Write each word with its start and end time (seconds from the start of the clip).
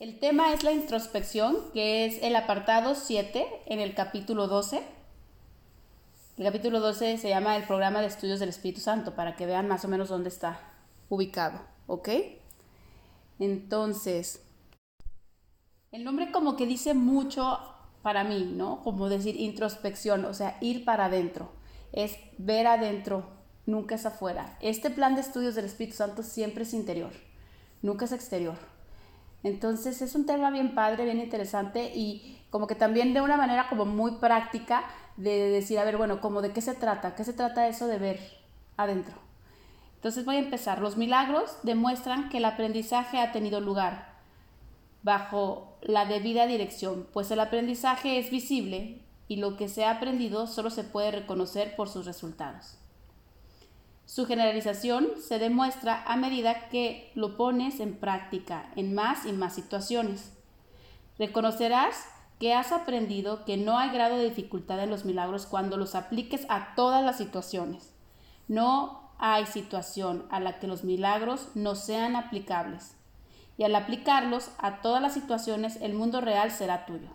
El 0.00 0.18
tema 0.18 0.54
es 0.54 0.64
la 0.64 0.72
introspección, 0.72 1.58
que 1.74 2.06
es 2.06 2.22
el 2.22 2.34
apartado 2.34 2.94
7 2.94 3.46
en 3.66 3.80
el 3.80 3.94
capítulo 3.94 4.48
12. 4.48 4.82
El 6.38 6.44
capítulo 6.46 6.80
12 6.80 7.18
se 7.18 7.28
llama 7.28 7.54
el 7.54 7.64
programa 7.64 8.00
de 8.00 8.06
estudios 8.06 8.40
del 8.40 8.48
Espíritu 8.48 8.80
Santo, 8.80 9.14
para 9.14 9.36
que 9.36 9.44
vean 9.44 9.68
más 9.68 9.84
o 9.84 9.88
menos 9.88 10.08
dónde 10.08 10.30
está 10.30 10.58
ubicado, 11.10 11.60
¿ok? 11.86 12.08
Entonces, 13.40 14.42
el 15.92 16.02
nombre 16.02 16.32
como 16.32 16.56
que 16.56 16.64
dice 16.64 16.94
mucho 16.94 17.58
para 18.00 18.24
mí, 18.24 18.54
¿no? 18.56 18.82
Como 18.82 19.10
decir 19.10 19.38
introspección, 19.38 20.24
o 20.24 20.32
sea, 20.32 20.56
ir 20.62 20.86
para 20.86 21.04
adentro, 21.04 21.52
es 21.92 22.16
ver 22.38 22.66
adentro, 22.68 23.26
nunca 23.66 23.96
es 23.96 24.06
afuera. 24.06 24.56
Este 24.62 24.88
plan 24.88 25.14
de 25.14 25.20
estudios 25.20 25.54
del 25.54 25.66
Espíritu 25.66 25.98
Santo 25.98 26.22
siempre 26.22 26.62
es 26.62 26.72
interior, 26.72 27.12
nunca 27.82 28.06
es 28.06 28.12
exterior. 28.12 28.79
Entonces 29.42 30.02
es 30.02 30.14
un 30.14 30.26
tema 30.26 30.50
bien 30.50 30.74
padre, 30.74 31.04
bien 31.04 31.20
interesante 31.20 31.92
y 31.94 32.38
como 32.50 32.66
que 32.66 32.74
también 32.74 33.14
de 33.14 33.20
una 33.20 33.36
manera 33.36 33.68
como 33.68 33.86
muy 33.86 34.12
práctica 34.12 34.84
de 35.16 35.50
decir, 35.50 35.78
a 35.78 35.84
ver, 35.84 35.96
bueno, 35.96 36.20
como 36.20 36.42
de 36.42 36.52
qué 36.52 36.60
se 36.60 36.74
trata, 36.74 37.14
qué 37.14 37.24
se 37.24 37.32
trata 37.32 37.68
eso 37.68 37.86
de 37.86 37.98
ver 37.98 38.20
adentro. 38.76 39.14
Entonces 39.96 40.24
voy 40.24 40.36
a 40.36 40.40
empezar. 40.40 40.80
Los 40.80 40.96
milagros 40.96 41.56
demuestran 41.62 42.28
que 42.28 42.38
el 42.38 42.44
aprendizaje 42.44 43.18
ha 43.18 43.32
tenido 43.32 43.60
lugar 43.60 44.14
bajo 45.02 45.76
la 45.82 46.04
debida 46.04 46.46
dirección, 46.46 47.06
pues 47.12 47.30
el 47.30 47.40
aprendizaje 47.40 48.18
es 48.18 48.30
visible 48.30 49.00
y 49.28 49.36
lo 49.36 49.56
que 49.56 49.68
se 49.68 49.84
ha 49.84 49.92
aprendido 49.92 50.46
solo 50.46 50.70
se 50.70 50.84
puede 50.84 51.12
reconocer 51.12 51.76
por 51.76 51.88
sus 51.88 52.04
resultados. 52.04 52.79
Su 54.10 54.26
generalización 54.26 55.06
se 55.24 55.38
demuestra 55.38 56.02
a 56.04 56.16
medida 56.16 56.68
que 56.68 57.12
lo 57.14 57.36
pones 57.36 57.78
en 57.78 57.94
práctica 57.94 58.68
en 58.74 58.92
más 58.92 59.24
y 59.24 59.30
más 59.30 59.54
situaciones. 59.54 60.32
Reconocerás 61.16 62.08
que 62.40 62.52
has 62.52 62.72
aprendido 62.72 63.44
que 63.44 63.56
no 63.56 63.78
hay 63.78 63.90
grado 63.90 64.16
de 64.16 64.24
dificultad 64.24 64.80
en 64.80 64.90
los 64.90 65.04
milagros 65.04 65.46
cuando 65.46 65.76
los 65.76 65.94
apliques 65.94 66.44
a 66.48 66.74
todas 66.74 67.04
las 67.04 67.18
situaciones. 67.18 67.94
No 68.48 69.12
hay 69.16 69.46
situación 69.46 70.26
a 70.30 70.40
la 70.40 70.58
que 70.58 70.66
los 70.66 70.82
milagros 70.82 71.46
no 71.54 71.76
sean 71.76 72.16
aplicables. 72.16 72.96
Y 73.58 73.62
al 73.62 73.76
aplicarlos 73.76 74.50
a 74.58 74.82
todas 74.82 75.00
las 75.00 75.14
situaciones, 75.14 75.76
el 75.82 75.94
mundo 75.94 76.20
real 76.20 76.50
será 76.50 76.84
tuyo. 76.84 77.10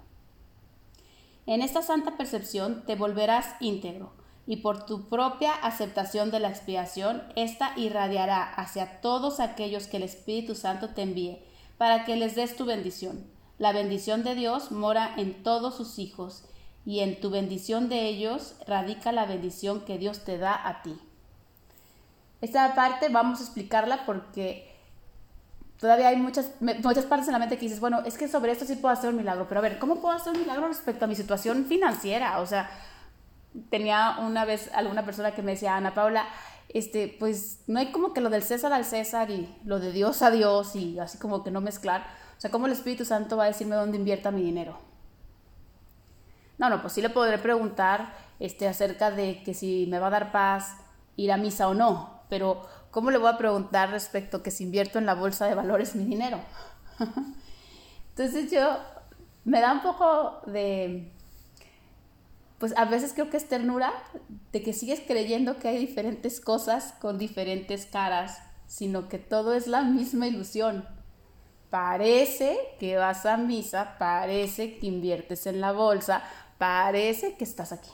En 1.45 1.61
esta 1.61 1.81
santa 1.81 2.15
percepción 2.15 2.85
te 2.85 2.95
volverás 2.95 3.53
íntegro 3.59 4.14
y 4.47 4.57
por 4.57 4.85
tu 4.85 5.09
propia 5.09 5.53
aceptación 5.53 6.31
de 6.31 6.39
la 6.39 6.49
expiación, 6.49 7.23
ésta 7.35 7.71
irradiará 7.77 8.43
hacia 8.43 9.01
todos 9.01 9.39
aquellos 9.39 9.87
que 9.87 9.97
el 9.97 10.03
Espíritu 10.03 10.55
Santo 10.55 10.89
te 10.89 11.01
envíe, 11.01 11.39
para 11.77 12.05
que 12.05 12.15
les 12.15 12.35
des 12.35 12.55
tu 12.55 12.65
bendición. 12.65 13.25
La 13.57 13.71
bendición 13.71 14.23
de 14.23 14.35
Dios 14.35 14.71
mora 14.71 15.13
en 15.17 15.43
todos 15.43 15.75
sus 15.75 15.97
hijos, 15.99 16.43
y 16.85 16.99
en 16.99 17.19
tu 17.19 17.31
bendición 17.31 17.89
de 17.89 18.05
ellos 18.07 18.55
radica 18.67 19.11
la 19.11 19.25
bendición 19.25 19.81
que 19.81 19.97
Dios 19.97 20.23
te 20.23 20.37
da 20.37 20.67
a 20.67 20.83
ti. 20.83 20.95
Esta 22.41 22.75
parte 22.75 23.09
vamos 23.09 23.39
a 23.39 23.43
explicarla 23.43 24.05
porque 24.05 24.71
todavía 25.79 26.09
hay 26.09 26.17
muchas, 26.17 26.51
muchas 26.59 27.05
partes 27.05 27.27
en 27.27 27.33
la 27.33 27.39
mente 27.39 27.57
que 27.57 27.65
dices, 27.65 27.79
bueno, 27.79 28.03
es 28.05 28.17
que 28.17 28.27
sobre 28.27 28.51
esto 28.51 28.65
sí 28.65 28.75
puedo 28.75 28.93
hacer 28.93 29.09
un 29.09 29.17
milagro, 29.17 29.47
pero 29.47 29.59
a 29.59 29.63
ver, 29.63 29.79
¿cómo 29.79 29.95
puedo 29.95 30.15
hacer 30.15 30.33
un 30.33 30.41
milagro 30.41 30.67
respecto 30.67 31.05
a 31.05 31.07
mi 31.07 31.15
situación 31.15 31.65
financiera? 31.65 32.39
O 32.39 32.45
sea, 32.45 32.69
tenía 33.69 34.17
una 34.19 34.45
vez 34.45 34.69
alguna 34.73 35.05
persona 35.05 35.33
que 35.33 35.41
me 35.41 35.51
decía, 35.51 35.75
Ana 35.75 35.93
Paula, 35.93 36.27
este, 36.69 37.15
pues 37.19 37.63
no 37.67 37.79
hay 37.79 37.91
como 37.91 38.13
que 38.13 38.21
lo 38.21 38.29
del 38.29 38.43
César 38.43 38.73
al 38.73 38.85
César 38.85 39.29
y 39.31 39.53
lo 39.63 39.79
de 39.79 39.91
Dios 39.91 40.21
a 40.21 40.31
Dios 40.31 40.75
y 40.75 40.99
así 40.99 41.17
como 41.17 41.43
que 41.43 41.51
no 41.51 41.61
mezclar. 41.61 42.01
O 42.37 42.41
sea, 42.41 42.51
¿cómo 42.51 42.65
el 42.65 42.73
Espíritu 42.73 43.05
Santo 43.05 43.37
va 43.37 43.45
a 43.45 43.47
decirme 43.47 43.75
dónde 43.75 43.97
invierta 43.97 44.31
mi 44.31 44.41
dinero? 44.41 44.77
No, 46.57 46.69
no, 46.69 46.81
pues 46.81 46.93
sí 46.93 47.01
le 47.01 47.09
podré 47.09 47.37
preguntar 47.37 48.13
este, 48.39 48.67
acerca 48.67 49.11
de 49.11 49.43
que 49.43 49.53
si 49.53 49.87
me 49.89 49.99
va 49.99 50.07
a 50.07 50.11
dar 50.11 50.31
paz 50.31 50.75
ir 51.15 51.31
a 51.31 51.37
misa 51.37 51.67
o 51.67 51.73
no, 51.73 52.21
pero 52.29 52.65
¿cómo 52.91 53.11
le 53.11 53.17
voy 53.17 53.29
a 53.29 53.37
preguntar 53.37 53.91
respecto 53.91 54.37
a 54.37 54.43
que 54.43 54.51
si 54.51 54.63
invierto 54.63 54.99
en 54.99 55.05
la 55.05 55.15
bolsa 55.15 55.45
de 55.45 55.55
valores 55.55 55.95
mi 55.95 56.05
dinero? 56.05 56.39
Entonces 58.09 58.51
yo 58.51 58.77
me 59.43 59.61
da 59.61 59.73
un 59.73 59.81
poco 59.81 60.41
de, 60.45 61.11
pues 62.59 62.73
a 62.77 62.85
veces 62.85 63.13
creo 63.13 63.29
que 63.29 63.37
es 63.37 63.47
ternura 63.47 63.93
de 64.51 64.63
que 64.63 64.73
sigues 64.73 65.01
creyendo 65.05 65.59
que 65.59 65.67
hay 65.67 65.77
diferentes 65.77 66.39
cosas 66.39 66.93
con 67.01 67.17
diferentes 67.17 67.85
caras, 67.85 68.39
sino 68.67 69.09
que 69.09 69.17
todo 69.19 69.53
es 69.53 69.67
la 69.67 69.83
misma 69.83 70.27
ilusión. 70.27 70.87
Parece 71.69 72.57
que 72.79 72.95
vas 72.95 73.25
a 73.25 73.37
misa, 73.37 73.97
parece 73.99 74.77
que 74.77 74.87
inviertes 74.87 75.45
en 75.47 75.59
la 75.59 75.73
bolsa, 75.73 76.23
parece 76.57 77.35
que 77.35 77.43
estás 77.43 77.71
aquí. 77.71 77.91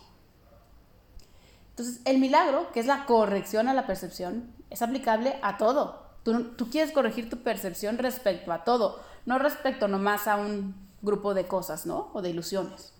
Entonces, 1.71 2.01
el 2.05 2.19
milagro, 2.19 2.71
que 2.73 2.79
es 2.79 2.85
la 2.85 3.05
corrección 3.05 3.67
a 3.67 3.73
la 3.73 3.87
percepción, 3.87 4.53
es 4.69 4.81
aplicable 4.81 5.39
a 5.41 5.57
todo. 5.57 6.11
Tú, 6.23 6.69
quieres 6.69 6.91
corregir 6.91 7.29
tu 7.29 7.41
percepción 7.41 7.97
respecto 7.97 8.51
a 8.51 8.63
todo, 8.63 8.99
no 9.25 9.39
respecto 9.39 9.87
nomás 9.87 10.27
a 10.27 10.35
un 10.35 10.75
grupo 11.01 11.33
de 11.33 11.47
cosas, 11.47 11.87
¿no? 11.87 12.11
O 12.13 12.21
de 12.21 12.29
ilusiones. 12.29 12.93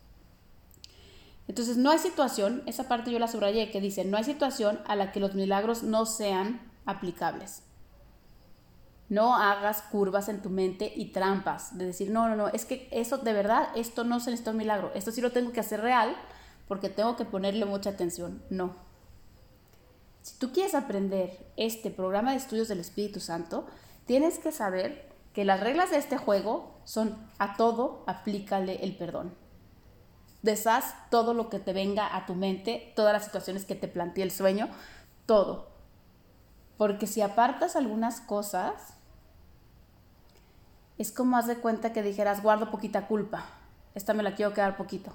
Entonces, 1.47 1.77
no 1.77 1.89
hay 1.89 1.99
situación, 1.99 2.63
esa 2.65 2.87
parte 2.87 3.11
yo 3.11 3.19
la 3.19 3.27
subrayé, 3.27 3.71
que 3.71 3.81
dice, 3.81 4.05
no 4.05 4.17
hay 4.17 4.23
situación 4.23 4.79
a 4.85 4.95
la 4.95 5.11
que 5.11 5.19
los 5.19 5.35
milagros 5.35 5.83
no 5.83 6.05
sean 6.05 6.61
aplicables. 6.85 7.63
No 9.09 9.35
hagas 9.35 9.81
curvas 9.81 10.29
en 10.29 10.41
tu 10.41 10.49
mente 10.49 10.91
y 10.95 11.11
trampas 11.11 11.77
de 11.77 11.85
decir, 11.87 12.11
no, 12.11 12.29
no, 12.29 12.35
no, 12.35 12.47
es 12.47 12.65
que 12.65 12.87
eso 12.91 13.17
de 13.17 13.33
verdad, 13.33 13.67
esto 13.75 14.03
no 14.03 14.19
se 14.19 14.31
necesita 14.31 14.51
un 14.51 14.57
milagro, 14.57 14.91
esto 14.95 15.11
sí 15.11 15.19
lo 15.19 15.31
tengo 15.31 15.51
que 15.51 15.59
hacer 15.59 15.81
real 15.81 16.15
porque 16.67 16.87
tengo 16.87 17.17
que 17.17 17.25
ponerle 17.25 17.65
mucha 17.65 17.89
atención. 17.89 18.41
No. 18.49 18.73
Si 20.21 20.37
tú 20.37 20.53
quieres 20.53 20.75
aprender 20.75 21.51
este 21.57 21.91
programa 21.91 22.31
de 22.31 22.37
estudios 22.37 22.69
del 22.69 22.79
Espíritu 22.79 23.19
Santo, 23.19 23.65
tienes 24.05 24.39
que 24.39 24.53
saber 24.53 25.09
que 25.33 25.43
las 25.43 25.59
reglas 25.59 25.91
de 25.91 25.97
este 25.97 26.15
juego 26.15 26.79
son 26.85 27.17
a 27.39 27.57
todo 27.57 28.05
aplícale 28.07 28.83
el 28.83 28.95
perdón 28.95 29.40
deshaz 30.41 30.95
todo 31.09 31.33
lo 31.33 31.49
que 31.49 31.59
te 31.59 31.73
venga 31.73 32.15
a 32.15 32.25
tu 32.25 32.35
mente, 32.35 32.93
todas 32.95 33.13
las 33.13 33.25
situaciones 33.25 33.65
que 33.65 33.75
te 33.75 33.87
plantee 33.87 34.23
el 34.23 34.31
sueño, 34.31 34.69
todo. 35.25 35.69
Porque 36.77 37.07
si 37.07 37.21
apartas 37.21 37.75
algunas 37.75 38.21
cosas, 38.21 38.95
es 40.97 41.11
como 41.11 41.37
haz 41.37 41.47
de 41.47 41.57
cuenta 41.57 41.93
que 41.93 42.03
dijeras, 42.03 42.41
guardo 42.41 42.71
poquita 42.71 43.07
culpa, 43.07 43.45
esta 43.95 44.13
me 44.13 44.23
la 44.23 44.35
quiero 44.35 44.53
quedar 44.53 44.77
poquito. 44.77 45.11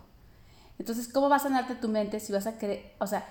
Entonces, 0.79 1.09
¿cómo 1.09 1.29
vas 1.29 1.43
a 1.43 1.49
sanarte 1.49 1.75
tu 1.75 1.89
mente 1.89 2.21
si 2.21 2.33
vas 2.33 2.47
a 2.47 2.59
querer, 2.59 2.95
o 2.99 3.07
sea, 3.07 3.25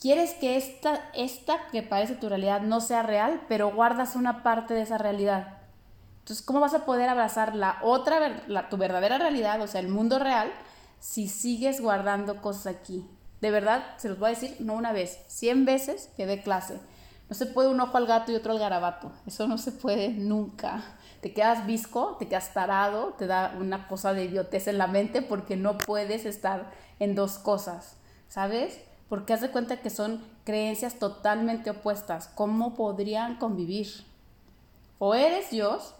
quieres 0.00 0.34
que 0.34 0.56
esta, 0.56 1.10
esta 1.14 1.66
que 1.72 1.82
parece 1.82 2.14
tu 2.14 2.28
realidad 2.28 2.60
no 2.60 2.80
sea 2.80 3.02
real, 3.02 3.42
pero 3.48 3.72
guardas 3.72 4.16
una 4.16 4.42
parte 4.42 4.74
de 4.74 4.82
esa 4.82 4.98
realidad? 4.98 5.58
Entonces, 6.20 6.44
¿cómo 6.44 6.60
vas 6.60 6.74
a 6.74 6.84
poder 6.84 7.08
abrazar 7.08 7.56
la 7.56 7.78
otra, 7.82 8.44
la, 8.46 8.68
tu 8.68 8.76
verdadera 8.76 9.18
realidad, 9.18 9.60
o 9.62 9.66
sea, 9.66 9.80
el 9.80 9.88
mundo 9.88 10.18
real, 10.18 10.52
si 11.00 11.28
sigues 11.28 11.80
guardando 11.80 12.40
cosas 12.40 12.76
aquí. 12.76 13.08
De 13.40 13.50
verdad, 13.50 13.96
se 13.96 14.08
los 14.08 14.18
voy 14.18 14.28
a 14.28 14.34
decir, 14.34 14.56
no 14.60 14.74
una 14.74 14.92
vez, 14.92 15.18
cien 15.26 15.64
veces 15.64 16.10
que 16.16 16.26
dé 16.26 16.42
clase. 16.42 16.78
No 17.28 17.34
se 17.34 17.46
puede 17.46 17.70
un 17.70 17.80
ojo 17.80 17.96
al 17.96 18.06
gato 18.06 18.32
y 18.32 18.34
otro 18.34 18.52
al 18.52 18.58
garabato. 18.58 19.12
Eso 19.26 19.48
no 19.48 19.56
se 19.56 19.72
puede 19.72 20.10
nunca. 20.10 20.82
Te 21.20 21.32
quedas 21.32 21.64
visco, 21.64 22.16
te 22.18 22.28
quedas 22.28 22.52
tarado, 22.52 23.14
te 23.18 23.26
da 23.26 23.54
una 23.58 23.88
cosa 23.88 24.12
de 24.12 24.24
idiotez 24.24 24.68
en 24.68 24.78
la 24.78 24.86
mente 24.86 25.22
porque 25.22 25.56
no 25.56 25.78
puedes 25.78 26.26
estar 26.26 26.70
en 26.98 27.14
dos 27.14 27.38
cosas, 27.38 27.96
¿sabes? 28.28 28.80
Porque 29.08 29.32
haz 29.32 29.40
de 29.40 29.50
cuenta 29.50 29.80
que 29.80 29.90
son 29.90 30.22
creencias 30.44 30.98
totalmente 30.98 31.70
opuestas. 31.70 32.28
¿Cómo 32.28 32.74
podrían 32.74 33.36
convivir? 33.36 33.88
O 34.98 35.14
eres 35.14 35.50
Dios, 35.50 35.94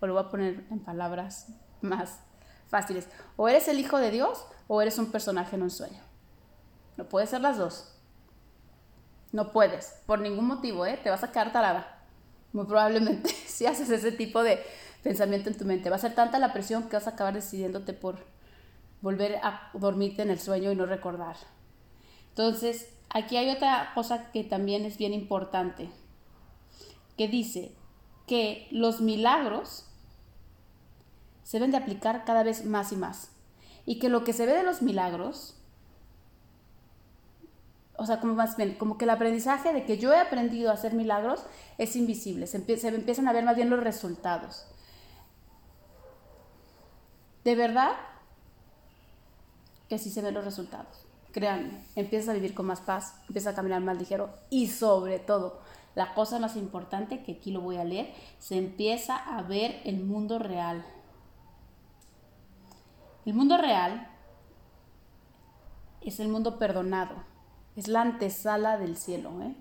o 0.00 0.06
lo 0.06 0.14
voy 0.14 0.22
a 0.22 0.30
poner 0.30 0.64
en 0.70 0.78
palabras 0.78 1.48
más 1.80 2.20
fáciles. 2.68 3.08
O 3.36 3.48
eres 3.48 3.68
el 3.68 3.80
hijo 3.80 3.98
de 3.98 4.10
Dios 4.10 4.46
o 4.68 4.82
eres 4.82 4.98
un 4.98 5.10
personaje 5.10 5.56
en 5.56 5.62
un 5.62 5.70
sueño. 5.70 6.02
No 6.96 7.04
puede 7.08 7.26
ser 7.26 7.40
las 7.40 7.58
dos. 7.58 7.92
No 9.32 9.52
puedes, 9.52 10.00
por 10.06 10.20
ningún 10.20 10.46
motivo, 10.46 10.86
¿eh? 10.86 10.98
Te 11.02 11.10
vas 11.10 11.22
a 11.22 11.30
quedar 11.30 11.52
tarada. 11.52 12.04
Muy 12.52 12.64
probablemente 12.64 13.28
si 13.46 13.66
haces 13.66 13.90
ese 13.90 14.12
tipo 14.12 14.42
de 14.42 14.62
pensamiento 15.02 15.50
en 15.50 15.58
tu 15.58 15.64
mente. 15.64 15.90
Va 15.90 15.96
a 15.96 16.00
ser 16.00 16.14
tanta 16.14 16.38
la 16.38 16.52
presión 16.52 16.88
que 16.88 16.96
vas 16.96 17.06
a 17.06 17.10
acabar 17.10 17.34
decidiéndote 17.34 17.92
por 17.92 18.16
volver 19.02 19.36
a 19.42 19.70
dormirte 19.74 20.22
en 20.22 20.30
el 20.30 20.40
sueño 20.40 20.72
y 20.72 20.76
no 20.76 20.86
recordar. 20.86 21.36
Entonces, 22.30 22.88
aquí 23.10 23.36
hay 23.36 23.50
otra 23.50 23.92
cosa 23.94 24.30
que 24.32 24.44
también 24.44 24.84
es 24.84 24.98
bien 24.98 25.12
importante, 25.12 25.90
que 27.16 27.28
dice 27.28 27.72
que 28.26 28.68
los 28.70 29.00
milagros 29.00 29.86
se 31.44 31.58
deben 31.58 31.70
de 31.70 31.76
aplicar 31.76 32.24
cada 32.24 32.42
vez 32.42 32.64
más 32.64 32.90
y 32.92 32.96
más. 32.96 33.30
Y 33.86 33.98
que 33.98 34.08
lo 34.08 34.24
que 34.24 34.32
se 34.34 34.44
ve 34.44 34.52
de 34.52 34.64
los 34.64 34.82
milagros, 34.82 35.56
o 37.96 38.04
sea, 38.04 38.20
como 38.20 38.34
más 38.34 38.56
bien, 38.56 38.74
como 38.74 38.98
que 38.98 39.04
el 39.04 39.10
aprendizaje 39.10 39.72
de 39.72 39.84
que 39.84 39.96
yo 39.96 40.12
he 40.12 40.18
aprendido 40.18 40.70
a 40.70 40.74
hacer 40.74 40.92
milagros 40.92 41.44
es 41.78 41.96
invisible, 41.96 42.46
se, 42.46 42.58
empiezan 42.58 43.28
a 43.28 43.32
ver 43.32 43.44
más 43.44 43.56
bien 43.56 43.70
los 43.70 43.80
resultados. 43.82 44.66
de 47.44 47.54
verdad 47.54 47.92
que 49.88 49.98
sí 49.98 50.10
se 50.10 50.20
ven 50.20 50.34
los 50.34 50.44
resultados. 50.44 51.06
Créanme, 51.32 51.80
empiezas 51.94 52.30
a 52.30 52.32
vivir 52.32 52.54
con 52.54 52.66
más 52.66 52.80
paz, 52.80 53.14
empiezas 53.28 53.52
a 53.52 53.56
caminar 53.56 53.80
más 53.82 53.98
ligero 53.98 54.30
y 54.50 54.68
sobre 54.68 55.18
todo, 55.18 55.60
la 55.94 56.12
cosa 56.14 56.38
más 56.38 56.56
importante, 56.56 57.22
que 57.22 57.32
aquí 57.32 57.50
lo 57.50 57.60
voy 57.60 57.76
a 57.76 57.84
leer, 57.84 58.12
se 58.38 58.56
empieza 58.58 59.16
a 59.16 59.42
ver 59.42 59.80
el 59.84 60.04
mundo 60.04 60.38
real. 60.38 60.84
El 63.26 63.34
mundo 63.34 63.58
real 63.58 64.08
es 66.00 66.20
el 66.20 66.28
mundo 66.28 66.60
perdonado, 66.60 67.16
es 67.74 67.88
la 67.88 68.02
antesala 68.02 68.78
del 68.78 68.96
cielo, 68.96 69.42
¿eh? 69.42 69.56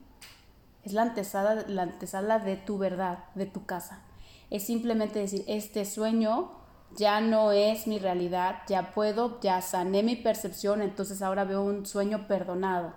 es 0.84 0.94
la 0.94 1.02
antesala, 1.02 1.66
la 1.68 1.82
antesala 1.82 2.38
de 2.38 2.58
tu 2.58 2.78
verdad, 2.78 3.26
de 3.34 3.48
tu 3.48 3.66
casa. 3.66 4.04
Es 4.52 4.68
simplemente 4.68 5.18
decir, 5.18 5.44
este 5.48 5.84
sueño 5.84 6.52
ya 6.96 7.20
no 7.22 7.52
es 7.52 7.88
mi 7.88 7.98
realidad, 7.98 8.60
ya 8.68 8.94
puedo, 8.94 9.40
ya 9.42 9.60
sané 9.62 10.04
mi 10.04 10.16
percepción, 10.16 10.84
entonces 10.84 11.24
ahora 11.24 11.44
veo 11.44 11.64
un 11.64 11.88
sueño 11.88 12.28
perdonado. 12.28 12.94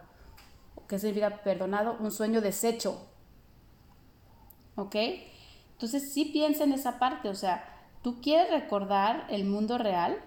¿Qué 0.87 0.99
significa 0.99 1.43
perdonado? 1.43 1.97
Un 1.99 2.11
sueño 2.11 2.43
deshecho. 2.43 3.09
¿Ok? 4.77 4.97
Entonces 5.73 6.13
sí 6.13 6.27
piensa 6.27 6.65
en 6.65 6.73
esa 6.73 6.99
parte, 6.99 7.31
o 7.31 7.35
sea, 7.35 7.65
tú 8.03 8.21
quieres 8.21 8.51
recordar 8.51 9.27
el 9.31 9.47
mundo 9.47 9.79
real, 9.79 10.19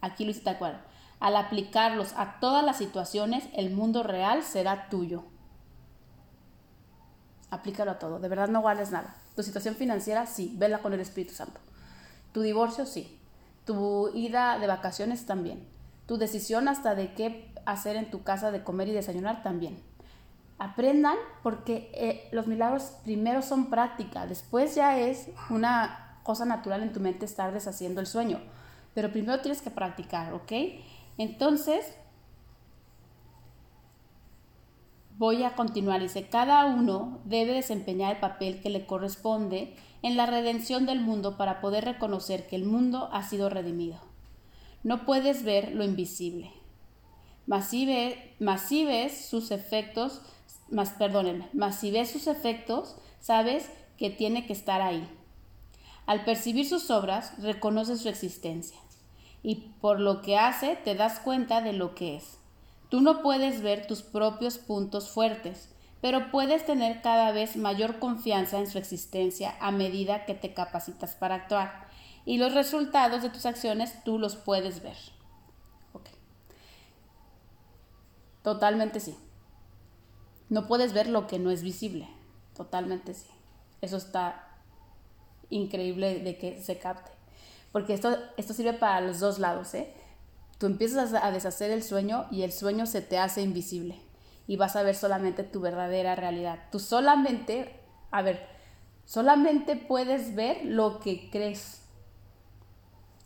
aquí 0.00 0.32
tal 0.34 0.58
cual, 0.58 0.80
al 1.20 1.36
aplicarlos 1.36 2.14
a 2.16 2.40
todas 2.40 2.64
las 2.64 2.78
situaciones, 2.78 3.44
el 3.54 3.70
mundo 3.70 4.02
real 4.02 4.42
será 4.42 4.88
tuyo. 4.88 5.24
Aplícalo 7.50 7.92
a 7.92 7.98
todo, 7.98 8.18
de 8.18 8.28
verdad 8.28 8.48
no 8.48 8.62
vales 8.62 8.90
nada. 8.90 9.16
Tu 9.36 9.42
situación 9.42 9.74
financiera, 9.74 10.26
sí, 10.26 10.54
vela 10.56 10.78
con 10.78 10.92
el 10.92 11.00
Espíritu 11.00 11.34
Santo. 11.34 11.60
Tu 12.32 12.42
divorcio, 12.42 12.86
sí. 12.86 13.18
Tu 13.64 14.10
ida 14.14 14.58
de 14.58 14.66
vacaciones, 14.66 15.26
también. 15.26 15.66
Tu 16.06 16.16
decisión 16.16 16.68
hasta 16.68 16.94
de 16.94 17.12
qué 17.14 17.52
hacer 17.66 17.96
en 17.96 18.10
tu 18.10 18.22
casa 18.22 18.50
de 18.50 18.62
comer 18.64 18.88
y 18.88 18.92
desayunar, 18.92 19.42
también. 19.42 19.82
Aprendan 20.58 21.16
porque 21.42 21.90
eh, 21.94 22.28
los 22.32 22.46
milagros 22.46 22.92
primero 23.04 23.42
son 23.42 23.70
práctica, 23.70 24.26
después 24.26 24.74
ya 24.74 24.98
es 24.98 25.28
una 25.48 26.18
cosa 26.22 26.44
natural 26.44 26.82
en 26.82 26.92
tu 26.92 27.00
mente 27.00 27.24
estar 27.24 27.52
deshaciendo 27.52 28.00
el 28.00 28.06
sueño. 28.06 28.40
Pero 29.00 29.14
primero 29.14 29.40
tienes 29.40 29.62
que 29.62 29.70
practicar, 29.70 30.34
¿ok? 30.34 30.52
Entonces, 31.16 31.96
voy 35.16 35.42
a 35.42 35.54
continuar. 35.54 36.02
Dice, 36.02 36.28
cada 36.28 36.66
uno 36.66 37.22
debe 37.24 37.54
desempeñar 37.54 38.16
el 38.16 38.20
papel 38.20 38.60
que 38.60 38.68
le 38.68 38.84
corresponde 38.84 39.74
en 40.02 40.18
la 40.18 40.26
redención 40.26 40.84
del 40.84 41.00
mundo 41.00 41.38
para 41.38 41.62
poder 41.62 41.86
reconocer 41.86 42.46
que 42.46 42.56
el 42.56 42.66
mundo 42.66 43.08
ha 43.10 43.22
sido 43.22 43.48
redimido. 43.48 43.98
No 44.82 45.06
puedes 45.06 45.44
ver 45.44 45.74
lo 45.74 45.82
invisible. 45.82 46.50
Mas 47.46 47.70
si, 47.70 47.86
ves 47.86 49.24
sus 49.24 49.50
efectos, 49.50 50.20
más 50.68 50.90
perdónenme, 50.90 51.48
mas 51.54 51.76
si 51.76 51.90
ves 51.90 52.10
sus 52.10 52.26
efectos, 52.26 52.96
sabes 53.18 53.70
que 53.96 54.10
tiene 54.10 54.46
que 54.46 54.52
estar 54.52 54.82
ahí. 54.82 55.08
Al 56.04 56.26
percibir 56.26 56.68
sus 56.68 56.90
obras, 56.90 57.42
reconoces 57.42 58.02
su 58.02 58.10
existencia 58.10 58.78
y 59.42 59.72
por 59.80 60.00
lo 60.00 60.22
que 60.22 60.36
hace 60.38 60.76
te 60.76 60.94
das 60.94 61.20
cuenta 61.20 61.60
de 61.60 61.72
lo 61.72 61.94
que 61.94 62.16
es. 62.16 62.38
Tú 62.88 63.00
no 63.00 63.22
puedes 63.22 63.62
ver 63.62 63.86
tus 63.86 64.02
propios 64.02 64.58
puntos 64.58 65.10
fuertes, 65.10 65.68
pero 66.00 66.30
puedes 66.30 66.64
tener 66.66 67.02
cada 67.02 67.30
vez 67.32 67.56
mayor 67.56 67.98
confianza 67.98 68.58
en 68.58 68.66
su 68.66 68.78
existencia 68.78 69.54
a 69.60 69.70
medida 69.70 70.24
que 70.24 70.34
te 70.34 70.54
capacitas 70.54 71.14
para 71.14 71.36
actuar. 71.36 71.88
Y 72.24 72.38
los 72.38 72.54
resultados 72.54 73.22
de 73.22 73.30
tus 73.30 73.46
acciones 73.46 74.02
tú 74.04 74.18
los 74.18 74.36
puedes 74.36 74.82
ver. 74.82 74.96
Totalmente 78.42 79.00
sí. 79.00 79.16
No 80.48 80.66
puedes 80.66 80.92
ver 80.92 81.08
lo 81.08 81.26
que 81.26 81.38
no 81.38 81.50
es 81.50 81.62
visible. 81.62 82.08
Totalmente 82.56 83.14
sí. 83.14 83.28
Eso 83.80 83.96
está 83.96 84.48
increíble 85.50 86.20
de 86.20 86.38
que 86.38 86.62
se 86.62 86.78
capte. 86.78 87.10
Porque 87.72 87.94
esto, 87.94 88.16
esto 88.36 88.52
sirve 88.52 88.72
para 88.72 89.00
los 89.00 89.20
dos 89.20 89.38
lados, 89.38 89.74
¿eh? 89.74 89.94
Tú 90.58 90.66
empiezas 90.66 91.14
a 91.14 91.30
deshacer 91.30 91.70
el 91.70 91.82
sueño 91.82 92.26
y 92.30 92.42
el 92.42 92.52
sueño 92.52 92.84
se 92.84 93.00
te 93.00 93.18
hace 93.18 93.42
invisible 93.42 94.00
y 94.46 94.56
vas 94.56 94.76
a 94.76 94.82
ver 94.82 94.94
solamente 94.94 95.42
tu 95.42 95.60
verdadera 95.60 96.16
realidad. 96.16 96.58
Tú 96.70 96.80
solamente, 96.80 97.80
a 98.10 98.20
ver, 98.20 98.46
solamente 99.06 99.76
puedes 99.76 100.34
ver 100.34 100.64
lo 100.64 101.00
que 101.00 101.30
crees. 101.30 101.82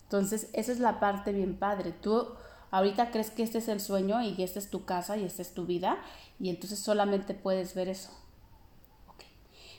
Entonces, 0.05 0.49
esa 0.53 0.71
es 0.71 0.79
la 0.79 1.01
parte 1.01 1.33
bien 1.33 1.57
padre. 1.57 1.93
Tú 1.93 2.29
ahorita 2.71 3.11
crees 3.11 3.31
que 3.31 3.43
este 3.43 3.59
es 3.59 3.69
el 3.69 3.81
sueño 3.81 4.23
y 4.23 4.41
esta 4.43 4.59
es 4.59 4.71
tu 4.71 4.85
casa 4.85 5.17
y 5.17 5.25
esta 5.25 5.43
es 5.43 5.55
tu 5.55 5.67
vida 5.67 5.99
y 6.39 6.51
entonces 6.51 6.79
solamente 6.79 7.35
puedes 7.35 7.75
ver 7.75 7.89
eso. 7.89 8.11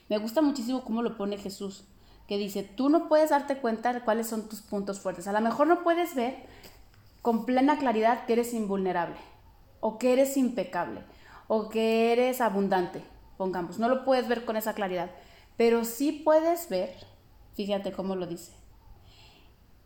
Me 0.10 0.18
gusta 0.18 0.42
muchísimo 0.42 0.84
cómo 0.84 1.02
lo 1.02 1.16
pone 1.16 1.38
Jesús 1.38 1.86
que 2.28 2.38
dice, 2.38 2.64
tú 2.64 2.90
no 2.90 3.08
puedes 3.08 3.30
darte 3.30 3.58
cuenta 3.58 3.94
de 3.94 4.02
cuáles 4.02 4.28
son 4.28 4.50
tus 4.50 4.62
puntos 4.62 5.00
fuertes. 5.00 5.28
A 5.28 5.34
lo 5.34 5.42
mejor 5.42 5.68
no 5.68 5.84
puedes 5.84 6.16
ver 6.16 6.46
con 7.22 7.46
plena 7.46 7.78
claridad 7.78 8.26
que 8.26 8.34
eres 8.34 8.54
invulnerable, 8.54 9.18
o 9.80 9.98
que 9.98 10.14
eres 10.14 10.38
impecable, 10.38 11.02
o 11.48 11.70
que 11.70 12.12
eres 12.12 12.42
abundante, 12.42 13.04
pongamos. 13.38 13.80
No 13.80 13.90
lo 13.90 14.06
puedes 14.06 14.28
ver 14.28 14.46
con 14.46 14.58
esa 14.58 14.74
claridad, 14.74 15.12
pero 15.58 15.86
sí 15.86 16.12
puedes 16.12 16.70
ver, 16.70 16.96
fíjate 17.56 17.92
cómo 17.92 18.16
lo 18.16 18.28
dice, 18.28 18.54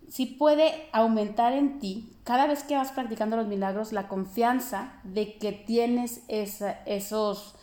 sí 0.09 0.25
puede 0.25 0.89
aumentar 0.91 1.53
en 1.53 1.79
ti, 1.79 2.17
cada 2.23 2.47
vez 2.47 2.63
que 2.63 2.75
vas 2.75 2.91
practicando 2.91 3.37
los 3.37 3.47
milagros, 3.47 3.91
la 3.91 4.07
confianza 4.07 4.99
de 5.03 5.37
que 5.37 5.51
tienes 5.51 6.23
esos 6.27 7.55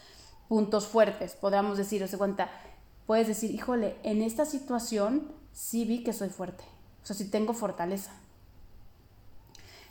puntos 0.49 0.87
fuertes, 0.87 1.35
podríamos 1.35 1.77
decir, 1.77 2.03
o 2.03 2.19
cuenta, 2.19 2.51
puedes 3.07 3.29
decir, 3.29 3.53
híjole, 3.53 3.97
en 4.03 4.23
esta 4.23 4.45
situación 4.45 5.33
sí 5.53 5.85
vi 5.85 6.03
que 6.03 6.13
soy 6.13 6.29
fuerte, 6.29 6.65
o 7.03 7.07
sea, 7.07 7.17
sí 7.17 7.31
tengo 7.31 7.55
fortaleza. 7.55 8.13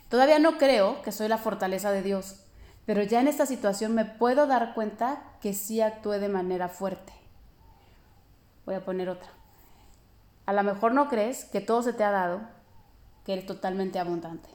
Todavía 0.08 0.38
no 0.38 0.58
creo 0.58 1.02
que 1.02 1.12
soy 1.12 1.28
la 1.28 1.38
fortaleza 1.38 1.90
de 1.90 2.02
Dios, 2.02 2.40
pero 2.84 3.02
ya 3.02 3.20
en 3.20 3.28
esta 3.28 3.46
situación 3.46 3.94
me 3.94 4.04
puedo 4.04 4.46
dar 4.46 4.74
cuenta 4.74 5.22
que 5.40 5.54
sí 5.54 5.80
actué 5.80 6.20
de 6.20 6.28
manera 6.28 6.68
fuerte. 6.68 7.12
Voy 8.64 8.76
a 8.76 8.84
poner 8.84 9.08
otra. 9.08 9.28
A 10.44 10.52
lo 10.52 10.62
mejor 10.62 10.94
no 10.94 11.08
crees 11.08 11.44
que 11.46 11.60
todo 11.60 11.82
se 11.82 11.92
te 11.92 12.04
ha 12.04 12.12
dado, 12.12 12.42
que 13.24 13.32
eres 13.32 13.46
totalmente 13.46 13.98
abundante. 13.98 14.48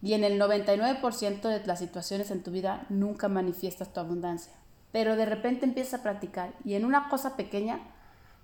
Y 0.00 0.14
en 0.14 0.24
el 0.24 0.40
99% 0.40 1.42
de 1.42 1.66
las 1.66 1.78
situaciones 1.78 2.30
en 2.30 2.42
tu 2.42 2.50
vida 2.50 2.86
nunca 2.88 3.28
manifiestas 3.28 3.92
tu 3.92 4.00
abundancia 4.00 4.52
pero 4.92 5.16
de 5.16 5.24
repente 5.24 5.64
empiezas 5.64 6.00
a 6.00 6.02
practicar 6.02 6.52
y 6.64 6.74
en 6.74 6.84
una 6.84 7.08
cosa 7.08 7.36
pequeña 7.36 7.80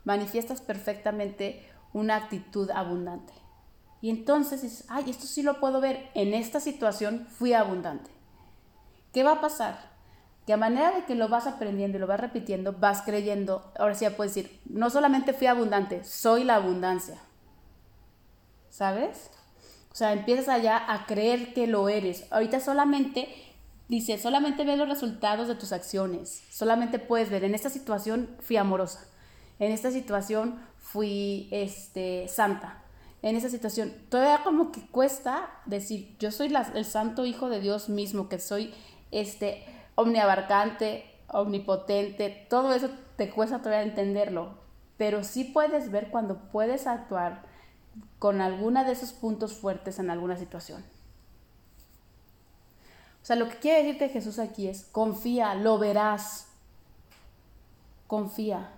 manifiestas 0.05 0.61
perfectamente 0.61 1.69
una 1.93 2.17
actitud 2.17 2.71
abundante. 2.71 3.33
Y 4.01 4.11
entonces 4.11 4.63
dices, 4.63 4.85
ay, 4.89 5.11
esto 5.11 5.27
sí 5.27 5.43
lo 5.43 5.61
puedo 5.61 5.81
ver, 5.81 6.11
en 6.15 6.35
esta 6.35 6.61
situación 6.61 7.27
fui 7.29 7.53
abundante. 7.53 8.11
¿Qué 9.13 9.23
va 9.23 9.33
a 9.33 9.41
pasar? 9.41 9.79
Que 10.47 10.53
a 10.53 10.57
manera 10.57 10.93
de 10.93 11.05
que 11.05 11.15
lo 11.15 11.29
vas 11.29 11.47
aprendiendo 11.47 11.99
y 11.99 12.01
lo 12.01 12.07
vas 12.07 12.21
repitiendo, 12.21 12.73
vas 12.73 13.03
creyendo, 13.03 13.73
ahora 13.79 13.95
sí 13.95 14.05
ya 14.05 14.17
puedes 14.17 14.35
decir, 14.35 14.61
no 14.67 14.89
solamente 14.89 15.33
fui 15.33 15.47
abundante, 15.47 16.05
soy 16.05 16.45
la 16.45 16.55
abundancia. 16.57 17.19
¿Sabes? 18.71 19.31
O 19.91 19.95
sea, 19.95 20.13
empiezas 20.13 20.49
allá 20.49 20.93
a 20.93 21.07
creer 21.07 21.53
que 21.53 21.67
lo 21.67 21.89
eres. 21.89 22.27
Ahorita 22.31 22.61
solamente 22.61 23.29
Dice, 23.89 24.19
solamente 24.19 24.65
ve 24.65 24.77
los 24.77 24.89
resultados 24.89 25.49
de 25.49 25.55
tus 25.55 25.73
acciones. 25.73 26.45
Solamente 26.51 26.99
puedes 26.99 27.31
ver, 27.31 27.45
en 27.45 27.55
esta 27.55 27.71
situación 27.71 28.37
fui 28.41 28.57
amorosa. 28.59 29.09
En 29.59 29.73
esta 29.73 29.91
situación 29.91 30.61
fui 30.77 31.49
este, 31.51 32.29
santa. 32.29 32.83
En 33.23 33.35
esta 33.35 33.49
situación, 33.49 33.93
todavía 34.11 34.45
como 34.45 34.71
que 34.73 34.87
cuesta 34.87 35.51
decir, 35.65 36.17
yo 36.19 36.31
soy 36.31 36.55
el 36.75 36.85
santo 36.85 37.25
hijo 37.25 37.49
de 37.49 37.61
Dios 37.61 37.89
mismo, 37.89 38.29
que 38.29 38.39
soy 38.39 38.73
este 39.11 39.65
omniabarcante, 39.95 41.05
omnipotente. 41.29 42.47
Todo 42.49 42.75
eso 42.75 42.91
te 43.17 43.31
cuesta 43.31 43.59
todavía 43.59 43.83
entenderlo. 43.83 44.59
Pero 44.99 45.25
sí 45.25 45.45
puedes 45.45 45.91
ver 45.91 46.11
cuando 46.11 46.51
puedes 46.53 46.87
actuar 46.87 47.43
con 48.19 48.41
alguna 48.41 48.85
de 48.85 48.93
esos 48.93 49.13
puntos 49.13 49.55
fuertes 49.55 49.99
en 49.99 50.11
alguna 50.11 50.37
situación. 50.37 50.85
Sea, 53.29 53.37
lo 53.37 53.51
que 53.51 53.59
quiere 53.59 53.83
decirte 53.83 54.09
Jesús 54.09 54.39
aquí 54.39 54.69
es, 54.69 54.85
confía, 54.85 55.55
lo 55.55 55.79
verás. 55.79 56.47
Confía, 58.07 58.71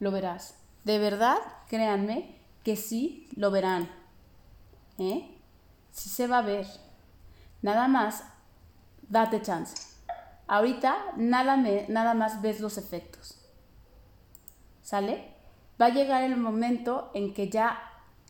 lo 0.00 0.10
verás. 0.10 0.56
De 0.82 0.98
verdad, 0.98 1.36
créanme 1.68 2.34
que 2.64 2.74
sí 2.74 3.28
lo 3.36 3.52
verán. 3.52 3.88
¿Eh? 4.98 5.30
Sí 5.92 6.08
se 6.08 6.26
va 6.26 6.38
a 6.38 6.42
ver. 6.42 6.66
Nada 7.62 7.86
más, 7.86 8.24
date 9.08 9.40
chance. 9.40 9.76
Ahorita 10.48 10.96
nada, 11.14 11.56
me, 11.56 11.86
nada 11.86 12.14
más 12.14 12.42
ves 12.42 12.58
los 12.58 12.78
efectos. 12.78 13.38
¿Sale? 14.82 15.28
Va 15.80 15.86
a 15.86 15.90
llegar 15.90 16.24
el 16.24 16.36
momento 16.36 17.12
en 17.14 17.32
que 17.32 17.48
ya 17.48 17.78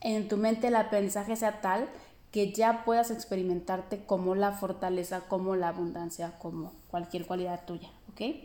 en 0.02 0.28
tu 0.28 0.36
mente 0.36 0.66
el 0.66 0.76
aprendizaje 0.76 1.34
sea 1.34 1.62
tal 1.62 1.88
que 2.32 2.50
ya 2.50 2.84
puedas 2.84 3.10
experimentarte 3.10 4.04
como 4.04 4.34
la 4.34 4.52
fortaleza, 4.52 5.20
como 5.28 5.54
la 5.54 5.68
abundancia, 5.68 6.38
como 6.38 6.72
cualquier 6.90 7.26
cualidad 7.26 7.66
tuya, 7.66 7.90
¿ok? 8.10 8.36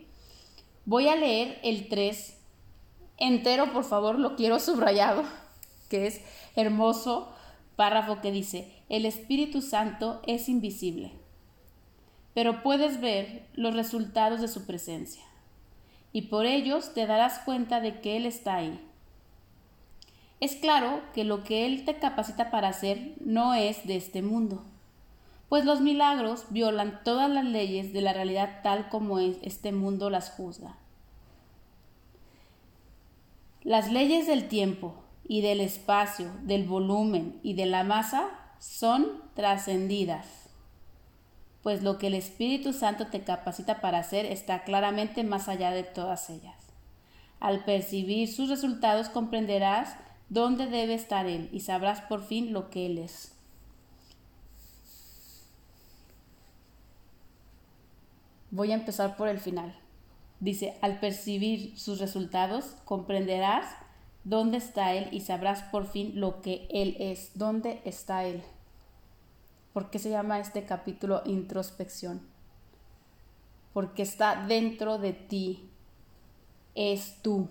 Voy 0.84 1.08
a 1.08 1.16
leer 1.16 1.58
el 1.62 1.88
3 1.88 2.36
entero, 3.16 3.72
por 3.72 3.84
favor, 3.84 4.18
lo 4.18 4.36
quiero 4.36 4.60
subrayado, 4.60 5.24
que 5.88 6.06
es 6.06 6.20
hermoso 6.54 7.32
párrafo 7.76 8.20
que 8.20 8.30
dice, 8.30 8.70
el 8.90 9.06
Espíritu 9.06 9.62
Santo 9.62 10.20
es 10.26 10.50
invisible, 10.50 11.12
pero 12.34 12.62
puedes 12.62 13.00
ver 13.00 13.46
los 13.54 13.74
resultados 13.74 14.42
de 14.42 14.48
su 14.48 14.66
presencia, 14.66 15.22
y 16.12 16.22
por 16.22 16.44
ellos 16.44 16.92
te 16.92 17.06
darás 17.06 17.38
cuenta 17.38 17.80
de 17.80 18.00
que 18.00 18.18
Él 18.18 18.26
está 18.26 18.56
ahí. 18.56 18.84
Es 20.40 20.54
claro 20.54 21.02
que 21.14 21.24
lo 21.24 21.42
que 21.42 21.66
Él 21.66 21.84
te 21.84 21.98
capacita 21.98 22.50
para 22.50 22.68
hacer 22.68 23.14
no 23.20 23.54
es 23.54 23.86
de 23.86 23.96
este 23.96 24.22
mundo, 24.22 24.64
pues 25.48 25.64
los 25.64 25.80
milagros 25.80 26.46
violan 26.50 27.00
todas 27.02 27.28
las 27.28 27.44
leyes 27.44 27.92
de 27.92 28.02
la 28.02 28.12
realidad 28.12 28.60
tal 28.62 28.88
como 28.88 29.18
este 29.18 29.72
mundo 29.72 30.10
las 30.10 30.30
juzga. 30.30 30.76
Las 33.62 33.90
leyes 33.90 34.26
del 34.26 34.46
tiempo 34.46 34.94
y 35.26 35.40
del 35.40 35.60
espacio, 35.60 36.30
del 36.42 36.64
volumen 36.64 37.40
y 37.42 37.54
de 37.54 37.66
la 37.66 37.82
masa 37.82 38.28
son 38.60 39.22
trascendidas, 39.34 40.26
pues 41.62 41.82
lo 41.82 41.98
que 41.98 42.06
el 42.06 42.14
Espíritu 42.14 42.72
Santo 42.72 43.08
te 43.08 43.22
capacita 43.22 43.80
para 43.80 43.98
hacer 43.98 44.26
está 44.26 44.62
claramente 44.62 45.24
más 45.24 45.48
allá 45.48 45.70
de 45.70 45.82
todas 45.82 46.30
ellas. 46.30 46.56
Al 47.40 47.64
percibir 47.64 48.32
sus 48.32 48.48
resultados 48.48 49.08
comprenderás 49.08 49.96
dónde 50.28 50.66
debe 50.66 50.94
estar 50.94 51.26
Él 51.26 51.48
y 51.52 51.60
sabrás 51.60 52.00
por 52.02 52.22
fin 52.22 52.52
lo 52.52 52.70
que 52.70 52.86
Él 52.86 52.98
es. 52.98 53.32
Voy 58.50 58.72
a 58.72 58.76
empezar 58.76 59.16
por 59.16 59.28
el 59.28 59.38
final. 59.38 59.78
Dice, 60.40 60.78
al 60.80 61.00
percibir 61.00 61.78
sus 61.78 61.98
resultados, 61.98 62.76
comprenderás 62.84 63.66
dónde 64.24 64.58
está 64.58 64.94
Él 64.94 65.08
y 65.12 65.20
sabrás 65.20 65.62
por 65.64 65.86
fin 65.86 66.20
lo 66.20 66.40
que 66.40 66.66
Él 66.70 66.96
es. 66.98 67.32
¿Dónde 67.34 67.80
está 67.84 68.24
Él? 68.24 68.42
¿Por 69.72 69.90
qué 69.90 69.98
se 69.98 70.10
llama 70.10 70.38
este 70.38 70.64
capítulo 70.64 71.22
introspección? 71.24 72.22
Porque 73.72 74.02
está 74.02 74.46
dentro 74.46 74.98
de 74.98 75.12
ti. 75.12 75.68
Es 76.74 77.16
tú. 77.22 77.48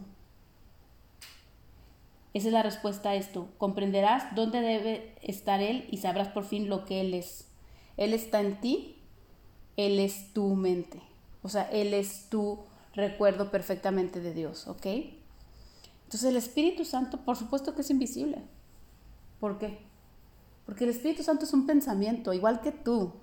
Esa 2.37 2.49
es 2.49 2.53
la 2.53 2.61
respuesta 2.61 3.09
a 3.09 3.15
esto. 3.15 3.49
Comprenderás 3.57 4.35
dónde 4.35 4.61
debe 4.61 5.15
estar 5.23 5.59
Él 5.59 5.87
y 5.89 5.97
sabrás 5.97 6.27
por 6.27 6.43
fin 6.43 6.69
lo 6.69 6.85
que 6.85 7.01
Él 7.01 7.15
es. 7.15 7.47
Él 7.97 8.13
está 8.13 8.41
en 8.41 8.61
ti, 8.61 9.01
Él 9.75 9.97
es 9.97 10.33
tu 10.33 10.53
mente. 10.53 11.01
O 11.41 11.49
sea, 11.49 11.63
Él 11.71 11.95
es 11.95 12.29
tu 12.29 12.59
recuerdo 12.93 13.49
perfectamente 13.49 14.19
de 14.19 14.35
Dios, 14.35 14.67
¿ok? 14.67 14.85
Entonces 14.85 16.25
el 16.25 16.37
Espíritu 16.37 16.85
Santo, 16.85 17.25
por 17.25 17.37
supuesto 17.37 17.73
que 17.73 17.81
es 17.81 17.89
invisible. 17.89 18.43
¿Por 19.39 19.57
qué? 19.57 19.79
Porque 20.67 20.83
el 20.83 20.91
Espíritu 20.91 21.23
Santo 21.23 21.45
es 21.45 21.53
un 21.53 21.65
pensamiento, 21.65 22.33
igual 22.33 22.61
que 22.61 22.71
tú. 22.71 23.13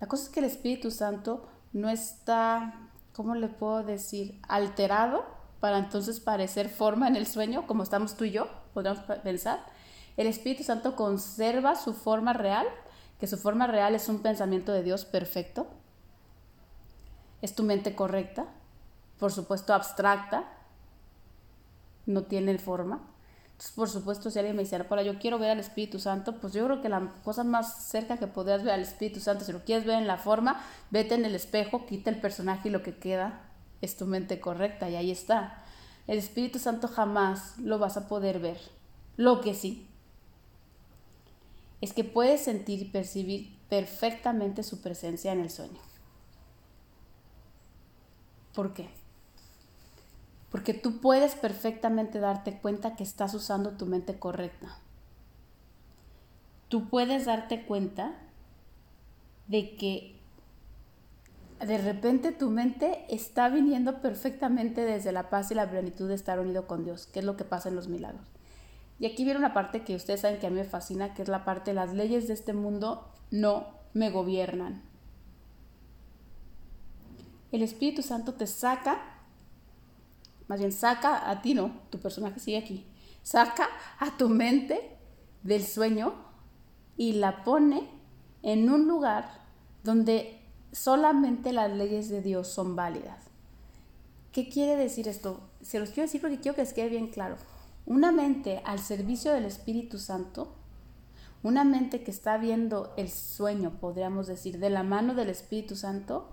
La 0.00 0.06
cosa 0.06 0.24
es 0.24 0.28
que 0.30 0.40
el 0.40 0.46
Espíritu 0.46 0.90
Santo 0.90 1.50
no 1.74 1.90
está, 1.90 2.88
¿cómo 3.12 3.34
le 3.34 3.48
puedo 3.48 3.82
decir? 3.82 4.40
Alterado 4.48 5.41
para 5.62 5.78
entonces 5.78 6.18
parecer 6.18 6.68
forma 6.68 7.06
en 7.06 7.14
el 7.14 7.24
sueño, 7.24 7.68
como 7.68 7.84
estamos 7.84 8.16
tú 8.16 8.24
y 8.24 8.32
yo, 8.32 8.48
podríamos 8.74 9.00
pensar. 9.22 9.64
El 10.16 10.26
Espíritu 10.26 10.64
Santo 10.64 10.96
conserva 10.96 11.76
su 11.76 11.94
forma 11.94 12.32
real, 12.32 12.66
que 13.20 13.28
su 13.28 13.36
forma 13.36 13.68
real 13.68 13.94
es 13.94 14.08
un 14.08 14.22
pensamiento 14.22 14.72
de 14.72 14.82
Dios 14.82 15.04
perfecto. 15.04 15.68
Es 17.42 17.54
tu 17.54 17.62
mente 17.62 17.94
correcta, 17.94 18.46
por 19.20 19.30
supuesto 19.30 19.72
abstracta, 19.72 20.48
no 22.06 22.24
tiene 22.24 22.58
forma. 22.58 23.00
Entonces, 23.52 23.70
por 23.70 23.88
supuesto, 23.88 24.32
si 24.32 24.40
alguien 24.40 24.56
me 24.56 24.64
dice, 24.64 24.82
para 24.82 25.04
yo 25.04 25.20
quiero 25.20 25.38
ver 25.38 25.52
al 25.52 25.60
Espíritu 25.60 26.00
Santo, 26.00 26.40
pues 26.40 26.54
yo 26.54 26.64
creo 26.64 26.82
que 26.82 26.88
la 26.88 27.08
cosa 27.22 27.44
más 27.44 27.84
cerca 27.86 28.16
que 28.16 28.26
podrías 28.26 28.64
ver 28.64 28.74
al 28.74 28.82
Espíritu 28.82 29.20
Santo, 29.20 29.44
si 29.44 29.52
lo 29.52 29.64
quieres 29.64 29.86
ver 29.86 29.98
en 29.98 30.08
la 30.08 30.18
forma, 30.18 30.60
vete 30.90 31.14
en 31.14 31.24
el 31.24 31.36
espejo, 31.36 31.86
quita 31.86 32.10
el 32.10 32.20
personaje 32.20 32.68
y 32.68 32.72
lo 32.72 32.82
que 32.82 32.96
queda 32.96 33.51
es 33.82 33.96
tu 33.96 34.06
mente 34.06 34.40
correcta 34.40 34.88
y 34.88 34.96
ahí 34.96 35.10
está. 35.10 35.62
El 36.06 36.18
Espíritu 36.18 36.58
Santo 36.58 36.88
jamás 36.88 37.58
lo 37.58 37.78
vas 37.78 37.96
a 37.98 38.08
poder 38.08 38.38
ver. 38.38 38.58
Lo 39.16 39.40
que 39.40 39.52
sí 39.52 39.86
es 41.82 41.92
que 41.92 42.04
puedes 42.04 42.42
sentir 42.42 42.80
y 42.80 42.84
percibir 42.86 43.58
perfectamente 43.68 44.62
su 44.62 44.80
presencia 44.80 45.32
en 45.32 45.40
el 45.40 45.50
sueño. 45.50 45.80
¿Por 48.54 48.72
qué? 48.72 48.88
Porque 50.50 50.74
tú 50.74 51.00
puedes 51.00 51.34
perfectamente 51.34 52.20
darte 52.20 52.58
cuenta 52.58 52.94
que 52.94 53.02
estás 53.02 53.34
usando 53.34 53.72
tu 53.72 53.86
mente 53.86 54.18
correcta. 54.18 54.78
Tú 56.68 56.88
puedes 56.88 57.24
darte 57.24 57.64
cuenta 57.64 58.14
de 59.48 59.74
que 59.76 60.21
de 61.66 61.78
repente 61.78 62.32
tu 62.32 62.50
mente 62.50 63.04
está 63.08 63.48
viniendo 63.48 64.00
perfectamente 64.00 64.82
desde 64.82 65.12
la 65.12 65.30
paz 65.30 65.50
y 65.50 65.54
la 65.54 65.70
plenitud 65.70 66.08
de 66.08 66.14
estar 66.14 66.40
unido 66.40 66.66
con 66.66 66.84
Dios, 66.84 67.06
que 67.06 67.20
es 67.20 67.24
lo 67.24 67.36
que 67.36 67.44
pasa 67.44 67.68
en 67.68 67.76
los 67.76 67.88
milagros. 67.88 68.26
Y 68.98 69.06
aquí 69.06 69.24
viene 69.24 69.38
una 69.38 69.54
parte 69.54 69.82
que 69.82 69.96
ustedes 69.96 70.20
saben 70.20 70.38
que 70.38 70.46
a 70.46 70.50
mí 70.50 70.56
me 70.56 70.64
fascina, 70.64 71.14
que 71.14 71.22
es 71.22 71.28
la 71.28 71.44
parte 71.44 71.70
de 71.70 71.74
las 71.74 71.92
leyes 71.92 72.28
de 72.28 72.34
este 72.34 72.52
mundo 72.52 73.08
no 73.30 73.66
me 73.94 74.10
gobiernan. 74.10 74.82
El 77.50 77.62
Espíritu 77.62 78.02
Santo 78.02 78.34
te 78.34 78.46
saca 78.46 79.12
más 80.52 80.60
bien 80.60 80.72
saca 80.72 81.30
a 81.30 81.40
ti, 81.40 81.54
no, 81.54 81.72
tu 81.88 81.98
personaje 81.98 82.38
sigue 82.38 82.58
aquí, 82.58 82.84
saca 83.22 83.68
a 83.98 84.18
tu 84.18 84.28
mente 84.28 84.98
del 85.42 85.64
sueño 85.64 86.12
y 86.98 87.14
la 87.14 87.42
pone 87.42 87.88
en 88.42 88.68
un 88.68 88.86
lugar 88.86 89.30
donde 89.82 90.41
solamente 90.72 91.52
las 91.52 91.70
leyes 91.70 92.08
de 92.08 92.22
Dios 92.22 92.48
son 92.48 92.74
válidas. 92.74 93.24
¿Qué 94.32 94.48
quiere 94.48 94.76
decir 94.76 95.08
esto? 95.08 95.40
Se 95.60 95.78
los 95.78 95.90
quiero 95.90 96.04
decir 96.04 96.20
porque 96.20 96.40
quiero 96.40 96.56
que 96.56 96.62
les 96.62 96.72
quede 96.72 96.88
bien 96.88 97.08
claro. 97.08 97.36
Una 97.84 98.12
mente 98.12 98.62
al 98.64 98.78
servicio 98.78 99.32
del 99.32 99.44
Espíritu 99.44 99.98
Santo, 99.98 100.54
una 101.42 101.64
mente 101.64 102.02
que 102.02 102.10
está 102.10 102.38
viendo 102.38 102.94
el 102.96 103.10
sueño, 103.10 103.72
podríamos 103.80 104.26
decir, 104.26 104.58
de 104.58 104.70
la 104.70 104.82
mano 104.82 105.14
del 105.14 105.28
Espíritu 105.28 105.76
Santo, 105.76 106.28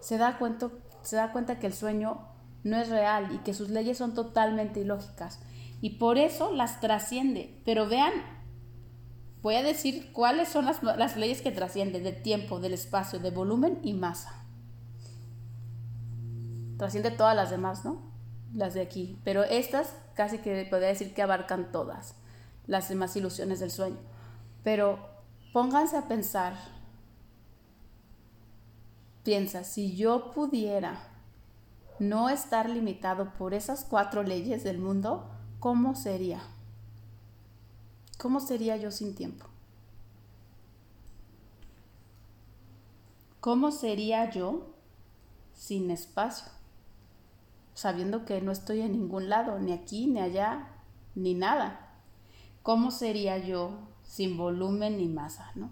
se 0.00 0.18
da 0.18 0.38
cuenta, 0.38 0.70
se 1.02 1.16
da 1.16 1.32
cuenta 1.32 1.58
que 1.58 1.66
el 1.68 1.74
sueño 1.74 2.26
no 2.64 2.76
es 2.76 2.88
real 2.88 3.32
y 3.32 3.38
que 3.38 3.54
sus 3.54 3.68
leyes 3.68 3.98
son 3.98 4.14
totalmente 4.14 4.80
ilógicas. 4.80 5.38
Y 5.80 5.90
por 5.90 6.18
eso 6.18 6.52
las 6.52 6.80
trasciende. 6.80 7.60
Pero 7.64 7.88
vean, 7.88 8.12
voy 9.42 9.56
a 9.56 9.62
decir 9.62 10.12
cuáles 10.12 10.48
son 10.48 10.64
las, 10.66 10.82
las 10.82 11.16
leyes 11.16 11.42
que 11.42 11.50
trascienden 11.50 12.04
de 12.04 12.12
tiempo, 12.12 12.60
del 12.60 12.74
espacio, 12.74 13.18
de 13.18 13.30
volumen 13.30 13.80
y 13.82 13.92
masa. 13.94 14.44
Trasciende 16.78 17.10
todas 17.10 17.36
las 17.36 17.50
demás, 17.50 17.84
¿no? 17.84 18.00
Las 18.54 18.74
de 18.74 18.80
aquí. 18.80 19.18
Pero 19.24 19.44
estas 19.44 19.94
casi 20.14 20.38
que 20.38 20.66
podría 20.70 20.88
decir 20.88 21.14
que 21.14 21.22
abarcan 21.22 21.72
todas 21.72 22.14
las 22.66 22.88
demás 22.88 23.16
ilusiones 23.16 23.60
del 23.60 23.70
sueño. 23.70 23.98
Pero 24.62 24.98
pónganse 25.52 25.96
a 25.96 26.08
pensar. 26.08 26.54
Piensa, 29.24 29.64
si 29.64 29.96
yo 29.96 30.32
pudiera 30.32 31.08
no 31.98 32.28
estar 32.28 32.68
limitado 32.68 33.32
por 33.34 33.54
esas 33.54 33.84
cuatro 33.84 34.22
leyes 34.22 34.64
del 34.64 34.78
mundo, 34.78 35.30
¿cómo 35.60 35.94
sería? 35.94 36.40
¿Cómo 38.18 38.40
sería 38.40 38.76
yo 38.76 38.90
sin 38.90 39.14
tiempo? 39.14 39.46
¿Cómo 43.40 43.72
sería 43.72 44.30
yo 44.30 44.74
sin 45.54 45.90
espacio? 45.90 46.52
Sabiendo 47.74 48.24
que 48.24 48.40
no 48.40 48.52
estoy 48.52 48.80
en 48.80 48.92
ningún 48.92 49.28
lado, 49.28 49.58
ni 49.58 49.72
aquí, 49.72 50.06
ni 50.06 50.20
allá, 50.20 50.68
ni 51.14 51.34
nada. 51.34 51.94
¿Cómo 52.62 52.90
sería 52.90 53.38
yo 53.38 53.88
sin 54.04 54.36
volumen 54.36 54.98
ni 54.98 55.08
masa, 55.08 55.50
no? 55.54 55.70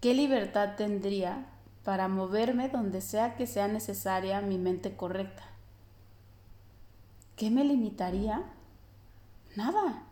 ¿Qué 0.00 0.14
libertad 0.14 0.76
tendría 0.76 1.46
para 1.84 2.08
moverme 2.08 2.68
donde 2.68 3.00
sea 3.00 3.36
que 3.36 3.46
sea 3.46 3.68
necesaria 3.68 4.40
mi 4.40 4.58
mente 4.58 4.96
correcta. 4.96 5.44
¿Qué 7.36 7.50
me 7.50 7.64
limitaría? 7.64 8.44
Nada. 9.56 10.06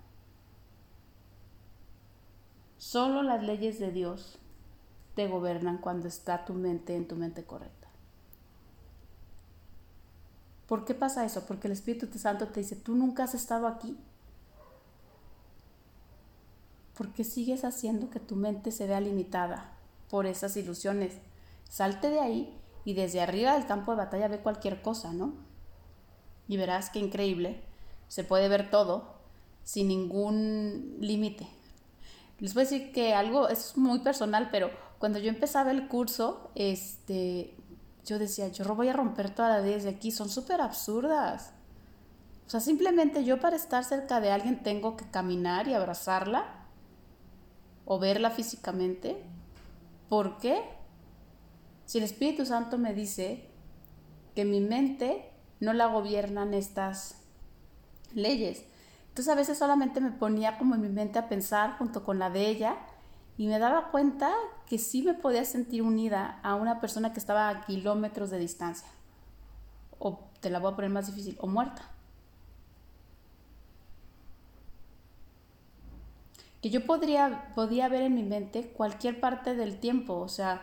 Solo 2.89 3.23
las 3.23 3.43
leyes 3.43 3.79
de 3.79 3.93
Dios 3.93 4.39
te 5.15 5.29
gobiernan 5.29 5.77
cuando 5.77 6.09
está 6.09 6.47
tu 6.47 6.55
mente 6.55 6.97
en 6.97 7.07
tu 7.07 7.17
mente 7.17 7.45
correcta. 7.45 7.87
¿Por 10.67 10.87
qué 10.87 10.95
pasa 10.95 11.27
eso? 11.27 11.45
Porque 11.47 11.67
el 11.67 11.73
Espíritu 11.73 12.07
Santo 12.19 12.49
te 12.49 12.61
dice, 12.61 12.77
tú 12.77 12.95
nunca 12.95 13.25
has 13.25 13.35
estado 13.35 13.67
aquí. 13.67 13.99
¿por 16.97 17.13
qué 17.13 17.25
sigues 17.25 17.63
haciendo 17.65 18.09
que 18.09 18.21
tu 18.21 18.37
mente 18.37 18.73
se 18.73 18.87
vea 18.87 19.01
limitada 19.01 19.71
por 20.09 20.25
esas 20.25 20.57
ilusiones? 20.57 21.13
Salte 21.69 22.09
de 22.09 22.21
ahí 22.21 22.59
y 22.87 22.95
desde 22.95 23.21
arriba 23.21 23.53
del 23.53 23.67
campo 23.67 23.91
de 23.91 23.99
batalla 23.99 24.29
ve 24.29 24.39
cualquier 24.39 24.81
cosa, 24.81 25.13
¿no? 25.13 25.35
Y 26.49 26.57
verás 26.57 26.89
qué 26.89 27.01
increíble, 27.01 27.61
se 28.09 28.25
puede 28.25 28.49
ver 28.49 28.71
todo 28.71 29.15
sin 29.63 29.89
ningún 29.89 30.97
límite. 31.01 31.58
Les 32.39 32.55
voy 32.55 32.63
a 32.63 32.65
decir 32.65 32.93
que 32.93 33.15
algo 33.15 33.49
es 33.49 33.77
muy 33.77 33.99
personal, 34.01 34.49
pero 34.51 34.71
cuando 34.99 35.19
yo 35.19 35.29
empezaba 35.29 35.71
el 35.71 35.89
curso, 35.89 36.51
este, 36.55 37.57
yo 38.05 38.19
decía, 38.19 38.49
yo 38.49 38.65
voy 38.75 38.89
a 38.89 38.93
romper 38.93 39.35
toda 39.35 39.49
la 39.49 39.63
desde 39.63 39.89
aquí, 39.89 40.11
son 40.11 40.29
súper 40.29 40.61
absurdas. 40.61 41.53
O 42.47 42.51
sea, 42.51 42.61
simplemente 42.61 43.25
yo 43.25 43.41
para 43.41 43.57
estar 43.57 43.85
cerca 43.85 44.21
de 44.21 44.31
alguien 44.31 44.63
tengo 44.63 44.97
que 44.97 45.05
caminar 45.11 45.69
y 45.69 45.75
abrazarla 45.75 46.47
o 47.85 47.99
verla 47.99 48.31
físicamente. 48.31 49.23
¿Por 50.09 50.39
qué? 50.39 50.63
Si 51.85 51.99
el 51.99 52.05
Espíritu 52.05 52.47
Santo 52.47 52.79
me 52.79 52.95
dice 52.95 53.49
que 54.35 54.45
mi 54.45 54.61
mente 54.61 55.31
no 55.61 55.73
la 55.73 55.87
gobiernan 55.87 56.55
estas 56.55 57.17
leyes. 58.15 58.65
Entonces 59.19 59.33
a 59.33 59.37
veces 59.37 59.59
solamente 59.59 60.01
me 60.01 60.13
ponía 60.13 60.59
como 60.59 60.77
en 60.77 60.81
mi 60.81 60.89
mente 60.91 61.19
a 61.19 61.29
pensar 61.29 61.77
junto 61.77 62.05
con 62.05 62.21
la 62.21 62.31
de 62.31 62.47
ella 62.47 62.77
y 63.37 63.49
me 63.49 63.59
daba 63.59 63.91
cuenta 63.91 64.33
que 64.69 64.79
sí 64.79 65.03
me 65.03 65.13
podía 65.13 65.45
sentir 65.45 65.83
unida 65.83 66.39
a 66.45 66.55
una 66.55 66.81
persona 66.81 67.13
que 67.13 67.19
estaba 67.19 67.49
a 67.49 67.67
kilómetros 67.67 68.31
de 68.31 68.39
distancia. 68.39 68.87
O 69.99 70.21
te 70.39 70.51
la 70.51 70.61
voy 70.61 70.73
a 70.73 70.77
poner 70.77 70.93
más 70.93 71.09
difícil, 71.09 71.37
o 71.41 71.49
muerta. 71.49 71.83
Que 76.63 76.71
yo 76.71 76.87
podría, 76.87 77.53
podía 77.57 77.89
ver 77.89 78.03
en 78.03 78.15
mi 78.15 78.23
mente 78.23 78.71
cualquier 78.71 79.19
parte 79.19 79.57
del 79.57 79.81
tiempo, 79.81 80.15
o 80.15 80.29
sea, 80.29 80.63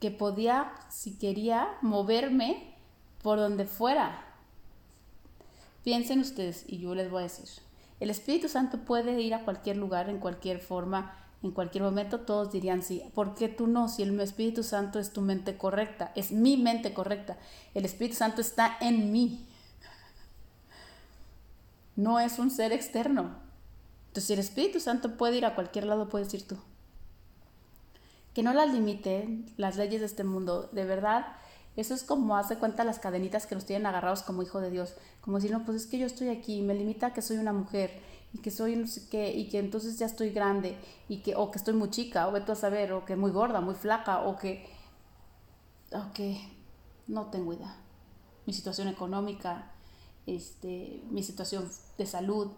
que 0.00 0.10
podía, 0.10 0.72
si 0.88 1.18
quería, 1.18 1.68
moverme 1.82 2.74
por 3.22 3.36
donde 3.38 3.66
fuera. 3.66 4.27
Piensen 5.88 6.20
ustedes 6.20 6.64
y 6.66 6.80
yo 6.80 6.94
les 6.94 7.10
voy 7.10 7.20
a 7.20 7.22
decir. 7.22 7.48
El 7.98 8.10
Espíritu 8.10 8.50
Santo 8.50 8.76
puede 8.84 9.22
ir 9.22 9.32
a 9.32 9.46
cualquier 9.46 9.78
lugar, 9.78 10.10
en 10.10 10.18
cualquier 10.18 10.60
forma, 10.60 11.16
en 11.42 11.50
cualquier 11.50 11.82
momento. 11.82 12.20
Todos 12.20 12.52
dirían 12.52 12.82
sí. 12.82 13.02
¿Por 13.14 13.34
qué 13.34 13.48
tú 13.48 13.66
no? 13.66 13.88
Si 13.88 14.02
el 14.02 14.20
Espíritu 14.20 14.62
Santo 14.62 14.98
es 14.98 15.14
tu 15.14 15.22
mente 15.22 15.56
correcta, 15.56 16.12
es 16.14 16.30
mi 16.30 16.58
mente 16.58 16.92
correcta. 16.92 17.38
El 17.72 17.86
Espíritu 17.86 18.16
Santo 18.16 18.42
está 18.42 18.76
en 18.82 19.12
mí. 19.12 19.46
No 21.96 22.20
es 22.20 22.38
un 22.38 22.50
ser 22.50 22.72
externo. 22.72 23.36
Entonces, 24.08 24.24
si 24.24 24.32
el 24.34 24.40
Espíritu 24.40 24.80
Santo 24.80 25.16
puede 25.16 25.38
ir 25.38 25.46
a 25.46 25.54
cualquier 25.54 25.86
lado, 25.86 26.10
puedes 26.10 26.34
ir 26.34 26.46
tú. 26.46 26.58
Que 28.34 28.42
no 28.42 28.52
las 28.52 28.74
limite 28.74 29.42
las 29.56 29.78
leyes 29.78 30.00
de 30.00 30.06
este 30.06 30.22
mundo. 30.22 30.68
De 30.70 30.84
verdad, 30.84 31.28
eso 31.78 31.94
es 31.94 32.02
como 32.02 32.36
hace 32.36 32.56
cuenta 32.56 32.82
las 32.82 32.98
cadenitas 32.98 33.46
que 33.46 33.54
nos 33.54 33.64
tienen 33.64 33.86
agarrados 33.86 34.22
como 34.22 34.42
hijo 34.42 34.60
de 34.60 34.68
Dios. 34.68 34.94
Como 35.20 35.36
decir, 35.36 35.52
no, 35.52 35.64
pues 35.64 35.76
es 35.82 35.86
que 35.86 35.96
yo 35.96 36.06
estoy 36.06 36.28
aquí, 36.28 36.60
me 36.60 36.74
limita 36.74 37.12
que 37.12 37.22
soy 37.22 37.36
una 37.36 37.52
mujer 37.52 38.02
y 38.32 38.38
que 38.38 38.50
soy 38.50 38.74
no 38.74 38.88
sé 38.88 39.08
qué, 39.08 39.32
y 39.32 39.48
que 39.48 39.60
entonces 39.60 39.96
ya 39.96 40.06
estoy 40.06 40.30
grande, 40.30 40.76
y 41.08 41.18
que, 41.18 41.36
o 41.36 41.52
que 41.52 41.58
estoy 41.58 41.74
muy 41.74 41.88
chica, 41.90 42.26
o 42.26 42.32
vete 42.32 42.50
a 42.50 42.56
saber, 42.56 42.92
o 42.92 43.04
que 43.04 43.14
muy 43.14 43.30
gorda, 43.30 43.60
muy 43.60 43.76
flaca, 43.76 44.26
o 44.26 44.36
que, 44.36 44.68
o 45.92 46.12
que 46.12 46.50
no 47.06 47.26
tengo 47.26 47.52
idea. 47.52 47.76
Mi 48.44 48.52
situación 48.52 48.88
económica, 48.88 49.70
este, 50.26 51.04
mi 51.10 51.22
situación 51.22 51.70
de 51.96 52.06
salud. 52.06 52.48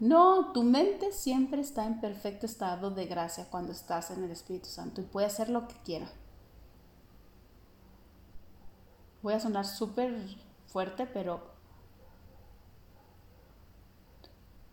No, 0.00 0.50
tu 0.52 0.64
mente 0.64 1.12
siempre 1.12 1.60
está 1.60 1.86
en 1.86 2.00
perfecto 2.00 2.44
estado 2.44 2.90
de 2.90 3.06
gracia 3.06 3.46
cuando 3.48 3.70
estás 3.70 4.10
en 4.10 4.24
el 4.24 4.32
Espíritu 4.32 4.68
Santo 4.68 5.00
y 5.00 5.04
puede 5.04 5.28
hacer 5.28 5.48
lo 5.48 5.68
que 5.68 5.76
quiera 5.84 6.10
voy 9.22 9.34
a 9.34 9.40
sonar 9.40 9.66
súper 9.66 10.14
fuerte, 10.66 11.06
pero 11.06 11.40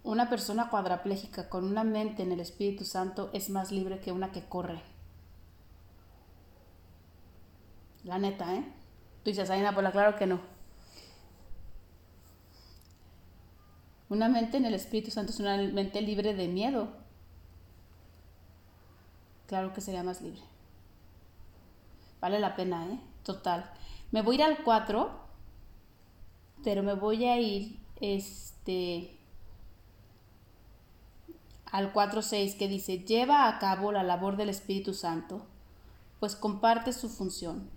una 0.03 0.29
persona 0.29 0.69
cuadraplégica 0.69 1.49
con 1.49 1.65
una 1.65 1.83
mente 1.83 2.23
en 2.23 2.31
el 2.31 2.39
Espíritu 2.39 2.85
Santo 2.85 3.29
es 3.33 3.49
más 3.49 3.71
libre 3.71 3.99
que 3.99 4.11
una 4.11 4.31
que 4.31 4.47
corre. 4.47 4.81
La 8.03 8.19
neta, 8.19 8.53
¿eh? 8.53 8.63
Tú 9.23 9.31
dices, 9.31 9.49
Aina, 9.49 9.73
pues 9.73 9.89
claro 9.89 10.15
que 10.15 10.27
no. 10.27 10.39
Una 14.09 14.29
mente 14.29 14.57
en 14.57 14.65
el 14.65 14.75
Espíritu 14.75 15.09
Santo 15.09 15.31
es 15.31 15.39
una 15.39 15.57
mente 15.57 16.01
libre 16.01 16.35
de 16.35 16.47
miedo. 16.47 16.89
Claro 19.47 19.73
que 19.73 19.81
sería 19.81 20.03
más 20.03 20.21
libre. 20.21 20.41
Vale 22.21 22.39
la 22.39 22.55
pena, 22.55 22.85
¿eh? 22.85 22.99
Total. 23.23 23.71
Me 24.11 24.21
voy 24.21 24.35
a 24.35 24.39
ir 24.39 24.43
al 24.43 24.63
4, 24.63 25.11
pero 26.63 26.83
me 26.83 26.93
voy 26.93 27.25
a 27.25 27.39
ir 27.39 27.79
este 28.01 29.11
al 31.71 31.91
4.6 31.91 32.57
que 32.57 32.69
dice, 32.69 32.99
lleva 32.99 33.49
a 33.49 33.59
cabo 33.59 33.91
la 33.91 34.03
labor 34.03 34.37
del 34.37 34.47
Espíritu 34.47 34.93
Santo, 34.93 35.45
pues 36.21 36.35
comparte 36.35 36.93
su 36.93 37.09
función. 37.09 37.69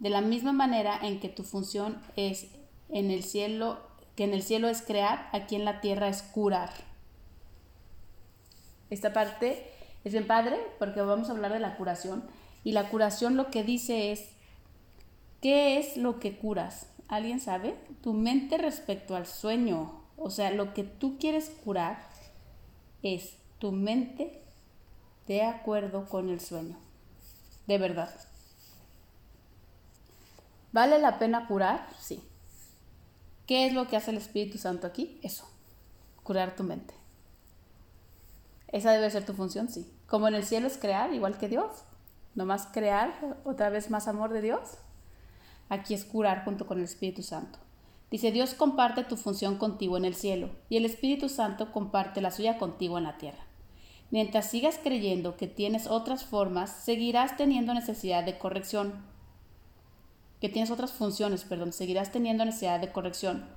De 0.00 0.10
la 0.10 0.20
misma 0.20 0.52
manera 0.52 0.98
en 1.00 1.20
que 1.20 1.28
tu 1.28 1.44
función 1.44 2.02
es 2.16 2.48
en 2.88 3.12
el 3.12 3.22
cielo, 3.22 3.78
que 4.16 4.24
en 4.24 4.34
el 4.34 4.42
cielo 4.42 4.68
es 4.68 4.82
crear, 4.82 5.28
aquí 5.32 5.54
en 5.54 5.64
la 5.64 5.80
tierra 5.80 6.08
es 6.08 6.22
curar. 6.22 6.70
Esta 8.88 9.12
parte 9.12 9.70
es 10.02 10.12
bien 10.12 10.26
padre 10.26 10.58
porque 10.78 11.00
vamos 11.00 11.28
a 11.28 11.32
hablar 11.32 11.52
de 11.52 11.60
la 11.60 11.76
curación 11.76 12.24
y 12.64 12.72
la 12.72 12.88
curación 12.88 13.36
lo 13.36 13.50
que 13.50 13.62
dice 13.62 14.10
es 14.10 14.30
¿Qué 15.40 15.78
es 15.78 15.96
lo 15.96 16.20
que 16.20 16.36
curas? 16.36 16.86
¿Alguien 17.08 17.40
sabe? 17.40 17.74
Tu 18.02 18.12
mente 18.12 18.58
respecto 18.58 19.16
al 19.16 19.26
sueño. 19.26 20.02
O 20.18 20.30
sea, 20.30 20.50
lo 20.50 20.74
que 20.74 20.84
tú 20.84 21.18
quieres 21.18 21.50
curar 21.64 22.06
es 23.02 23.36
tu 23.58 23.72
mente 23.72 24.42
de 25.26 25.42
acuerdo 25.42 26.06
con 26.06 26.28
el 26.28 26.40
sueño. 26.40 26.76
De 27.66 27.78
verdad. 27.78 28.14
¿Vale 30.72 30.98
la 30.98 31.18
pena 31.18 31.46
curar? 31.48 31.88
Sí. 31.98 32.22
¿Qué 33.46 33.66
es 33.66 33.72
lo 33.72 33.88
que 33.88 33.96
hace 33.96 34.10
el 34.10 34.18
Espíritu 34.18 34.58
Santo 34.58 34.86
aquí? 34.86 35.18
Eso. 35.22 35.48
Curar 36.22 36.54
tu 36.54 36.64
mente. 36.64 36.92
Esa 38.68 38.92
debe 38.92 39.10
ser 39.10 39.24
tu 39.24 39.32
función, 39.32 39.68
sí. 39.68 39.90
Como 40.06 40.28
en 40.28 40.34
el 40.34 40.44
cielo 40.44 40.66
es 40.66 40.76
crear, 40.76 41.12
igual 41.14 41.38
que 41.38 41.48
Dios. 41.48 41.84
Nomás 42.34 42.66
crear 42.66 43.38
otra 43.44 43.70
vez 43.70 43.90
más 43.90 44.06
amor 44.06 44.32
de 44.32 44.42
Dios 44.42 44.78
aquí 45.70 45.94
es 45.94 46.04
curar 46.04 46.44
junto 46.44 46.66
con 46.66 46.76
el 46.76 46.84
Espíritu 46.84 47.22
Santo. 47.22 47.58
Dice, 48.10 48.32
Dios 48.32 48.54
comparte 48.54 49.04
tu 49.04 49.16
función 49.16 49.56
contigo 49.56 49.96
en 49.96 50.04
el 50.04 50.14
cielo 50.14 50.50
y 50.68 50.76
el 50.76 50.84
Espíritu 50.84 51.30
Santo 51.30 51.72
comparte 51.72 52.20
la 52.20 52.30
suya 52.30 52.58
contigo 52.58 52.98
en 52.98 53.04
la 53.04 53.16
tierra. 53.16 53.46
Mientras 54.10 54.50
sigas 54.50 54.78
creyendo 54.82 55.36
que 55.36 55.46
tienes 55.46 55.86
otras 55.86 56.24
formas, 56.24 56.70
seguirás 56.70 57.36
teniendo 57.36 57.72
necesidad 57.72 58.24
de 58.24 58.36
corrección. 58.36 59.04
Que 60.40 60.48
tienes 60.48 60.72
otras 60.72 60.90
funciones, 60.90 61.44
perdón, 61.44 61.72
seguirás 61.72 62.10
teniendo 62.10 62.44
necesidad 62.44 62.80
de 62.80 62.90
corrección, 62.90 63.48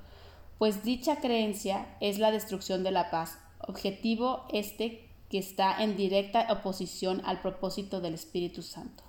pues 0.59 0.83
dicha 0.83 1.17
creencia 1.17 1.97
es 1.99 2.19
la 2.19 2.31
destrucción 2.31 2.83
de 2.83 2.91
la 2.91 3.09
paz, 3.09 3.39
objetivo 3.59 4.45
este 4.53 5.09
que 5.29 5.39
está 5.39 5.81
en 5.83 5.97
directa 5.97 6.47
oposición 6.51 7.21
al 7.25 7.41
propósito 7.41 8.01
del 8.01 8.13
Espíritu 8.13 8.61
Santo. 8.61 9.03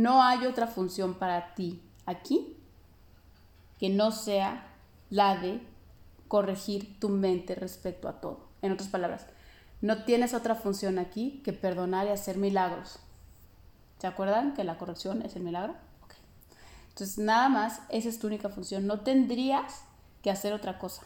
No 0.00 0.22
hay 0.22 0.46
otra 0.46 0.66
función 0.66 1.12
para 1.12 1.54
ti 1.54 1.82
aquí 2.06 2.56
que 3.78 3.90
no 3.90 4.12
sea 4.12 4.66
la 5.10 5.36
de 5.36 5.60
corregir 6.26 6.98
tu 6.98 7.10
mente 7.10 7.54
respecto 7.54 8.08
a 8.08 8.18
todo. 8.18 8.48
En 8.62 8.72
otras 8.72 8.88
palabras, 8.88 9.26
no 9.82 10.04
tienes 10.04 10.32
otra 10.32 10.54
función 10.54 10.98
aquí 10.98 11.42
que 11.44 11.52
perdonar 11.52 12.06
y 12.06 12.12
hacer 12.12 12.38
milagros. 12.38 12.98
¿Se 13.98 14.06
acuerdan 14.06 14.54
que 14.54 14.64
la 14.64 14.78
corrección 14.78 15.20
es 15.20 15.36
el 15.36 15.42
milagro? 15.42 15.74
Entonces, 16.88 17.18
nada 17.18 17.50
más, 17.50 17.82
esa 17.90 18.08
es 18.08 18.18
tu 18.18 18.26
única 18.26 18.48
función. 18.48 18.86
No 18.86 19.00
tendrías 19.00 19.82
que 20.22 20.30
hacer 20.30 20.54
otra 20.54 20.78
cosa. 20.78 21.02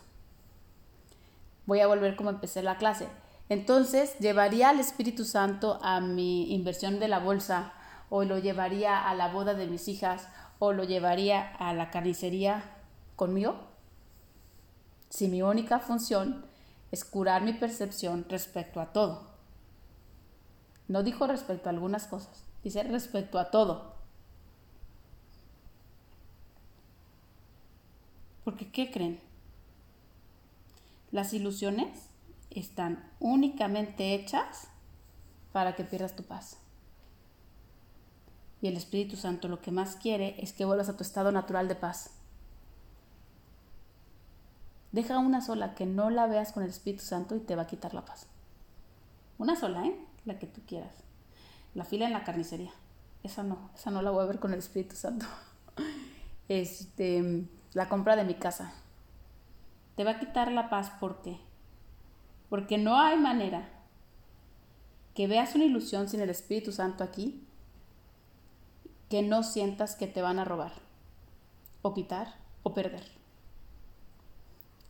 Voy 1.67 1.81
a 1.81 1.89
volver 1.89 2.15
como 2.15 2.31
empecé 2.31 2.63
la 2.63 2.79
clase. 2.79 3.09
Entonces, 3.49 4.17
llevaría 4.21 4.69
al 4.69 4.79
Espíritu 4.79 5.25
Santo 5.25 5.81
a 5.83 6.01
mi 6.01 6.55
inversión 6.55 7.01
de 7.01 7.09
la 7.09 7.19
bolsa 7.19 7.73
o 8.17 8.23
lo 8.23 8.39
llevaría 8.39 9.09
a 9.09 9.13
la 9.17 9.27
boda 9.27 9.55
de 9.55 9.67
mis 9.67 9.89
hijas, 9.89 10.29
o 10.61 10.73
lo 10.73 10.85
llevaría 10.85 11.53
a 11.57 11.75
la 11.75 11.91
carnicería 11.91 12.63
conmigo? 13.17 13.57
Si 15.09 15.27
mi 15.27 15.43
única 15.43 15.81
función 15.81 16.47
es 16.93 17.05
curar 17.05 17.43
mi 17.43 17.55
percepción 17.55 18.25
respecto 18.29 18.81
a 18.81 18.93
todo. 18.93 19.27
No 20.87 21.03
dijo 21.03 21.27
respecto 21.27 21.69
a 21.69 21.73
algunas 21.73 22.07
cosas, 22.07 22.45
dice 22.63 22.85
respecto 22.85 23.41
a 23.41 23.51
todo. 23.51 23.97
Porque, 28.45 28.71
¿qué 28.71 28.93
creen? 28.93 29.19
Las 31.11 31.35
ilusiones 31.35 32.11
están 32.51 33.11
únicamente 33.19 34.15
hechas 34.15 34.69
para 35.51 35.75
que 35.75 35.83
pierdas 35.83 36.15
tu 36.15 36.23
paz. 36.23 36.59
Y 38.65 38.69
el 38.69 38.79
Espíritu 38.79 39.17
Santo 39.17 39.47
lo 39.49 39.61
que 39.61 39.71
más 39.71 39.95
quiere 39.97 40.43
es 40.43 40.55
que 40.55 40.65
vuelvas 40.65 40.89
a 40.89 40.97
tu 40.97 41.03
estado 41.03 41.31
natural 41.31 41.69
de 41.69 41.75
paz. 41.75 42.13
Deja 44.91 45.19
una 45.19 45.43
sola 45.43 45.75
que 45.75 45.85
no 45.85 46.09
la 46.09 46.27
veas 46.27 46.53
con 46.53 46.63
el 46.63 46.71
Espíritu 46.71 47.05
Santo 47.05 47.37
y 47.37 47.41
te 47.41 47.57
va 47.57 47.65
a 47.65 47.67
quitar 47.67 47.93
la 47.93 48.07
paz. 48.07 48.27
Una 49.37 49.55
sola, 49.55 49.85
¿eh? 49.85 49.95
La 50.25 50.39
que 50.39 50.47
tú 50.47 50.63
quieras. 50.67 50.95
La 51.75 51.85
fila 51.85 52.07
en 52.07 52.15
la 52.15 52.25
carnicería. 52.25 52.73
Esa 53.23 53.43
no, 53.43 53.69
esa 53.75 53.91
no 53.91 54.01
la 54.01 54.11
voy 54.11 54.23
a 54.23 54.29
ver 54.29 54.39
con 54.39 54.55
el 54.55 54.61
Espíritu 54.61 54.97
Santo. 54.97 55.27
Este, 56.49 57.47
la 57.75 57.91
compra 57.91 58.17
de 58.17 58.25
mi 58.25 58.33
casa. 58.33 58.73
Te 59.95 60.05
va 60.05 60.13
a 60.13 60.19
quitar 60.21 60.51
la 60.51 60.71
paz, 60.71 60.89
¿por 60.89 61.21
qué? 61.21 61.39
Porque 62.49 62.79
no 62.79 62.99
hay 62.99 63.19
manera 63.19 63.69
que 65.15 65.27
veas 65.27 65.55
una 65.55 65.67
ilusión 65.67 66.09
sin 66.09 66.21
el 66.21 66.31
Espíritu 66.31 66.73
Santo 66.73 67.05
aquí 67.05 67.44
que 69.09 69.23
no 69.23 69.43
sientas 69.43 69.97
que 69.97 70.07
te 70.07 70.23
van 70.23 70.39
a 70.39 70.45
robar, 70.45 70.73
o 71.83 71.95
quitar, 71.95 72.35
o 72.63 72.75
perder. 72.75 73.05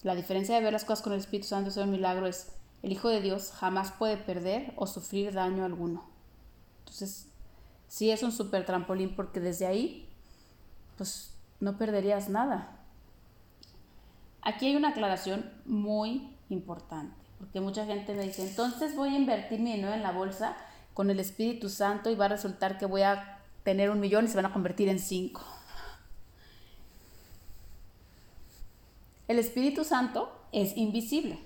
La 0.03 0.15
diferencia 0.15 0.55
de 0.55 0.63
ver 0.63 0.73
las 0.73 0.85
cosas 0.85 1.03
con 1.03 1.13
el 1.13 1.21
Espíritu 1.21 1.49
Santo 1.49 1.71
es 1.71 1.77
un 1.77 1.91
milagro 1.91 2.27
es 2.27 2.53
el 2.83 2.93
Hijo 2.93 3.09
de 3.09 3.23
Dios 3.23 3.51
jamás 3.53 3.93
puede 3.93 4.19
perder 4.19 4.75
o 4.77 4.87
sufrir 4.87 5.33
daño 5.33 5.65
alguno. 5.65 6.05
Entonces, 6.81 7.29
sí 7.89 8.11
es 8.11 8.23
un 8.23 8.31
super 8.31 8.67
trampolín 8.67 9.17
porque 9.17 9.41
desde 9.41 9.67
ahí, 9.67 10.07
pues 10.99 11.33
no 11.61 11.79
perderías 11.79 12.29
nada. 12.29 12.77
Aquí 14.43 14.67
hay 14.67 14.77
una 14.77 14.91
aclaración 14.91 15.51
muy 15.65 16.37
importante, 16.51 17.17
porque 17.39 17.63
mucha 17.63 17.87
gente 17.87 18.13
me 18.15 18.25
dice, 18.25 18.47
entonces 18.47 18.95
voy 18.95 19.15
a 19.15 19.17
invertir 19.17 19.61
mi 19.61 19.73
dinero 19.73 19.95
en 19.95 20.03
la 20.03 20.13
bolsa 20.13 20.55
con 20.93 21.09
el 21.09 21.19
Espíritu 21.19 21.71
Santo 21.71 22.11
y 22.11 22.15
va 22.15 22.27
a 22.27 22.29
resultar 22.29 22.77
que 22.77 22.85
voy 22.85 23.01
a 23.01 23.41
tener 23.65 23.91
un 23.91 23.99
millón 23.99 24.27
y 24.27 24.29
se 24.29 24.37
van 24.37 24.47
a 24.47 24.53
convertir 24.53 24.89
en 24.89 25.01
cinco. 25.01 25.43
El 29.27 29.39
Espíritu 29.39 29.85
Santo 29.85 30.31
es 30.53 30.77
invisible. 30.77 31.39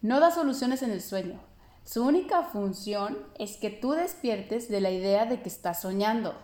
No 0.00 0.18
da 0.18 0.30
soluciones 0.30 0.82
en 0.82 0.90
el 0.90 1.02
sueño. 1.02 1.38
Su 1.84 2.04
única 2.04 2.42
función 2.42 3.18
es 3.38 3.58
que 3.58 3.70
tú 3.70 3.92
despiertes 3.92 4.70
de 4.70 4.80
la 4.80 4.90
idea 4.90 5.26
de 5.26 5.42
que 5.42 5.48
estás 5.50 5.82
soñando. 5.82 6.34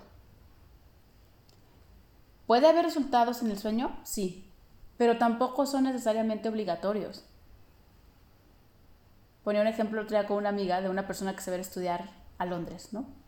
¿Puede 2.47 2.69
haber 2.69 2.85
resultados 2.85 3.43
en 3.43 3.51
el 3.51 3.59
sueño? 3.59 3.99
Sí, 4.05 4.51
pero 4.99 5.17
tampoco 5.17 5.65
son 5.65 5.85
necesariamente 5.85 6.51
obligatorios. 6.51 7.25
Ponía 9.43 9.63
un 9.63 9.69
ejemplo 9.69 10.03
otro 10.03 10.19
día 10.19 10.27
con 10.27 10.37
una 10.37 10.51
amiga 10.51 10.83
de 10.83 10.91
una 10.91 11.07
persona 11.07 11.35
que 11.35 11.41
se 11.41 11.51
va 11.51 11.57
a 11.57 11.61
estudiar 11.61 12.11
a 12.37 12.45
Londres, 12.45 12.93
¿no? 12.93 13.20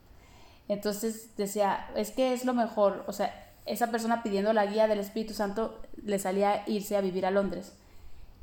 Entonces 0.73 1.37
decía, 1.37 1.87
es 1.97 2.11
que 2.11 2.33
es 2.33 2.45
lo 2.45 2.55
mejor, 2.55 3.05
o 3.07 3.13
sea, 3.13 3.53
esa 3.67 3.91
persona 3.91 4.23
pidiendo 4.23 4.53
la 4.53 4.67
guía 4.67 4.89
del 4.89 4.99
Espíritu 5.01 5.35
Santo 5.35 5.81
le 6.03 6.19
salía 6.19 6.65
irse 6.67 6.97
a 6.97 7.01
vivir 7.01 7.27
a 7.27 7.31
Londres. 7.31 7.75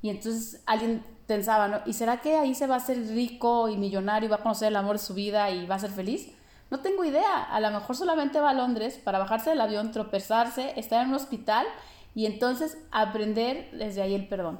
Y 0.01 0.09
entonces 0.09 0.61
alguien 0.65 1.03
pensaba, 1.27 1.67
¿no? 1.67 1.81
¿Y 1.85 1.93
será 1.93 2.21
que 2.21 2.37
ahí 2.37 2.55
se 2.55 2.67
va 2.67 2.75
a 2.75 2.77
hacer 2.77 2.97
rico 3.09 3.67
y 3.67 3.77
millonario 3.77 4.27
y 4.27 4.29
va 4.29 4.37
a 4.37 4.43
conocer 4.43 4.69
el 4.69 4.75
amor 4.77 4.97
de 4.97 5.03
su 5.03 5.13
vida 5.13 5.49
y 5.49 5.65
va 5.65 5.75
a 5.75 5.79
ser 5.79 5.91
feliz? 5.91 6.31
No 6.69 6.79
tengo 6.79 7.03
idea. 7.03 7.43
A 7.43 7.59
lo 7.59 7.71
mejor 7.71 7.95
solamente 7.95 8.39
va 8.39 8.51
a 8.51 8.53
Londres 8.53 8.99
para 9.03 9.19
bajarse 9.19 9.49
del 9.49 9.61
avión, 9.61 9.91
tropezarse, 9.91 10.79
estar 10.79 11.01
en 11.01 11.09
un 11.09 11.15
hospital 11.15 11.65
y 12.15 12.25
entonces 12.25 12.77
aprender 12.91 13.69
desde 13.73 14.01
ahí 14.01 14.13
el 14.13 14.27
perdón. 14.27 14.59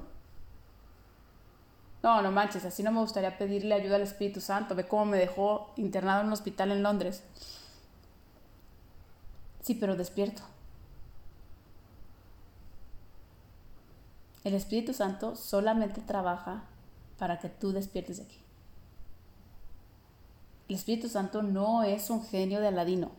No, 2.01 2.21
no 2.21 2.32
manches, 2.32 2.63
así 2.63 2.82
no 2.82 2.91
me 2.91 3.01
gustaría 3.01 3.38
pedirle 3.38 3.75
ayuda 3.75 3.97
al 3.97 4.03
Espíritu 4.03 4.39
Santo. 4.39 4.75
Ve 4.75 4.88
cómo 4.88 5.05
me 5.05 5.17
dejó 5.17 5.73
internado 5.75 6.21
en 6.21 6.27
un 6.27 6.34
hospital 6.34 6.71
en 6.71 6.84
Londres. 6.84 7.23
Sí, 9.69 9.75
pero 9.75 9.95
despierto. 9.95 10.41
El 14.43 14.55
Espíritu 14.55 14.95
Santo 14.95 15.36
solamente 15.36 16.01
trabaja 16.01 16.63
para 17.19 17.38
que 17.38 17.49
tú 17.49 17.71
despiertes 17.71 18.17
de 18.17 18.23
aquí. 18.23 18.39
El 20.69 20.75
Espíritu 20.77 21.08
Santo 21.08 21.43
no 21.43 21.84
es 21.84 22.10
un 22.10 22.25
genio 22.25 22.62
de 22.62 22.69
Aladino 22.69 23.12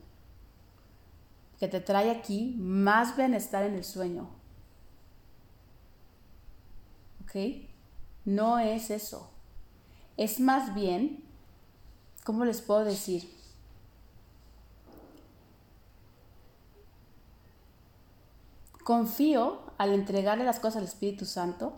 que 1.60 1.68
te 1.68 1.78
trae 1.78 2.10
aquí 2.10 2.56
más 2.58 3.16
bienestar 3.16 3.62
en 3.62 3.76
el 3.76 3.84
sueño. 3.84 4.28
¿Ok? 7.22 7.62
No 8.24 8.58
es 8.58 8.90
eso. 8.90 9.30
Es 10.16 10.40
más 10.40 10.74
bien, 10.74 11.22
¿cómo 12.24 12.44
les 12.44 12.60
puedo 12.60 12.84
decir? 12.84 13.39
Confío 18.84 19.62
al 19.78 19.92
entregarle 19.92 20.44
las 20.44 20.60
cosas 20.60 20.76
al 20.76 20.84
Espíritu 20.84 21.24
Santo, 21.24 21.74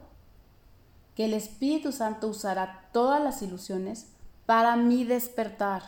que 1.15 1.27
el 1.27 1.35
Espíritu 1.35 1.93
Santo 1.93 2.29
usará 2.29 2.89
todas 2.93 3.23
las 3.23 3.43
ilusiones 3.43 4.07
para 4.47 4.77
mi 4.77 5.05
despertar. 5.05 5.83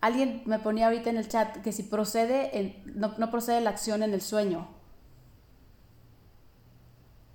Alguien 0.00 0.42
me 0.46 0.58
ponía 0.58 0.86
ahorita 0.86 1.10
en 1.10 1.16
el 1.16 1.28
chat 1.28 1.58
que 1.58 1.72
si 1.72 1.84
procede, 1.84 2.82
no, 2.86 3.14
no 3.18 3.30
procede 3.30 3.60
la 3.60 3.70
acción 3.70 4.02
en 4.02 4.12
el 4.12 4.20
sueño. 4.20 4.68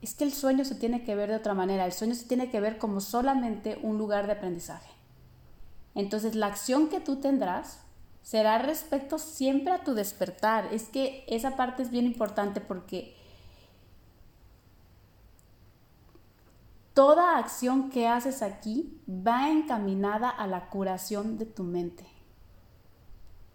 Es 0.02 0.14
que 0.14 0.26
el 0.26 0.34
sueño 0.34 0.66
se 0.66 0.76
tiene 0.76 1.04
que 1.04 1.16
ver 1.16 1.30
de 1.30 1.36
otra 1.38 1.54
manera. 1.54 1.86
El 1.86 1.94
sueño 1.94 2.14
se 2.14 2.26
tiene 2.26 2.50
que 2.50 2.60
ver 2.60 2.78
como 2.78 3.02
solamente 3.02 3.80
un 3.82 3.98
lugar 3.98 4.28
de 4.28 4.34
aprendizaje. 4.34 4.92
Entonces 5.96 6.36
la 6.36 6.48
acción 6.48 6.90
que 6.90 7.00
tú 7.00 7.18
tendrás 7.18 7.80
será 8.28 8.58
respecto 8.58 9.20
siempre 9.20 9.72
a 9.72 9.86
tu 9.86 9.94
despertar. 9.94 10.68
Es 10.74 10.90
que 10.90 11.24
esa 11.30 11.56
parte 11.56 11.82
es 11.82 11.92
bien 11.92 12.06
importante 12.06 12.60
porque 12.60 13.16
toda 16.94 17.38
acción 17.38 17.90
que 17.90 18.06
haces 18.06 18.42
aquí 18.42 19.02
va 19.08 19.50
encaminada 19.50 20.30
a 20.30 20.46
la 20.46 20.70
curación 20.70 21.38
de 21.38 21.46
tu 21.46 21.64
mente. 21.64 22.06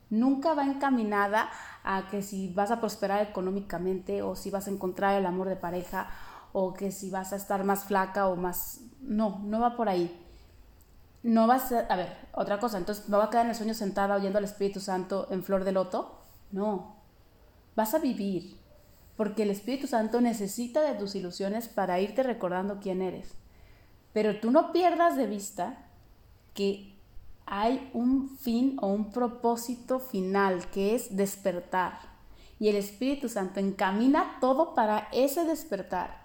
Nunca 0.08 0.54
va 0.54 0.64
encaminada 0.64 1.50
a 1.84 2.08
que 2.08 2.22
si 2.22 2.48
vas 2.48 2.70
a 2.70 2.80
prosperar 2.80 3.20
económicamente 3.20 4.22
o 4.22 4.36
si 4.36 4.50
vas 4.50 4.68
a 4.68 4.70
encontrar 4.70 5.18
el 5.18 5.26
amor 5.26 5.50
de 5.50 5.56
pareja 5.56 6.08
o 6.54 6.72
que 6.72 6.92
si 6.92 7.10
vas 7.10 7.34
a 7.34 7.36
estar 7.36 7.62
más 7.62 7.84
flaca 7.84 8.26
o 8.26 8.36
más... 8.36 8.80
No, 9.02 9.38
no 9.44 9.60
va 9.60 9.76
por 9.76 9.90
ahí 9.90 10.21
no 11.22 11.46
vas 11.46 11.72
a, 11.72 11.80
a 11.80 11.96
ver, 11.96 12.16
otra 12.32 12.58
cosa, 12.58 12.78
entonces 12.78 13.08
no 13.08 13.18
va 13.18 13.24
a 13.24 13.30
quedar 13.30 13.44
en 13.44 13.50
el 13.50 13.56
sueño 13.56 13.74
sentada 13.74 14.16
oyendo 14.16 14.38
al 14.38 14.44
Espíritu 14.44 14.80
Santo 14.80 15.28
en 15.30 15.42
flor 15.42 15.64
de 15.64 15.72
loto. 15.72 16.18
No, 16.50 16.96
vas 17.76 17.94
a 17.94 17.98
vivir, 17.98 18.56
porque 19.16 19.44
el 19.44 19.50
Espíritu 19.50 19.86
Santo 19.86 20.20
necesita 20.20 20.82
de 20.82 20.94
tus 20.94 21.14
ilusiones 21.14 21.68
para 21.68 22.00
irte 22.00 22.22
recordando 22.22 22.80
quién 22.80 23.02
eres. 23.02 23.34
Pero 24.12 24.40
tú 24.40 24.50
no 24.50 24.72
pierdas 24.72 25.16
de 25.16 25.26
vista 25.26 25.86
que 26.54 26.92
hay 27.46 27.90
un 27.92 28.28
fin 28.36 28.76
o 28.80 28.88
un 28.88 29.10
propósito 29.10 29.98
final, 29.98 30.68
que 30.70 30.94
es 30.94 31.16
despertar. 31.16 31.98
Y 32.58 32.68
el 32.68 32.76
Espíritu 32.76 33.28
Santo 33.28 33.60
encamina 33.60 34.38
todo 34.40 34.74
para 34.74 35.08
ese 35.12 35.44
despertar. 35.44 36.21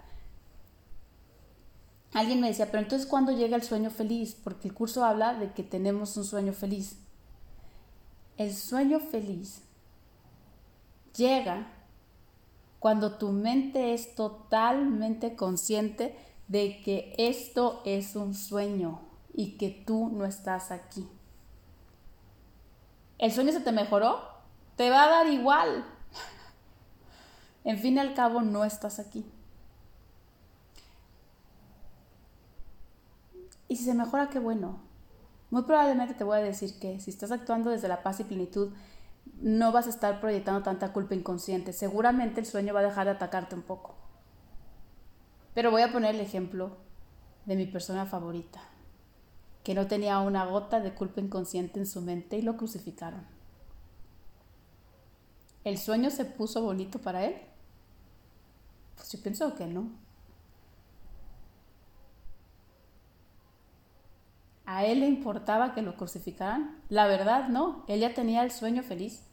Alguien 2.12 2.40
me 2.40 2.48
decía, 2.48 2.66
pero 2.66 2.82
entonces 2.82 3.06
¿cuándo 3.06 3.32
llega 3.32 3.56
el 3.56 3.62
sueño 3.62 3.90
feliz? 3.90 4.34
Porque 4.42 4.68
el 4.68 4.74
curso 4.74 5.04
habla 5.04 5.34
de 5.34 5.52
que 5.52 5.62
tenemos 5.62 6.16
un 6.16 6.24
sueño 6.24 6.52
feliz. 6.52 6.96
El 8.36 8.54
sueño 8.54 9.00
feliz 9.00 9.62
llega 11.16 11.66
cuando 12.78 13.18
tu 13.18 13.32
mente 13.32 13.92
es 13.92 14.14
totalmente 14.14 15.34
consciente 15.34 16.16
de 16.46 16.80
que 16.82 17.14
esto 17.18 17.82
es 17.84 18.16
un 18.16 18.34
sueño 18.34 19.00
y 19.34 19.58
que 19.58 19.70
tú 19.70 20.08
no 20.08 20.24
estás 20.24 20.70
aquí. 20.70 21.06
¿El 23.18 23.32
sueño 23.32 23.52
se 23.52 23.60
te 23.60 23.72
mejoró? 23.72 24.20
Te 24.76 24.90
va 24.90 25.04
a 25.04 25.08
dar 25.08 25.26
igual. 25.28 25.84
En 27.64 27.78
fin 27.78 27.96
y 27.96 27.98
al 27.98 28.14
cabo, 28.14 28.40
no 28.40 28.64
estás 28.64 28.98
aquí. 28.98 29.26
Y 33.68 33.76
si 33.76 33.84
se 33.84 33.94
mejora, 33.94 34.30
qué 34.30 34.38
bueno. 34.38 34.80
Muy 35.50 35.62
probablemente 35.62 36.14
te 36.14 36.24
voy 36.24 36.38
a 36.38 36.42
decir 36.42 36.78
que 36.78 37.00
si 37.00 37.10
estás 37.10 37.30
actuando 37.30 37.70
desde 37.70 37.88
la 37.88 38.02
paz 38.02 38.20
y 38.20 38.24
plenitud, 38.24 38.72
no 39.40 39.72
vas 39.72 39.86
a 39.86 39.90
estar 39.90 40.20
proyectando 40.20 40.62
tanta 40.62 40.92
culpa 40.92 41.14
inconsciente. 41.14 41.72
Seguramente 41.72 42.40
el 42.40 42.46
sueño 42.46 42.74
va 42.74 42.80
a 42.80 42.84
dejar 42.84 43.06
de 43.06 43.12
atacarte 43.12 43.54
un 43.54 43.62
poco. 43.62 43.94
Pero 45.54 45.70
voy 45.70 45.82
a 45.82 45.92
poner 45.92 46.14
el 46.14 46.20
ejemplo 46.20 46.76
de 47.46 47.56
mi 47.56 47.66
persona 47.66 48.06
favorita, 48.06 48.60
que 49.64 49.74
no 49.74 49.86
tenía 49.86 50.20
una 50.20 50.44
gota 50.44 50.80
de 50.80 50.94
culpa 50.94 51.20
inconsciente 51.20 51.78
en 51.78 51.86
su 51.86 52.00
mente 52.02 52.36
y 52.36 52.42
lo 52.42 52.56
crucificaron. 52.56 53.26
¿El 55.64 55.78
sueño 55.78 56.10
se 56.10 56.24
puso 56.24 56.62
bonito 56.62 56.98
para 56.98 57.24
él? 57.24 57.36
Pues 58.96 59.10
yo 59.12 59.20
pienso 59.22 59.54
que 59.54 59.66
no. 59.66 59.90
¿A 64.68 64.84
él 64.84 65.00
le 65.00 65.06
importaba 65.06 65.72
que 65.72 65.80
lo 65.80 65.96
crucificaran? 65.96 66.76
La 66.90 67.06
verdad, 67.06 67.48
no. 67.48 67.84
Él 67.88 68.00
ya 68.00 68.12
tenía 68.12 68.42
el 68.42 68.50
sueño 68.50 68.82
feliz. 68.82 69.26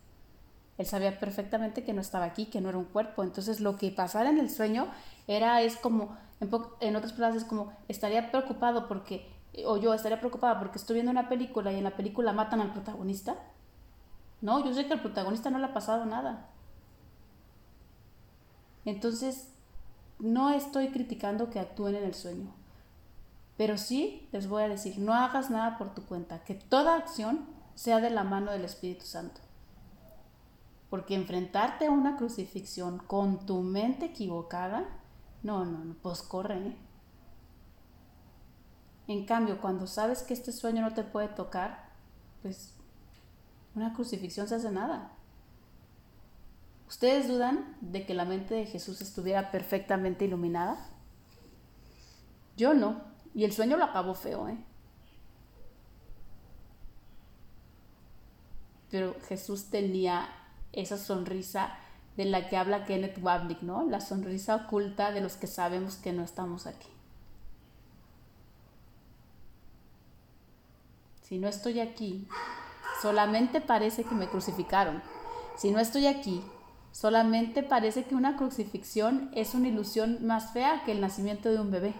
Él 0.78 0.86
sabía 0.86 1.20
perfectamente 1.20 1.84
que 1.84 1.92
no 1.92 2.00
estaba 2.00 2.24
aquí, 2.24 2.46
que 2.46 2.62
no 2.62 2.70
era 2.70 2.78
un 2.78 2.86
cuerpo. 2.86 3.22
Entonces 3.22 3.60
lo 3.60 3.76
que 3.76 3.92
pasara 3.92 4.30
en 4.30 4.38
el 4.38 4.50
sueño 4.50 4.88
era, 5.28 5.62
es 5.62 5.76
como, 5.76 6.16
en, 6.40 6.96
otras 6.96 7.12
palabras, 7.12 7.42
es 7.42 7.44
como, 7.44 7.74
estaría 7.90 8.32
preocupado 8.32 8.88
porque, 8.88 9.30
o 9.66 9.76
yo 9.76 9.94
estaría 9.94 10.22
preocupada 10.22 10.58
porque 10.58 10.78
estoy 10.78 10.94
viendo 10.94 11.12
una 11.12 11.28
película 11.28 11.74
y 11.74 11.80
en 11.80 11.84
la 11.84 11.98
película 11.98 12.32
matan 12.32 12.62
al 12.62 12.72
protagonista. 12.72 13.36
No, 14.40 14.64
yo 14.64 14.74
sé 14.74 14.88
que 14.88 14.94
al 14.94 15.02
protagonista 15.02 15.50
no 15.50 15.60
le 15.60 15.66
ha 15.66 15.74
pasado 15.74 16.06
nada. 16.06 16.48
Entonces, 18.86 19.50
no 20.18 20.52
estoy 20.52 20.92
criticando 20.92 21.50
que 21.50 21.60
actúen 21.60 21.96
en 21.96 22.06
el 22.06 22.14
sueño. 22.14 22.54
Pero 23.58 23.78
sí 23.78 24.28
les 24.32 24.48
voy 24.48 24.64
a 24.64 24.70
decir, 24.70 24.98
no 25.00 25.14
hagas 25.14 25.50
nada 25.50 25.78
por 25.78 25.94
tu 25.94 26.04
cuenta, 26.06 26.44
que 26.44 26.56
toda 26.56 26.96
acción 26.96 27.46
sea 27.74 28.00
de 28.02 28.10
la 28.10 28.24
mano 28.24 28.52
del 28.52 28.66
Espíritu 28.66 29.06
Santo. 29.06 29.42
Porque 30.90 31.16
enfrentarte 31.16 31.88
a 31.88 31.92
una 31.92 32.18
crucifixión 32.18 33.00
con 33.00 33.46
tu 33.46 33.62
mente 33.62 34.06
equivocada, 34.08 34.86
no, 35.44 35.66
no, 35.66 35.84
no, 35.84 35.96
pues 36.02 36.22
corre. 36.22 36.58
¿eh? 36.58 36.78
En 39.08 39.26
cambio, 39.26 39.62
cuando 39.62 39.88
sabes 39.88 40.24
que 40.24 40.34
este 40.34 40.52
sueño 40.52 40.82
no 40.82 40.94
te 40.94 41.04
puede 41.04 41.28
tocar, 41.28 41.90
pues 42.42 42.74
una 43.76 43.94
crucifixión 43.94 44.48
se 44.48 44.56
hace 44.56 44.72
nada. 44.72 45.12
¿Ustedes 46.88 47.28
dudan 47.28 47.76
de 47.82 48.06
que 48.06 48.14
la 48.14 48.26
mente 48.26 48.54
de 48.54 48.66
Jesús 48.66 49.02
estuviera 49.02 49.52
perfectamente 49.52 50.26
iluminada? 50.26 50.78
Yo 52.56 52.74
no. 52.74 53.15
Y 53.36 53.44
el 53.44 53.52
sueño 53.52 53.76
lo 53.76 53.84
acabó 53.84 54.16
feo, 54.16 54.48
¿eh? 54.48 54.58
Pero 58.90 59.14
Jesús 59.28 59.66
tenía 59.66 60.30
esa 60.72 60.98
sonrisa 60.98 61.78
de 62.16 62.24
la 62.24 62.48
que 62.48 62.56
habla 62.56 62.86
Kenneth 62.86 63.20
Wapnick, 63.22 63.62
¿no? 63.62 63.84
La 63.84 64.00
sonrisa 64.00 64.56
oculta 64.56 65.12
de 65.12 65.20
los 65.20 65.36
que 65.36 65.48
sabemos 65.48 65.98
que 65.98 66.14
no 66.14 66.24
estamos 66.24 66.66
aquí. 66.66 66.88
Si 71.24 71.38
no 71.38 71.50
estoy 71.50 71.82
aquí, 71.82 72.30
solamente 73.02 73.60
parece 73.60 74.06
que 74.06 74.16
me 74.16 74.30
crucificaron. 74.30 75.04
Si 75.58 75.72
no 75.72 75.80
estoy 75.80 76.08
aquí, 76.08 76.42
solamente 76.94 77.64
parece 77.64 78.06
que 78.06 78.16
una 78.16 78.38
crucifixión 78.38 79.30
es 79.34 79.56
una 79.56 79.68
ilusión 79.68 80.26
más 80.26 80.54
fea 80.54 80.84
que 80.86 80.94
el 80.94 81.02
nacimiento 81.02 81.50
de 81.50 81.60
un 81.60 81.72
bebé. 81.72 81.94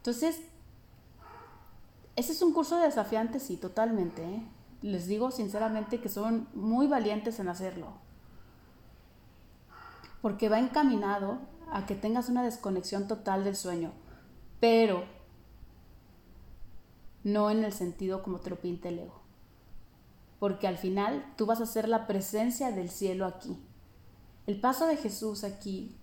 Entonces, 0.00 0.40
ese 2.16 2.32
es 2.32 2.40
un 2.40 2.54
curso 2.54 2.78
desafiante, 2.78 3.38
sí, 3.38 3.58
totalmente. 3.58 4.24
¿eh? 4.24 4.42
Les 4.80 5.06
digo 5.06 5.30
sinceramente 5.30 6.00
que 6.00 6.08
son 6.08 6.48
muy 6.54 6.86
valientes 6.86 7.38
en 7.38 7.48
hacerlo. 7.48 7.88
Porque 10.22 10.48
va 10.48 10.58
encaminado 10.58 11.38
a 11.70 11.84
que 11.84 11.94
tengas 11.94 12.30
una 12.30 12.42
desconexión 12.42 13.08
total 13.08 13.44
del 13.44 13.56
sueño, 13.56 13.92
pero 14.58 15.04
no 17.22 17.50
en 17.50 17.62
el 17.62 17.72
sentido 17.74 18.22
como 18.22 18.40
te 18.40 18.48
lo 18.48 18.56
pinta 18.56 18.88
el 18.88 19.00
ego. 19.00 19.20
Porque 20.38 20.66
al 20.66 20.78
final 20.78 21.34
tú 21.36 21.44
vas 21.44 21.60
a 21.60 21.66
ser 21.66 21.88
la 21.88 22.06
presencia 22.06 22.72
del 22.72 22.88
cielo 22.88 23.26
aquí. 23.26 23.58
El 24.46 24.58
paso 24.60 24.86
de 24.86 24.96
Jesús 24.96 25.44
aquí 25.44 25.94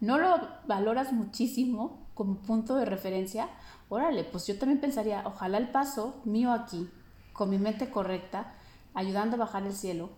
no 0.00 0.18
lo 0.18 0.40
valoras 0.66 1.12
muchísimo 1.12 2.03
como 2.14 2.36
punto 2.36 2.76
de 2.76 2.84
referencia, 2.84 3.48
órale, 3.88 4.24
pues 4.24 4.46
yo 4.46 4.58
también 4.58 4.80
pensaría, 4.80 5.22
ojalá 5.26 5.58
el 5.58 5.70
paso 5.70 6.20
mío 6.24 6.52
aquí, 6.52 6.88
con 7.32 7.50
mi 7.50 7.58
mente 7.58 7.90
correcta, 7.90 8.54
ayudando 8.94 9.36
a 9.36 9.40
bajar 9.40 9.64
el 9.64 9.74
cielo, 9.74 10.10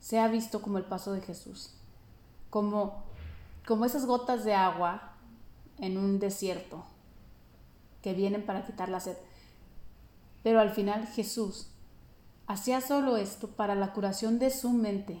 sea 0.00 0.28
visto 0.28 0.62
como 0.62 0.78
el 0.78 0.84
paso 0.84 1.12
de 1.12 1.20
Jesús, 1.20 1.74
como, 2.50 3.04
como 3.66 3.84
esas 3.84 4.06
gotas 4.06 4.44
de 4.44 4.54
agua 4.54 5.12
en 5.78 5.98
un 5.98 6.18
desierto 6.18 6.84
que 8.02 8.14
vienen 8.14 8.46
para 8.46 8.64
quitar 8.64 8.88
la 8.88 9.00
sed. 9.00 9.16
Pero 10.42 10.60
al 10.60 10.70
final 10.70 11.06
Jesús 11.06 11.68
hacía 12.46 12.80
solo 12.80 13.16
esto 13.16 13.48
para 13.48 13.74
la 13.74 13.92
curación 13.92 14.38
de 14.38 14.50
su 14.50 14.70
mente, 14.70 15.20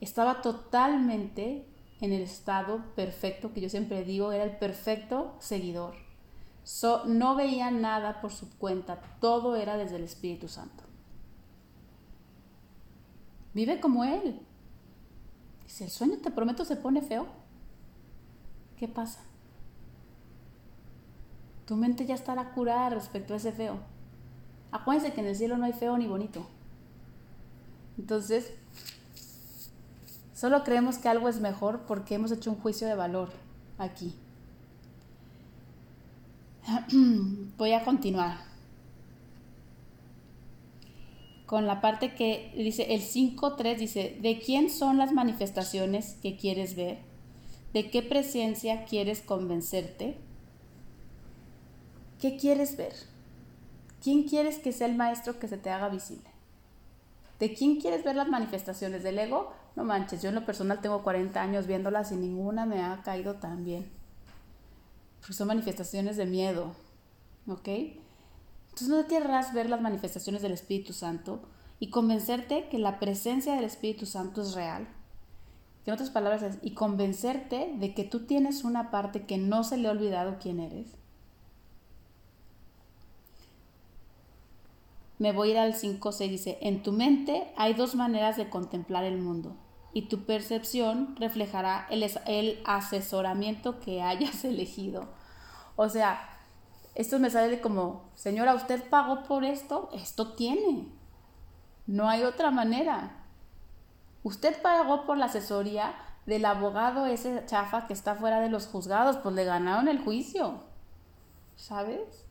estaba 0.00 0.42
totalmente 0.42 1.66
en 2.00 2.12
el 2.12 2.22
estado 2.22 2.84
perfecto 2.94 3.52
que 3.52 3.60
yo 3.60 3.68
siempre 3.68 4.04
digo, 4.04 4.32
era 4.32 4.44
el 4.44 4.56
perfecto 4.56 5.34
seguidor. 5.38 5.94
no 7.06 7.36
veía 7.36 7.70
nada 7.70 8.20
por 8.20 8.32
su 8.32 8.50
cuenta, 8.58 9.00
todo 9.20 9.56
era 9.56 9.76
desde 9.76 9.96
el 9.96 10.04
Espíritu 10.04 10.48
Santo. 10.48 10.84
Vive 13.52 13.80
como 13.80 14.04
Él. 14.04 14.40
Si 15.66 15.84
el 15.84 15.90
sueño, 15.90 16.18
te 16.18 16.30
prometo, 16.30 16.64
se 16.64 16.76
pone 16.76 17.00
feo, 17.00 17.26
¿qué 18.76 18.88
pasa? 18.88 19.20
Tu 21.66 21.76
mente 21.76 22.04
ya 22.04 22.14
estará 22.14 22.52
curada 22.52 22.90
respecto 22.90 23.32
a 23.32 23.38
ese 23.38 23.52
feo. 23.52 23.78
Acuérdense 24.70 25.14
que 25.14 25.20
en 25.20 25.28
el 25.28 25.36
cielo 25.36 25.56
no 25.56 25.64
hay 25.64 25.72
feo 25.72 25.96
ni 25.96 26.06
bonito. 26.06 26.46
Entonces, 27.96 28.52
Solo 30.44 30.62
creemos 30.62 30.98
que 30.98 31.08
algo 31.08 31.30
es 31.30 31.40
mejor 31.40 31.86
porque 31.86 32.16
hemos 32.16 32.30
hecho 32.30 32.50
un 32.50 32.60
juicio 32.60 32.86
de 32.86 32.94
valor 32.94 33.30
aquí. 33.78 34.14
Voy 37.56 37.72
a 37.72 37.82
continuar 37.82 38.36
con 41.46 41.66
la 41.66 41.80
parte 41.80 42.14
que 42.14 42.52
dice 42.54 42.92
el 42.92 43.00
5.3 43.00 43.78
dice, 43.78 44.18
¿de 44.20 44.38
quién 44.38 44.68
son 44.68 44.98
las 44.98 45.12
manifestaciones 45.12 46.18
que 46.20 46.36
quieres 46.36 46.76
ver? 46.76 46.98
¿De 47.72 47.88
qué 47.88 48.02
presencia 48.02 48.84
quieres 48.84 49.22
convencerte? 49.22 50.18
¿Qué 52.20 52.36
quieres 52.36 52.76
ver? 52.76 52.92
¿Quién 54.02 54.24
quieres 54.24 54.58
que 54.58 54.72
sea 54.72 54.88
el 54.88 54.94
maestro 54.94 55.38
que 55.38 55.48
se 55.48 55.56
te 55.56 55.70
haga 55.70 55.88
visible? 55.88 56.33
¿De 57.38 57.52
quién 57.52 57.80
quieres 57.80 58.04
ver 58.04 58.16
las 58.16 58.28
manifestaciones 58.28 59.02
del 59.02 59.18
ego? 59.18 59.52
No 59.76 59.84
manches, 59.84 60.22
yo 60.22 60.28
en 60.28 60.36
lo 60.36 60.46
personal 60.46 60.80
tengo 60.80 61.02
40 61.02 61.40
años 61.40 61.66
viéndolas 61.66 62.12
y 62.12 62.16
ninguna 62.16 62.64
me 62.64 62.82
ha 62.82 63.02
caído 63.02 63.34
tan 63.34 63.64
bien. 63.64 63.90
Porque 65.20 65.34
son 65.34 65.48
manifestaciones 65.48 66.16
de 66.16 66.26
miedo. 66.26 66.74
¿Ok? 67.48 67.68
Entonces 67.68 68.88
no 68.88 69.06
querrás 69.06 69.52
ver 69.52 69.68
las 69.68 69.80
manifestaciones 69.80 70.42
del 70.42 70.52
Espíritu 70.52 70.92
Santo 70.92 71.42
y 71.80 71.90
convencerte 71.90 72.68
que 72.68 72.78
la 72.78 72.98
presencia 72.98 73.54
del 73.54 73.64
Espíritu 73.64 74.06
Santo 74.06 74.42
es 74.42 74.54
real. 74.54 74.88
En 75.86 75.92
otras 75.92 76.10
palabras, 76.10 76.58
y 76.62 76.72
convencerte 76.72 77.74
de 77.76 77.94
que 77.94 78.04
tú 78.04 78.26
tienes 78.26 78.64
una 78.64 78.90
parte 78.90 79.26
que 79.26 79.36
no 79.36 79.64
se 79.64 79.76
le 79.76 79.88
ha 79.88 79.90
olvidado 79.90 80.38
quién 80.40 80.60
eres. 80.60 80.96
Me 85.18 85.32
voy 85.32 85.48
a 85.48 85.52
ir 85.52 85.58
al 85.58 85.74
5.6, 85.74 86.28
dice, 86.28 86.58
en 86.60 86.82
tu 86.82 86.92
mente 86.92 87.52
hay 87.56 87.74
dos 87.74 87.94
maneras 87.94 88.36
de 88.36 88.48
contemplar 88.48 89.04
el 89.04 89.18
mundo 89.18 89.56
y 89.94 90.08
tu 90.08 90.24
percepción 90.24 91.14
reflejará 91.16 91.86
el, 91.88 92.04
el 92.26 92.60
asesoramiento 92.66 93.78
que 93.78 94.02
hayas 94.02 94.44
elegido. 94.44 95.08
O 95.76 95.88
sea, 95.88 96.28
esto 96.94 97.18
me 97.18 97.30
sale 97.30 97.60
como, 97.60 98.10
señora, 98.14 98.54
usted 98.54 98.82
pagó 98.90 99.22
por 99.22 99.44
esto, 99.44 99.88
esto 99.92 100.34
tiene. 100.34 100.88
No 101.86 102.08
hay 102.08 102.24
otra 102.24 102.50
manera. 102.50 103.24
Usted 104.24 104.60
pagó 104.62 105.06
por 105.06 105.16
la 105.16 105.26
asesoría 105.26 105.94
del 106.26 106.44
abogado 106.44 107.06
ese 107.06 107.44
chafa 107.46 107.86
que 107.86 107.92
está 107.92 108.14
fuera 108.14 108.40
de 108.40 108.48
los 108.48 108.66
juzgados, 108.66 109.16
pues 109.18 109.34
le 109.34 109.44
ganaron 109.44 109.88
el 109.88 110.00
juicio. 110.00 110.62
¿Sabes? 111.56 112.23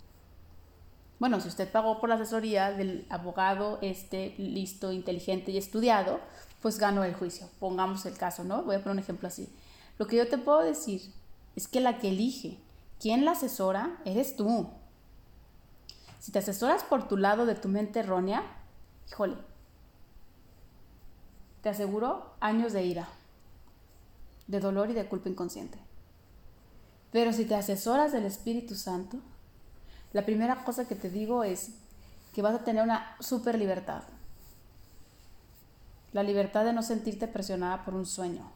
Bueno, 1.23 1.39
si 1.39 1.47
usted 1.47 1.71
pagó 1.71 2.01
por 2.01 2.09
la 2.09 2.15
asesoría 2.15 2.73
del 2.73 3.07
abogado 3.09 3.79
este 3.81 4.36
listo, 4.38 4.91
inteligente 4.91 5.51
y 5.51 5.57
estudiado, 5.57 6.19
pues 6.62 6.79
ganó 6.79 7.05
el 7.05 7.15
juicio. 7.15 7.47
Pongamos 7.62 8.05
el 8.05 8.17
caso, 8.17 8.43
¿no? 8.43 8.63
Voy 8.63 8.75
a 8.75 8.79
poner 8.79 8.97
un 8.97 8.99
ejemplo 8.99 9.29
así. 9.29 9.47
Lo 9.97 10.05
que 10.05 10.17
yo 10.17 10.27
te 10.27 10.38
puedo 10.38 10.59
decir 10.59 11.13
es 11.55 11.69
que 11.69 11.79
la 11.79 11.97
que 11.97 12.09
elige, 12.09 12.59
quien 12.99 13.23
la 13.23 13.31
asesora, 13.31 14.01
eres 14.03 14.36
tú. 14.36 14.67
Si 16.19 16.33
te 16.33 16.39
asesoras 16.39 16.83
por 16.83 17.07
tu 17.07 17.15
lado 17.15 17.45
de 17.45 17.55
tu 17.55 17.69
mente 17.69 18.01
errónea, 18.01 18.43
híjole, 19.07 19.38
te 21.62 21.69
aseguro 21.69 22.33
años 22.41 22.73
de 22.73 22.83
ira, 22.83 23.07
de 24.47 24.59
dolor 24.59 24.89
y 24.89 24.93
de 24.93 25.07
culpa 25.07 25.29
inconsciente. 25.29 25.79
Pero 27.13 27.31
si 27.31 27.45
te 27.45 27.55
asesoras 27.55 28.12
del 28.12 28.25
Espíritu 28.25 28.75
Santo, 28.75 29.21
la 30.13 30.26
primera 30.26 30.63
cosa 30.63 30.88
que 30.88 30.95
te 30.95 31.10
digo 31.10 31.43
es 31.43 31.71
que 32.34 32.41
vas 32.41 32.56
a 32.56 32.63
tener 32.63 32.84
una 32.84 33.15
super 33.19 33.58
libertad 33.58 34.04
la 36.13 36.23
libertad 36.23 36.63
de 36.63 36.73
no 36.73 36.84
sentirte 36.84 37.28
presionada 37.28 37.84
por 37.84 37.95
un 37.95 38.06
sueño. 38.06 38.49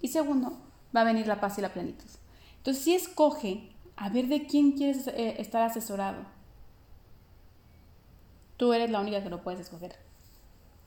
Y 0.00 0.08
segundo, 0.08 0.58
va 0.94 1.02
a 1.02 1.04
venir 1.04 1.26
la 1.26 1.40
paz 1.40 1.58
y 1.58 1.62
la 1.62 1.72
plenitud. 1.72 2.08
Entonces, 2.56 2.82
si 2.82 2.94
escoge 2.94 3.70
a 3.96 4.08
ver 4.08 4.28
de 4.28 4.46
quién 4.46 4.72
quieres 4.72 5.06
eh, 5.08 5.36
estar 5.38 5.62
asesorado. 5.62 6.24
Tú 8.56 8.72
eres 8.72 8.90
la 8.90 9.00
única 9.00 9.22
que 9.22 9.30
lo 9.30 9.42
puedes 9.42 9.60
escoger. 9.60 9.94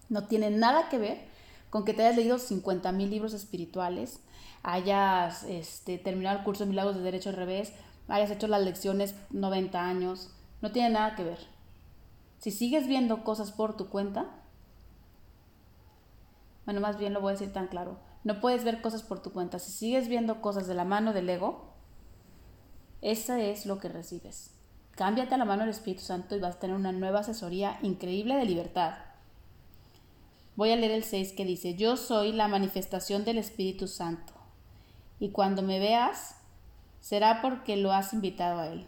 No 0.09 0.27
tiene 0.27 0.49
nada 0.49 0.89
que 0.89 0.97
ver 0.97 1.25
con 1.69 1.85
que 1.85 1.93
te 1.93 2.03
hayas 2.03 2.17
leído 2.17 2.39
50 2.39 2.91
mil 2.91 3.09
libros 3.09 3.33
espirituales, 3.33 4.19
hayas 4.63 5.43
este, 5.43 5.97
terminado 5.97 6.39
el 6.39 6.43
curso 6.43 6.63
de 6.63 6.69
Milagros 6.69 6.95
de 6.95 7.01
Derecho 7.01 7.29
al 7.29 7.35
Revés, 7.35 7.73
hayas 8.07 8.31
hecho 8.31 8.47
las 8.47 8.63
lecciones 8.63 9.15
90 9.31 9.81
años. 9.81 10.29
No 10.61 10.71
tiene 10.71 10.89
nada 10.89 11.15
que 11.15 11.23
ver. 11.23 11.39
Si 12.39 12.51
sigues 12.51 12.87
viendo 12.87 13.23
cosas 13.23 13.51
por 13.51 13.77
tu 13.77 13.89
cuenta, 13.89 14.25
bueno, 16.65 16.81
más 16.81 16.97
bien 16.97 17.13
lo 17.13 17.21
voy 17.21 17.31
a 17.31 17.37
decir 17.37 17.53
tan 17.53 17.67
claro, 17.67 17.97
no 18.23 18.39
puedes 18.39 18.63
ver 18.63 18.81
cosas 18.81 19.03
por 19.03 19.21
tu 19.21 19.31
cuenta. 19.31 19.59
Si 19.59 19.71
sigues 19.71 20.07
viendo 20.07 20.41
cosas 20.41 20.67
de 20.67 20.73
la 20.73 20.85
mano 20.85 21.13
del 21.13 21.29
ego, 21.29 21.73
eso 23.01 23.33
es 23.35 23.65
lo 23.65 23.79
que 23.79 23.89
recibes. 23.89 24.51
Cámbiate 24.95 25.35
a 25.35 25.37
la 25.37 25.45
mano 25.45 25.63
del 25.63 25.71
Espíritu 25.71 26.03
Santo 26.03 26.35
y 26.35 26.39
vas 26.39 26.55
a 26.55 26.59
tener 26.59 26.75
una 26.75 26.91
nueva 26.91 27.19
asesoría 27.21 27.79
increíble 27.81 28.35
de 28.35 28.45
libertad. 28.45 28.93
Voy 30.55 30.71
a 30.71 30.75
leer 30.75 30.91
el 30.91 31.03
6 31.03 31.33
que 31.33 31.45
dice, 31.45 31.75
yo 31.75 31.97
soy 31.97 32.31
la 32.31 32.47
manifestación 32.47 33.25
del 33.25 33.39
Espíritu 33.39 33.87
Santo. 33.87 34.33
Y 35.19 35.31
cuando 35.31 35.63
me 35.63 35.79
veas, 35.79 36.37
será 37.03 37.41
porque 37.41 37.75
lo 37.75 37.91
has 37.91 38.13
invitado 38.13 38.61
a 38.61 38.67
Él, 38.67 38.87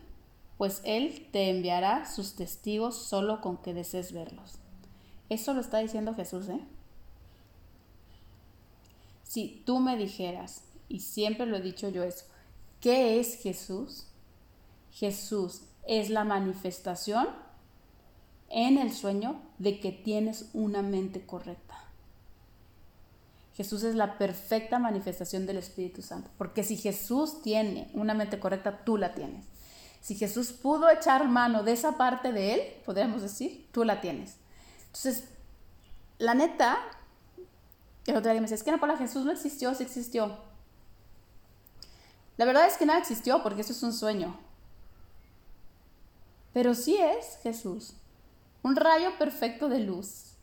pues 0.57 0.81
Él 0.85 1.27
te 1.33 1.49
enviará 1.49 2.05
sus 2.05 2.35
testigos 2.35 2.95
solo 2.97 3.41
con 3.41 3.57
que 3.57 3.73
desees 3.73 4.13
verlos. 4.13 4.53
Eso 5.27 5.53
lo 5.53 5.59
está 5.59 5.79
diciendo 5.79 6.15
Jesús, 6.15 6.47
¿eh? 6.47 6.61
Si 9.23 9.61
tú 9.65 9.79
me 9.79 9.97
dijeras, 9.97 10.63
y 10.87 11.01
siempre 11.01 11.45
lo 11.45 11.57
he 11.57 11.61
dicho 11.61 11.89
yo 11.89 12.03
eso, 12.03 12.23
¿qué 12.79 13.19
es 13.19 13.35
Jesús? 13.35 14.05
Jesús 14.91 15.63
es 15.85 16.09
la 16.09 16.23
manifestación 16.23 17.27
en 18.49 18.77
el 18.77 18.93
sueño 18.93 19.41
de 19.57 19.81
que 19.81 19.91
tienes 19.91 20.49
una 20.53 20.81
mente 20.81 21.25
correcta. 21.25 21.84
Jesús 23.55 23.83
es 23.83 23.95
la 23.95 24.17
perfecta 24.17 24.79
manifestación 24.79 25.45
del 25.45 25.57
Espíritu 25.57 26.01
Santo, 26.01 26.29
porque 26.37 26.63
si 26.63 26.75
Jesús 26.75 27.41
tiene 27.41 27.89
una 27.93 28.13
mente 28.13 28.39
correcta, 28.39 28.83
tú 28.83 28.97
la 28.97 29.15
tienes. 29.15 29.45
Si 30.01 30.15
Jesús 30.15 30.51
pudo 30.51 30.89
echar 30.89 31.27
mano 31.27 31.63
de 31.63 31.71
esa 31.71 31.97
parte 31.97 32.33
de 32.33 32.53
él, 32.53 32.61
podríamos 32.85 33.21
decir, 33.21 33.69
tú 33.71 33.85
la 33.85 34.01
tienes. 34.01 34.35
Entonces, 34.87 35.23
la 36.17 36.33
neta, 36.33 36.77
el 38.05 38.17
otro 38.17 38.29
día 38.29 38.41
me 38.41 38.45
dice, 38.45 38.55
es 38.55 38.63
que 38.63 38.71
no, 38.71 38.79
para 38.79 38.97
Jesús 38.97 39.23
no 39.23 39.31
existió, 39.31 39.73
sí 39.73 39.83
existió. 39.83 40.37
La 42.37 42.43
verdad 42.43 42.67
es 42.67 42.75
que 42.75 42.85
nada 42.85 42.99
existió 42.99 43.41
porque 43.41 43.61
eso 43.61 43.71
es 43.71 43.83
un 43.83 43.93
sueño. 43.93 44.37
Pero 46.53 46.75
sí 46.75 46.97
es 46.97 47.37
Jesús, 47.41 47.93
un 48.63 48.75
rayo 48.75 49.17
perfecto 49.17 49.69
de 49.69 49.79
luz 49.79 50.33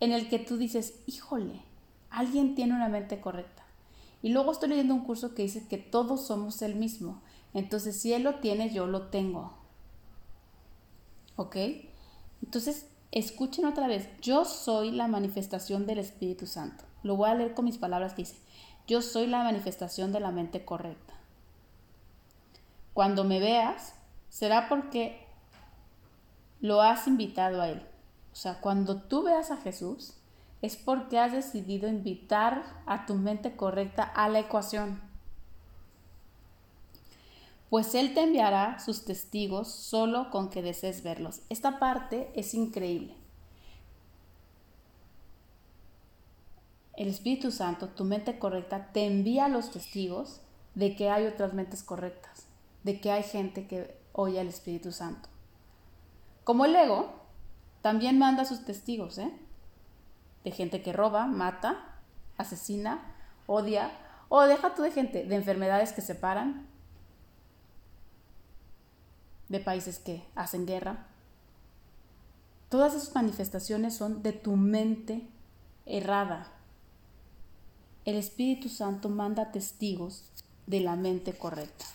en 0.00 0.12
el 0.12 0.28
que 0.28 0.40
tú 0.40 0.56
dices, 0.56 0.94
híjole, 1.06 1.62
alguien 2.10 2.54
tiene 2.54 2.74
una 2.74 2.88
mente 2.88 3.20
correcta. 3.20 3.64
Y 4.22 4.30
luego 4.30 4.52
estoy 4.52 4.70
leyendo 4.70 4.94
un 4.94 5.04
curso 5.04 5.34
que 5.34 5.42
dice 5.42 5.66
que 5.68 5.78
todos 5.78 6.26
somos 6.26 6.62
el 6.62 6.74
mismo. 6.74 7.22
Entonces, 7.54 8.00
si 8.00 8.12
Él 8.12 8.22
lo 8.22 8.36
tiene, 8.36 8.72
yo 8.72 8.86
lo 8.86 9.08
tengo. 9.08 9.52
¿Ok? 11.36 11.56
Entonces, 12.42 12.88
escuchen 13.12 13.66
otra 13.66 13.86
vez. 13.86 14.08
Yo 14.20 14.44
soy 14.44 14.90
la 14.90 15.08
manifestación 15.08 15.86
del 15.86 15.98
Espíritu 15.98 16.46
Santo. 16.46 16.84
Lo 17.02 17.16
voy 17.16 17.30
a 17.30 17.34
leer 17.34 17.54
con 17.54 17.66
mis 17.66 17.78
palabras 17.78 18.14
que 18.14 18.22
dice. 18.22 18.36
Yo 18.86 19.02
soy 19.02 19.26
la 19.26 19.42
manifestación 19.42 20.12
de 20.12 20.20
la 20.20 20.30
mente 20.30 20.64
correcta. 20.64 21.14
Cuando 22.94 23.24
me 23.24 23.40
veas, 23.40 23.94
será 24.28 24.68
porque 24.68 25.26
lo 26.60 26.82
has 26.82 27.06
invitado 27.06 27.60
a 27.60 27.68
Él. 27.68 27.86
O 28.32 28.36
sea, 28.36 28.60
cuando 28.60 29.02
tú 29.02 29.22
veas 29.22 29.50
a 29.50 29.56
Jesús, 29.56 30.14
es 30.66 30.76
porque 30.76 31.18
has 31.18 31.30
decidido 31.30 31.88
invitar 31.88 32.82
a 32.86 33.06
tu 33.06 33.14
mente 33.14 33.54
correcta 33.54 34.02
a 34.02 34.28
la 34.28 34.40
ecuación. 34.40 35.00
Pues 37.70 37.94
Él 37.94 38.14
te 38.14 38.22
enviará 38.22 38.80
sus 38.80 39.04
testigos 39.04 39.68
solo 39.70 40.30
con 40.30 40.50
que 40.50 40.62
desees 40.62 41.04
verlos. 41.04 41.40
Esta 41.50 41.78
parte 41.78 42.32
es 42.34 42.52
increíble. 42.52 43.14
El 46.96 47.08
Espíritu 47.08 47.52
Santo, 47.52 47.88
tu 47.88 48.04
mente 48.04 48.38
correcta, 48.38 48.90
te 48.92 49.06
envía 49.06 49.48
los 49.48 49.70
testigos 49.70 50.40
de 50.74 50.96
que 50.96 51.10
hay 51.10 51.26
otras 51.26 51.52
mentes 51.54 51.84
correctas, 51.84 52.46
de 52.82 53.00
que 53.00 53.12
hay 53.12 53.22
gente 53.22 53.68
que 53.68 53.96
oye 54.12 54.40
al 54.40 54.48
Espíritu 54.48 54.90
Santo. 54.90 55.28
Como 56.42 56.64
el 56.64 56.74
ego, 56.74 57.12
también 57.82 58.18
manda 58.18 58.44
sus 58.44 58.64
testigos, 58.64 59.18
¿eh? 59.18 59.30
De 60.46 60.52
gente 60.52 60.80
que 60.80 60.92
roba, 60.92 61.26
mata, 61.26 61.98
asesina, 62.38 63.02
odia, 63.48 63.90
o 64.28 64.42
deja 64.42 64.76
tú 64.76 64.82
de 64.82 64.92
gente, 64.92 65.24
de 65.24 65.34
enfermedades 65.34 65.92
que 65.92 66.02
separan, 66.02 66.68
de 69.48 69.58
países 69.58 69.98
que 69.98 70.22
hacen 70.36 70.64
guerra. 70.64 71.08
Todas 72.68 72.94
esas 72.94 73.12
manifestaciones 73.12 73.96
son 73.96 74.22
de 74.22 74.32
tu 74.32 74.54
mente 74.54 75.26
errada. 75.84 76.52
El 78.04 78.14
Espíritu 78.14 78.68
Santo 78.68 79.08
manda 79.08 79.50
testigos 79.50 80.30
de 80.68 80.78
la 80.78 80.94
mente 80.94 81.32
correcta. 81.32 81.86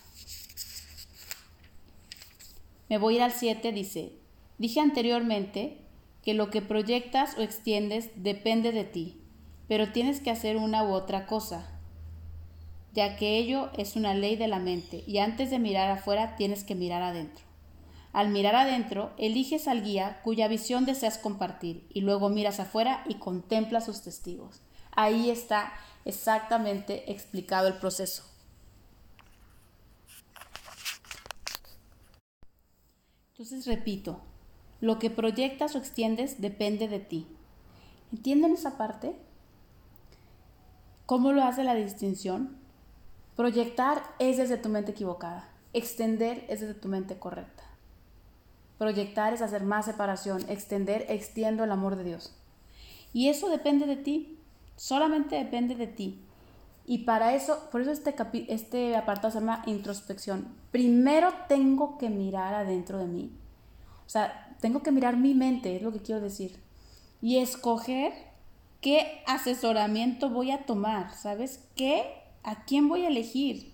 Me 2.90 2.98
voy 2.98 3.14
a 3.14 3.18
ir 3.18 3.24
al 3.24 3.32
7, 3.32 3.72
dice, 3.72 4.12
Dije 4.58 4.82
anteriormente 4.82 5.81
que 6.24 6.34
lo 6.34 6.50
que 6.50 6.62
proyectas 6.62 7.38
o 7.38 7.42
extiendes 7.42 8.10
depende 8.16 8.72
de 8.72 8.84
ti, 8.84 9.22
pero 9.68 9.92
tienes 9.92 10.20
que 10.20 10.32
hacer 10.32 10.58
una 10.58 10.84
u 10.84 10.94
otra 10.94 11.26
cosa, 11.26 11.70
ya 12.94 13.16
que 13.16 13.38
ello 13.38 13.72
es 13.78 13.96
una 13.96 14.14
ley 14.14 14.36
de 14.36 14.48
la 14.48 14.60
mente 14.60 15.04
y 15.08 15.18
antes 15.20 15.50
de 15.50 15.60
mirar 15.60 15.90
afuera 15.90 16.36
tienes 16.36 16.64
que 16.64 16.76
mirar 16.76 17.02
adentro. 17.02 17.46
Al 18.14 18.30
mirar 18.30 18.56
adentro, 18.56 19.14
eliges 19.18 19.70
al 19.70 19.84
guía 19.84 20.20
cuya 20.24 20.50
visión 20.50 20.86
deseas 20.86 21.18
compartir 21.18 21.88
y 21.90 22.02
luego 22.02 22.28
miras 22.30 22.60
afuera 22.60 23.04
y 23.08 23.16
contemplas 23.16 23.86
sus 23.86 24.02
testigos. 24.02 24.62
Ahí 24.92 25.30
está 25.30 25.72
exactamente 26.04 27.10
explicado 27.12 27.70
el 27.70 27.76
proceso. 27.76 28.24
Entonces 33.32 33.66
repito, 33.66 34.22
lo 34.82 34.98
que 35.00 35.12
proyectas 35.12 35.76
o 35.76 35.78
extiendes 35.78 36.41
depende 36.41 36.88
de 36.88 37.00
ti. 37.00 37.28
¿Entienden 38.12 38.54
esa 38.54 38.78
parte? 38.78 39.15
¿Cómo 41.06 41.32
lo 41.32 41.44
hace 41.44 41.63
la 41.63 41.76
distinción? 41.76 42.58
Proyectar 43.36 44.04
es 44.20 44.38
desde 44.38 44.58
tu 44.58 44.70
mente 44.70 44.91
equivocada. 44.91 45.48
Extender 45.74 46.46
es 46.50 46.62
desde 46.62 46.74
tu 46.74 46.88
mente 46.88 47.17
correcta. 47.17 47.63
Proyectar 48.78 49.34
es 49.34 49.41
hacer 49.41 49.63
más 49.63 49.86
separación. 49.86 50.44
Extender, 50.50 51.06
extiendo 51.10 51.63
el 51.63 51.72
amor 51.72 51.96
de 51.96 52.04
Dios. 52.04 52.36
Y 53.13 53.30
eso 53.30 53.50
depende 53.50 53.86
de 53.86 53.98
ti. 53.98 54.39
Solamente 54.76 55.36
depende 55.36 55.76
de 55.76 55.88
ti. 55.88 56.26
Y 56.88 57.00
para 57.00 57.36
eso, 57.36 57.70
por 57.72 57.82
eso 57.82 57.91
este, 57.91 58.15
este 58.50 58.96
apartado 58.96 59.32
se 59.32 59.39
llama 59.39 59.62
introspección. 59.68 60.47
Primero 60.72 61.32
tengo 61.47 61.97
que 61.97 62.10
mirar 62.10 62.56
adentro 62.56 62.97
de 62.97 63.06
mí. 63.06 63.32
O 64.06 64.10
sea, 64.10 64.51
tengo 64.62 64.82
que 64.84 64.91
mirar 64.91 65.18
mi 65.18 65.34
mente, 65.34 65.76
es 65.76 65.82
lo 65.82 65.91
que 65.91 65.99
quiero 65.99 66.22
decir. 66.22 66.55
Y 67.22 67.38
escoger 67.38 68.14
qué 68.80 69.22
asesoramiento 69.28 70.30
voy 70.30 70.51
a 70.51 70.66
tomar, 70.66 71.14
¿sabes? 71.14 71.68
¿Qué? 71.76 72.05
¿A 72.43 72.64
quién 72.64 72.88
voy 72.88 73.03
a 73.03 73.09
elegir? 73.09 73.74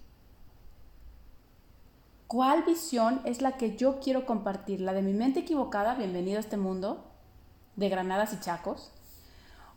¿Cuál 2.27 2.63
visión 2.63 3.21
es 3.25 3.41
la 3.41 3.53
que 3.53 3.77
yo 3.77 3.99
quiero 3.99 4.25
compartir? 4.25 4.81
¿La 4.81 4.93
de 4.93 5.01
mi 5.01 5.13
mente 5.13 5.41
equivocada, 5.41 5.95
bienvenido 5.95 6.37
a 6.37 6.41
este 6.41 6.57
mundo 6.57 7.05
de 7.75 7.89
granadas 7.89 8.33
y 8.33 8.39
chacos? 8.39 8.91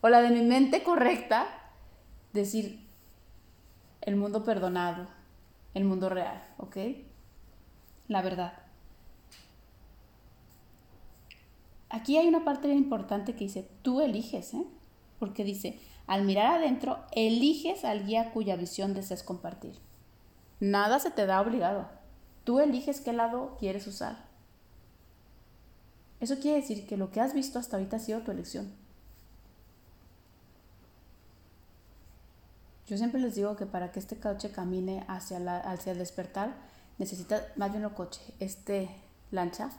¿O 0.00 0.08
la 0.08 0.22
de 0.22 0.30
mi 0.30 0.42
mente 0.42 0.82
correcta, 0.82 1.46
decir, 2.32 2.84
el 4.00 4.16
mundo 4.16 4.44
perdonado, 4.44 5.06
el 5.74 5.84
mundo 5.84 6.08
real, 6.08 6.42
¿ok? 6.56 6.76
La 8.08 8.22
verdad. 8.22 8.59
Aquí 11.90 12.16
hay 12.16 12.28
una 12.28 12.44
parte 12.44 12.68
bien 12.68 12.78
importante 12.78 13.34
que 13.34 13.44
dice, 13.44 13.68
tú 13.82 14.00
eliges, 14.00 14.54
¿eh? 14.54 14.64
Porque 15.18 15.44
dice, 15.44 15.78
al 16.06 16.24
mirar 16.24 16.54
adentro, 16.54 16.98
eliges 17.12 17.84
al 17.84 18.06
guía 18.06 18.32
cuya 18.32 18.56
visión 18.56 18.94
deseas 18.94 19.22
compartir. 19.22 19.74
Nada 20.60 21.00
se 21.00 21.10
te 21.10 21.26
da 21.26 21.40
obligado. 21.40 21.88
Tú 22.44 22.60
eliges 22.60 23.00
qué 23.00 23.12
lado 23.12 23.56
quieres 23.58 23.86
usar. 23.86 24.24
Eso 26.20 26.38
quiere 26.38 26.60
decir 26.60 26.86
que 26.86 26.96
lo 26.96 27.10
que 27.10 27.20
has 27.20 27.34
visto 27.34 27.58
hasta 27.58 27.76
ahorita 27.76 27.96
ha 27.96 28.00
sido 28.00 28.20
tu 28.20 28.30
elección. 28.30 28.72
Yo 32.86 32.96
siempre 32.96 33.20
les 33.20 33.34
digo 33.34 33.56
que 33.56 33.66
para 33.66 33.92
que 33.92 34.00
este 34.00 34.16
coche 34.16 34.50
camine 34.50 35.04
hacia, 35.08 35.38
la, 35.38 35.58
hacia 35.58 35.92
el 35.92 35.98
despertar, 35.98 36.54
necesita, 36.98 37.46
más 37.56 37.70
bien 37.70 37.84
el 37.84 37.94
coche, 37.94 38.20
este 38.40 38.90
lancha, 39.30 39.70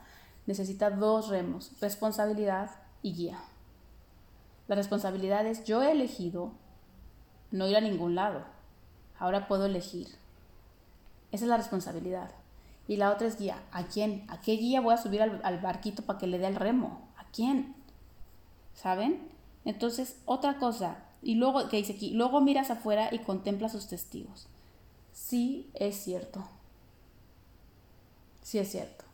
necesita 0.52 0.89
dos 0.89 1.30
remos, 1.30 1.72
responsabilidad 1.80 2.70
y 3.02 3.14
guía. 3.14 3.39
La 4.68 4.76
responsabilidad 4.76 5.45
es 5.47 5.64
yo 5.66 5.82
he 5.82 5.91
elegido 5.91 6.52
no 7.52 7.68
ir 7.68 7.78
a 7.78 7.82
ningún 7.82 8.16
lado. 8.16 8.43
Ahora 9.18 9.47
puedo 9.47 9.66
elegir. 9.66 10.08
Esa 11.32 11.45
es 11.45 11.49
la 11.49 11.58
responsabilidad. 11.58 12.32
Y 12.88 12.97
la 12.97 13.12
otra 13.12 13.28
es 13.28 13.38
guía. 13.38 13.62
¿A 13.72 13.84
quién? 13.84 14.26
¿A 14.30 14.41
qué 14.41 14.54
guía 14.54 14.82
voy 14.82 14.93
a 14.93 14.97
subir 14.97 15.22
al, 15.22 15.60
barquito 15.60 16.04
para 16.04 16.20
que 16.20 16.28
le 16.28 16.38
dé 16.38 16.47
el 16.47 16.56
remo? 16.56 17.08
¿A 17.18 17.26
quién? 17.32 17.76
¿Saben? 18.74 19.30
Entonces, 19.64 20.18
otra 20.26 20.58
cosa, 20.58 20.97
y 21.22 21.36
luego, 21.36 21.70
¿qué 21.70 21.78
dice 21.78 21.93
aquí? 21.93 22.12
Luego 22.12 22.41
miras 22.41 22.72
afuera 22.72 23.10
y 23.12 23.20
contemplas 23.20 23.74
sus 23.74 23.88
testigos. 23.88 24.47
Sí 25.14 25.70
es 25.74 25.95
cierto. 25.95 26.43
Sí 28.41 28.58
es 28.58 28.72
cierto. 28.72 29.06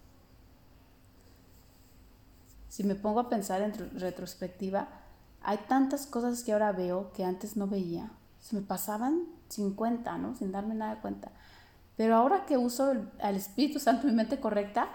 Si 2.78 2.84
me 2.84 2.94
pongo 2.94 3.22
a 3.22 3.28
pensar 3.28 3.64
en 3.64 3.74
retrospectiva, 4.00 4.88
hay 5.42 5.58
tantas 5.68 6.06
cosas 6.06 6.44
que 6.44 6.54
ahora 6.54 6.72
veo 6.72 7.12
que 7.12 7.26
antes 7.26 7.58
no 7.58 7.66
veía. 7.66 8.12
Se 8.40 8.56
me 8.56 8.62
pasaban 8.62 9.24
sin 9.50 9.74
cuenta, 9.74 10.20
¿no? 10.20 10.36
Sin 10.36 10.52
darme 10.52 10.76
nada 10.76 10.94
de 10.94 11.02
cuenta. 11.02 11.32
Pero 11.96 12.16
ahora 12.16 12.46
que 12.46 12.56
uso 12.56 12.94
al 13.20 13.36
Espíritu 13.36 13.80
Santo 13.80 14.06
mi 14.06 14.14
mente 14.14 14.40
correcta, 14.40 14.90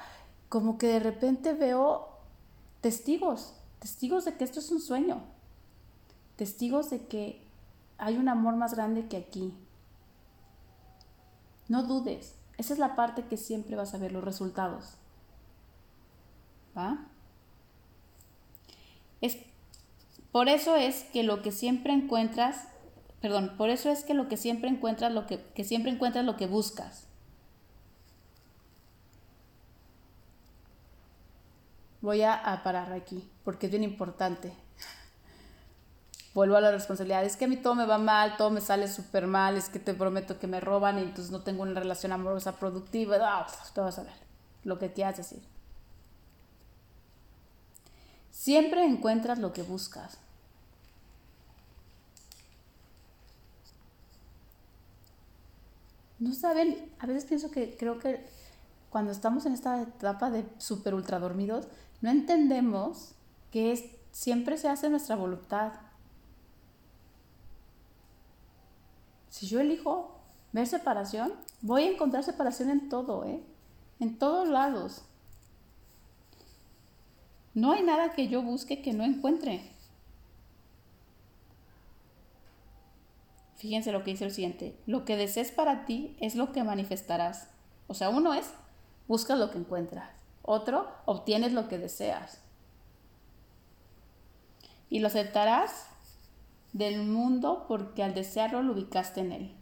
como 0.48 0.78
que 0.78 0.86
de 0.86 1.00
repente 1.00 1.54
veo 1.54 2.06
testigos, 2.82 3.56
testigos 3.80 4.26
de 4.26 4.34
que 4.36 4.44
esto 4.44 4.60
es 4.60 4.70
un 4.70 4.80
sueño, 4.80 5.24
testigos 6.36 6.88
de 6.88 7.08
que 7.08 7.44
hay 7.98 8.16
un 8.16 8.28
amor 8.28 8.54
más 8.54 8.74
grande 8.74 9.08
que 9.08 9.16
aquí. 9.16 9.58
No 11.66 11.82
dudes, 11.82 12.36
esa 12.58 12.74
es 12.74 12.78
la 12.78 12.94
parte 12.94 13.24
que 13.26 13.36
siempre 13.36 13.74
vas 13.74 13.92
a 13.92 13.98
ver, 13.98 14.12
los 14.12 14.22
resultados. 14.22 14.98
¿Va? 16.78 17.08
Es, 19.22 19.38
por 20.32 20.48
eso 20.48 20.76
es 20.76 21.04
que 21.04 21.22
lo 21.22 21.40
que 21.40 21.52
siempre 21.52 21.94
encuentras, 21.94 22.68
perdón, 23.22 23.54
por 23.56 23.70
eso 23.70 23.90
es 23.90 24.04
que 24.04 24.12
lo 24.12 24.28
que 24.28 24.36
siempre 24.36 24.68
encuentras, 24.68 25.12
lo 25.12 25.26
que, 25.26 25.38
que 25.54 25.64
siempre 25.64 25.90
encuentras 25.90 26.26
lo 26.26 26.36
que 26.36 26.46
buscas. 26.46 27.06
Voy 32.02 32.22
a, 32.22 32.60
parar 32.64 32.92
aquí, 32.92 33.30
porque 33.44 33.66
es 33.66 33.70
bien 33.70 33.84
importante 33.84 34.52
vuelvo 36.34 36.56
a 36.56 36.60
la 36.60 36.72
responsabilidad. 36.72 37.24
Es 37.24 37.36
que 37.36 37.44
a 37.44 37.48
mí 37.48 37.56
todo 37.56 37.76
me 37.76 37.86
va 37.86 37.98
mal, 37.98 38.36
todo 38.36 38.50
me 38.50 38.60
sale 38.60 38.88
súper 38.88 39.28
mal, 39.28 39.56
es 39.56 39.68
que 39.68 39.78
te 39.78 39.94
prometo 39.94 40.40
que 40.40 40.48
me 40.48 40.60
roban 40.60 40.98
y 40.98 41.02
entonces 41.02 41.30
no 41.30 41.42
tengo 41.42 41.62
una 41.62 41.78
relación 41.78 42.10
amorosa 42.10 42.58
productiva. 42.58 43.18
Ah, 43.22 43.46
te 43.72 43.80
vas 43.80 44.00
a 44.00 44.02
ver 44.02 44.14
lo 44.64 44.80
que 44.80 44.92
quieras 44.92 45.18
decir. 45.18 45.51
Siempre 48.42 48.84
encuentras 48.84 49.38
lo 49.38 49.52
que 49.52 49.62
buscas. 49.62 50.18
No 56.18 56.34
saben, 56.34 56.92
a 56.98 57.06
veces 57.06 57.24
pienso 57.24 57.52
que 57.52 57.76
creo 57.76 58.00
que 58.00 58.26
cuando 58.90 59.12
estamos 59.12 59.46
en 59.46 59.52
esta 59.52 59.82
etapa 59.82 60.32
de 60.32 60.44
súper 60.58 60.92
ultra 60.92 61.20
dormidos, 61.20 61.68
no 62.00 62.10
entendemos 62.10 63.12
que 63.52 63.96
siempre 64.10 64.58
se 64.58 64.68
hace 64.68 64.90
nuestra 64.90 65.14
voluntad. 65.14 65.74
Si 69.28 69.46
yo 69.46 69.60
elijo 69.60 70.18
ver 70.50 70.66
separación, 70.66 71.32
voy 71.60 71.84
a 71.84 71.92
encontrar 71.92 72.24
separación 72.24 72.70
en 72.70 72.88
todo, 72.88 73.24
¿eh? 73.24 73.40
En 74.00 74.18
todos 74.18 74.48
lados. 74.48 75.04
No 77.54 77.72
hay 77.72 77.82
nada 77.82 78.12
que 78.12 78.28
yo 78.28 78.42
busque 78.42 78.82
que 78.82 78.92
no 78.92 79.04
encuentre. 79.04 79.72
Fíjense 83.56 83.92
lo 83.92 84.02
que 84.02 84.10
dice 84.12 84.24
el 84.24 84.32
siguiente. 84.32 84.76
Lo 84.86 85.04
que 85.04 85.16
desees 85.16 85.52
para 85.52 85.84
ti 85.84 86.16
es 86.20 86.34
lo 86.34 86.52
que 86.52 86.64
manifestarás. 86.64 87.48
O 87.86 87.94
sea, 87.94 88.08
uno 88.08 88.34
es, 88.34 88.52
buscas 89.06 89.38
lo 89.38 89.50
que 89.50 89.58
encuentras. 89.58 90.10
Otro, 90.42 90.90
obtienes 91.04 91.52
lo 91.52 91.68
que 91.68 91.78
deseas. 91.78 92.40
Y 94.88 94.98
lo 94.98 95.06
aceptarás 95.06 95.86
del 96.72 97.04
mundo 97.04 97.66
porque 97.68 98.02
al 98.02 98.14
desearlo 98.14 98.62
lo 98.62 98.72
ubicaste 98.72 99.20
en 99.20 99.32
él. 99.32 99.54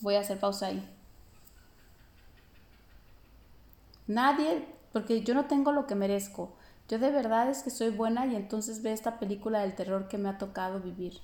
Voy 0.00 0.16
a 0.16 0.20
hacer 0.20 0.40
pausa 0.40 0.66
ahí. 0.66 0.88
Nadie, 4.08 4.66
porque 4.92 5.22
yo 5.22 5.34
no 5.34 5.46
tengo 5.46 5.72
lo 5.72 5.86
que 5.86 5.94
merezco. 5.94 6.52
Yo 6.88 6.98
de 6.98 7.10
verdad 7.10 7.48
es 7.50 7.62
que 7.62 7.70
soy 7.70 7.90
buena 7.90 8.26
y 8.26 8.36
entonces 8.36 8.82
ve 8.82 8.92
esta 8.92 9.18
película 9.18 9.60
del 9.60 9.74
terror 9.74 10.08
que 10.08 10.18
me 10.18 10.28
ha 10.28 10.38
tocado 10.38 10.80
vivir. 10.80 11.20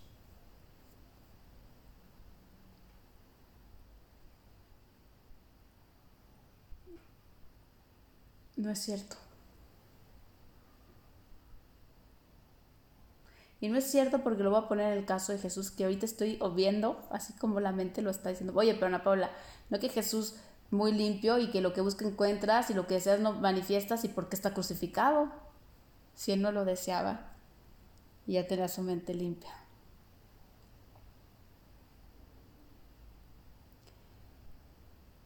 No 8.56 8.70
es 8.70 8.80
cierto. 8.80 9.16
Y 13.60 13.68
no 13.68 13.78
es 13.78 13.90
cierto 13.90 14.22
porque 14.22 14.42
lo 14.42 14.50
voy 14.50 14.60
a 14.60 14.68
poner 14.68 14.92
en 14.92 14.98
el 14.98 15.04
caso 15.04 15.32
de 15.32 15.38
Jesús, 15.38 15.70
que 15.70 15.84
ahorita 15.84 16.06
estoy 16.06 16.38
viendo, 16.54 17.00
así 17.10 17.32
como 17.34 17.60
la 17.60 17.72
mente 17.72 18.02
lo 18.02 18.10
está 18.10 18.28
diciendo. 18.30 18.52
Oye, 18.56 18.74
pero 18.74 18.86
Ana 18.86 19.02
Paula, 19.02 19.30
no 19.70 19.78
que 19.80 19.88
Jesús 19.88 20.36
muy 20.70 20.92
limpio 20.92 21.38
y 21.38 21.50
que 21.50 21.60
lo 21.60 21.72
que 21.72 21.80
busca 21.80 22.06
encuentras 22.06 22.70
y 22.70 22.74
lo 22.74 22.86
que 22.86 22.94
deseas 22.94 23.20
no 23.20 23.32
manifiestas 23.32 24.04
y 24.04 24.08
porque 24.08 24.36
está 24.36 24.52
crucificado. 24.52 25.30
Si 26.14 26.32
él 26.32 26.42
no 26.42 26.52
lo 26.52 26.64
deseaba 26.64 27.32
y 28.26 28.34
ya 28.34 28.46
tenía 28.46 28.68
su 28.68 28.82
mente 28.82 29.14
limpia. 29.14 29.52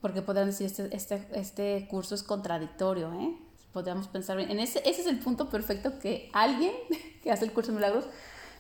Porque 0.00 0.20
podrían 0.22 0.46
decir, 0.46 0.66
este, 0.66 0.94
este, 0.94 1.26
este 1.32 1.86
curso 1.88 2.14
es 2.14 2.22
contradictorio, 2.22 3.12
¿eh? 3.14 3.36
podríamos 3.72 4.08
pensar 4.08 4.38
en 4.38 4.60
ese, 4.60 4.80
ese 4.80 5.00
es 5.00 5.06
el 5.06 5.18
punto 5.18 5.48
perfecto 5.48 5.98
que 5.98 6.28
alguien 6.32 6.72
que 7.22 7.30
hace 7.30 7.44
el 7.44 7.52
curso 7.52 7.70
de 7.70 7.76
milagros 7.76 8.06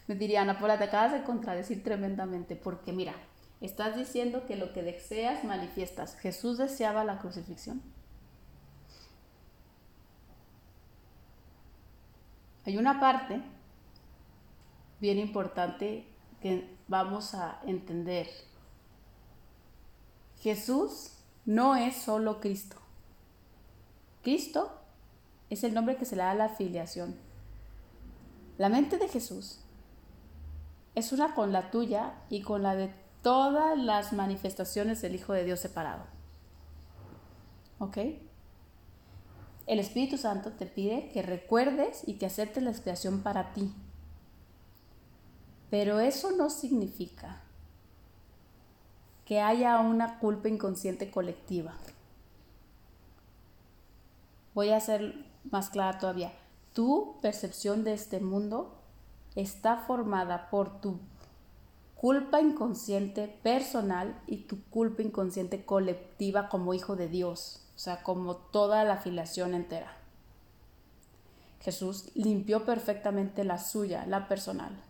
me 0.06 0.14
diría, 0.14 0.42
Ana 0.42 0.58
Paula, 0.58 0.78
te 0.78 0.84
acabas 0.84 1.12
de 1.12 1.22
contradecir 1.22 1.84
tremendamente, 1.84 2.56
porque 2.56 2.92
mira, 2.92 3.14
estás 3.62 3.96
diciendo 3.96 4.44
que 4.46 4.56
lo 4.56 4.72
que 4.72 4.82
deseas 4.82 5.44
manifiestas. 5.44 6.16
Jesús 6.16 6.58
deseaba 6.58 7.04
la 7.04 7.18
crucifixión. 7.18 7.80
Hay 12.66 12.76
una 12.76 13.00
parte 13.00 13.40
bien 15.00 15.18
importante 15.18 16.06
que 16.40 16.76
vamos 16.88 17.34
a 17.34 17.60
entender. 17.64 18.28
Jesús 20.40 21.12
no 21.44 21.76
es 21.76 21.96
solo 21.96 22.40
Cristo. 22.40 22.76
Cristo 24.22 24.80
es 25.50 25.64
el 25.64 25.74
nombre 25.74 25.96
que 25.96 26.04
se 26.04 26.16
le 26.16 26.22
da 26.22 26.32
a 26.32 26.34
la 26.34 26.48
filiación. 26.48 27.16
La 28.58 28.68
mente 28.68 28.98
de 28.98 29.08
Jesús 29.08 29.60
es 30.94 31.12
una 31.12 31.34
con 31.34 31.52
la 31.52 31.70
tuya 31.70 32.14
y 32.28 32.42
con 32.42 32.62
la 32.62 32.74
de 32.74 33.01
todas 33.22 33.78
las 33.78 34.12
manifestaciones 34.12 35.00
del 35.00 35.14
Hijo 35.14 35.32
de 35.32 35.44
Dios 35.44 35.60
separado. 35.60 36.04
¿Ok? 37.78 37.98
El 39.66 39.78
Espíritu 39.78 40.18
Santo 40.18 40.52
te 40.52 40.66
pide 40.66 41.10
que 41.12 41.22
recuerdes 41.22 42.02
y 42.06 42.14
que 42.14 42.26
aceptes 42.26 42.62
la 42.62 42.70
expiación 42.70 43.22
para 43.22 43.52
ti. 43.52 43.72
Pero 45.70 46.00
eso 46.00 46.32
no 46.32 46.50
significa 46.50 47.42
que 49.24 49.40
haya 49.40 49.78
una 49.78 50.18
culpa 50.18 50.48
inconsciente 50.48 51.10
colectiva. 51.10 51.74
Voy 54.54 54.70
a 54.70 54.76
hacer 54.76 55.24
más 55.50 55.70
clara 55.70 55.98
todavía. 55.98 56.32
Tu 56.74 57.16
percepción 57.22 57.84
de 57.84 57.94
este 57.94 58.20
mundo 58.20 58.78
está 59.34 59.78
formada 59.78 60.50
por 60.50 60.80
tu 60.80 60.98
culpa 62.02 62.40
inconsciente 62.40 63.28
personal 63.28 64.20
y 64.26 64.38
tu 64.38 64.64
culpa 64.70 65.02
inconsciente 65.02 65.64
colectiva 65.64 66.48
como 66.48 66.74
hijo 66.74 66.96
de 66.96 67.06
Dios, 67.06 67.64
o 67.76 67.78
sea, 67.78 68.02
como 68.02 68.34
toda 68.34 68.82
la 68.82 68.94
afiliación 68.94 69.54
entera. 69.54 69.96
Jesús 71.60 72.10
limpió 72.16 72.64
perfectamente 72.64 73.44
la 73.44 73.58
suya, 73.58 74.04
la 74.06 74.26
personal. 74.26 74.82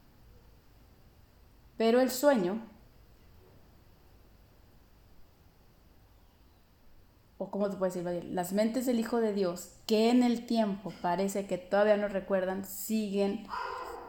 Pero 1.76 2.00
el 2.00 2.10
sueño 2.10 2.62
o 7.36 7.50
cómo 7.50 7.68
te 7.68 7.76
puedes 7.76 8.02
decir, 8.02 8.24
las 8.24 8.54
mentes 8.54 8.86
del 8.86 8.98
Hijo 8.98 9.20
de 9.20 9.34
Dios, 9.34 9.74
que 9.86 10.08
en 10.08 10.22
el 10.22 10.46
tiempo 10.46 10.90
parece 11.02 11.46
que 11.46 11.58
todavía 11.58 11.98
no 11.98 12.08
recuerdan, 12.08 12.64
siguen 12.64 13.46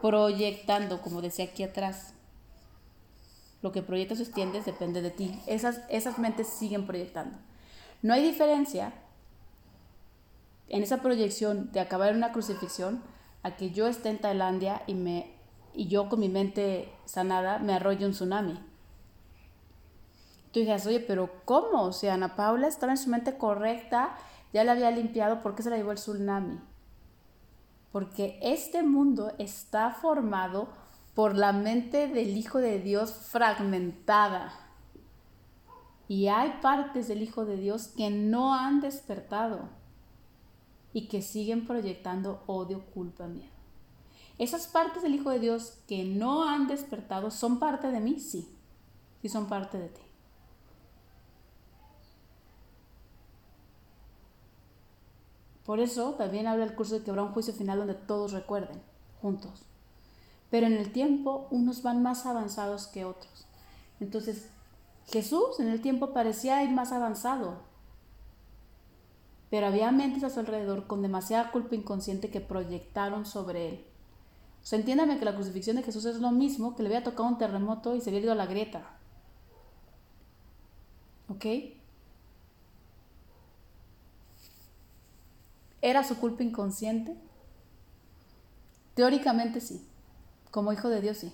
proyectando, 0.00 1.02
como 1.02 1.20
decía 1.20 1.44
aquí 1.44 1.64
atrás. 1.64 2.13
Lo 3.64 3.72
que 3.72 3.80
proyectas 3.80 4.18
o 4.18 4.22
extiendes 4.22 4.66
depende 4.66 5.00
de 5.00 5.10
ti. 5.10 5.40
Esas, 5.46 5.80
esas 5.88 6.18
mentes 6.18 6.48
siguen 6.48 6.86
proyectando. 6.86 7.38
No 8.02 8.12
hay 8.12 8.22
diferencia 8.22 8.92
en 10.68 10.82
esa 10.82 10.98
proyección 10.98 11.72
de 11.72 11.80
acabar 11.80 12.10
en 12.10 12.18
una 12.18 12.30
crucifixión 12.30 13.02
a 13.42 13.56
que 13.56 13.70
yo 13.70 13.86
esté 13.86 14.10
en 14.10 14.20
Tailandia 14.20 14.82
y, 14.86 14.92
me, 14.92 15.32
y 15.72 15.88
yo 15.88 16.10
con 16.10 16.20
mi 16.20 16.28
mente 16.28 16.92
sanada 17.06 17.58
me 17.58 17.72
arrolle 17.72 18.04
un 18.04 18.12
tsunami. 18.12 18.60
Tú 20.52 20.60
dices, 20.60 20.86
oye, 20.86 21.00
pero 21.00 21.30
¿cómo? 21.46 21.84
O 21.84 21.92
sea, 21.94 22.12
Ana 22.12 22.36
Paula 22.36 22.68
estaba 22.68 22.92
en 22.92 22.98
su 22.98 23.08
mente 23.08 23.38
correcta, 23.38 24.14
ya 24.52 24.62
la 24.64 24.72
había 24.72 24.90
limpiado, 24.90 25.40
¿por 25.40 25.54
qué 25.54 25.62
se 25.62 25.70
la 25.70 25.78
llevó 25.78 25.92
el 25.92 25.96
tsunami? 25.96 26.60
Porque 27.92 28.38
este 28.42 28.82
mundo 28.82 29.32
está 29.38 29.90
formado 29.90 30.83
por 31.14 31.36
la 31.36 31.52
mente 31.52 32.08
del 32.08 32.36
Hijo 32.36 32.58
de 32.58 32.80
Dios 32.80 33.12
fragmentada. 33.12 34.52
Y 36.08 36.28
hay 36.28 36.58
partes 36.60 37.08
del 37.08 37.22
Hijo 37.22 37.44
de 37.44 37.56
Dios 37.56 37.88
que 37.88 38.10
no 38.10 38.54
han 38.54 38.80
despertado 38.80 39.68
y 40.92 41.08
que 41.08 41.22
siguen 41.22 41.66
proyectando 41.66 42.42
odio, 42.46 42.84
culpa, 42.86 43.26
miedo. 43.26 43.52
Esas 44.38 44.66
partes 44.66 45.02
del 45.02 45.14
Hijo 45.14 45.30
de 45.30 45.38
Dios 45.38 45.78
que 45.86 46.04
no 46.04 46.48
han 46.48 46.66
despertado 46.66 47.30
son 47.30 47.58
parte 47.58 47.88
de 47.88 48.00
mí, 48.00 48.18
sí, 48.18 48.48
sí 49.22 49.28
son 49.28 49.46
parte 49.46 49.78
de 49.78 49.88
ti. 49.88 50.00
Por 55.64 55.80
eso 55.80 56.12
también 56.14 56.46
habla 56.46 56.64
el 56.64 56.74
curso 56.74 56.98
de 56.98 57.04
que 57.04 57.10
habrá 57.10 57.22
un 57.22 57.32
juicio 57.32 57.54
final 57.54 57.78
donde 57.78 57.94
todos 57.94 58.32
recuerden, 58.32 58.82
juntos. 59.22 59.64
Pero 60.54 60.68
en 60.68 60.74
el 60.74 60.92
tiempo 60.92 61.48
unos 61.50 61.82
van 61.82 62.00
más 62.00 62.26
avanzados 62.26 62.86
que 62.86 63.04
otros. 63.04 63.44
Entonces, 63.98 64.50
Jesús 65.08 65.58
en 65.58 65.66
el 65.66 65.82
tiempo 65.82 66.12
parecía 66.12 66.62
ir 66.62 66.70
más 66.70 66.92
avanzado, 66.92 67.62
pero 69.50 69.66
había 69.66 69.90
mentes 69.90 70.22
a 70.22 70.30
su 70.30 70.38
alrededor 70.38 70.86
con 70.86 71.02
demasiada 71.02 71.50
culpa 71.50 71.74
inconsciente 71.74 72.30
que 72.30 72.40
proyectaron 72.40 73.26
sobre 73.26 73.68
él. 73.68 73.84
O 74.62 74.64
sea, 74.64 74.78
entiéndame 74.78 75.18
que 75.18 75.24
la 75.24 75.34
crucifixión 75.34 75.74
de 75.74 75.82
Jesús 75.82 76.04
es 76.04 76.20
lo 76.20 76.30
mismo 76.30 76.76
que 76.76 76.84
le 76.84 76.88
había 76.90 77.02
tocado 77.02 77.28
un 77.28 77.38
terremoto 77.38 77.96
y 77.96 78.00
se 78.00 78.10
había 78.10 78.20
ido 78.20 78.30
a 78.30 78.36
la 78.36 78.46
grieta. 78.46 78.96
¿Ok? 81.30 81.46
¿Era 85.82 86.04
su 86.04 86.16
culpa 86.20 86.44
inconsciente? 86.44 87.16
Teóricamente 88.94 89.60
sí, 89.60 89.84
como 90.54 90.72
hijo 90.72 90.88
de 90.88 91.00
Dios 91.00 91.16
sí. 91.16 91.32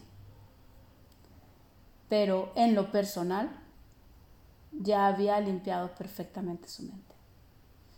Pero 2.08 2.52
en 2.56 2.74
lo 2.74 2.90
personal 2.90 3.50
ya 4.72 5.08
había 5.08 5.38
limpiado 5.40 5.94
perfectamente 5.94 6.70
su 6.70 6.84
mente. 6.84 7.14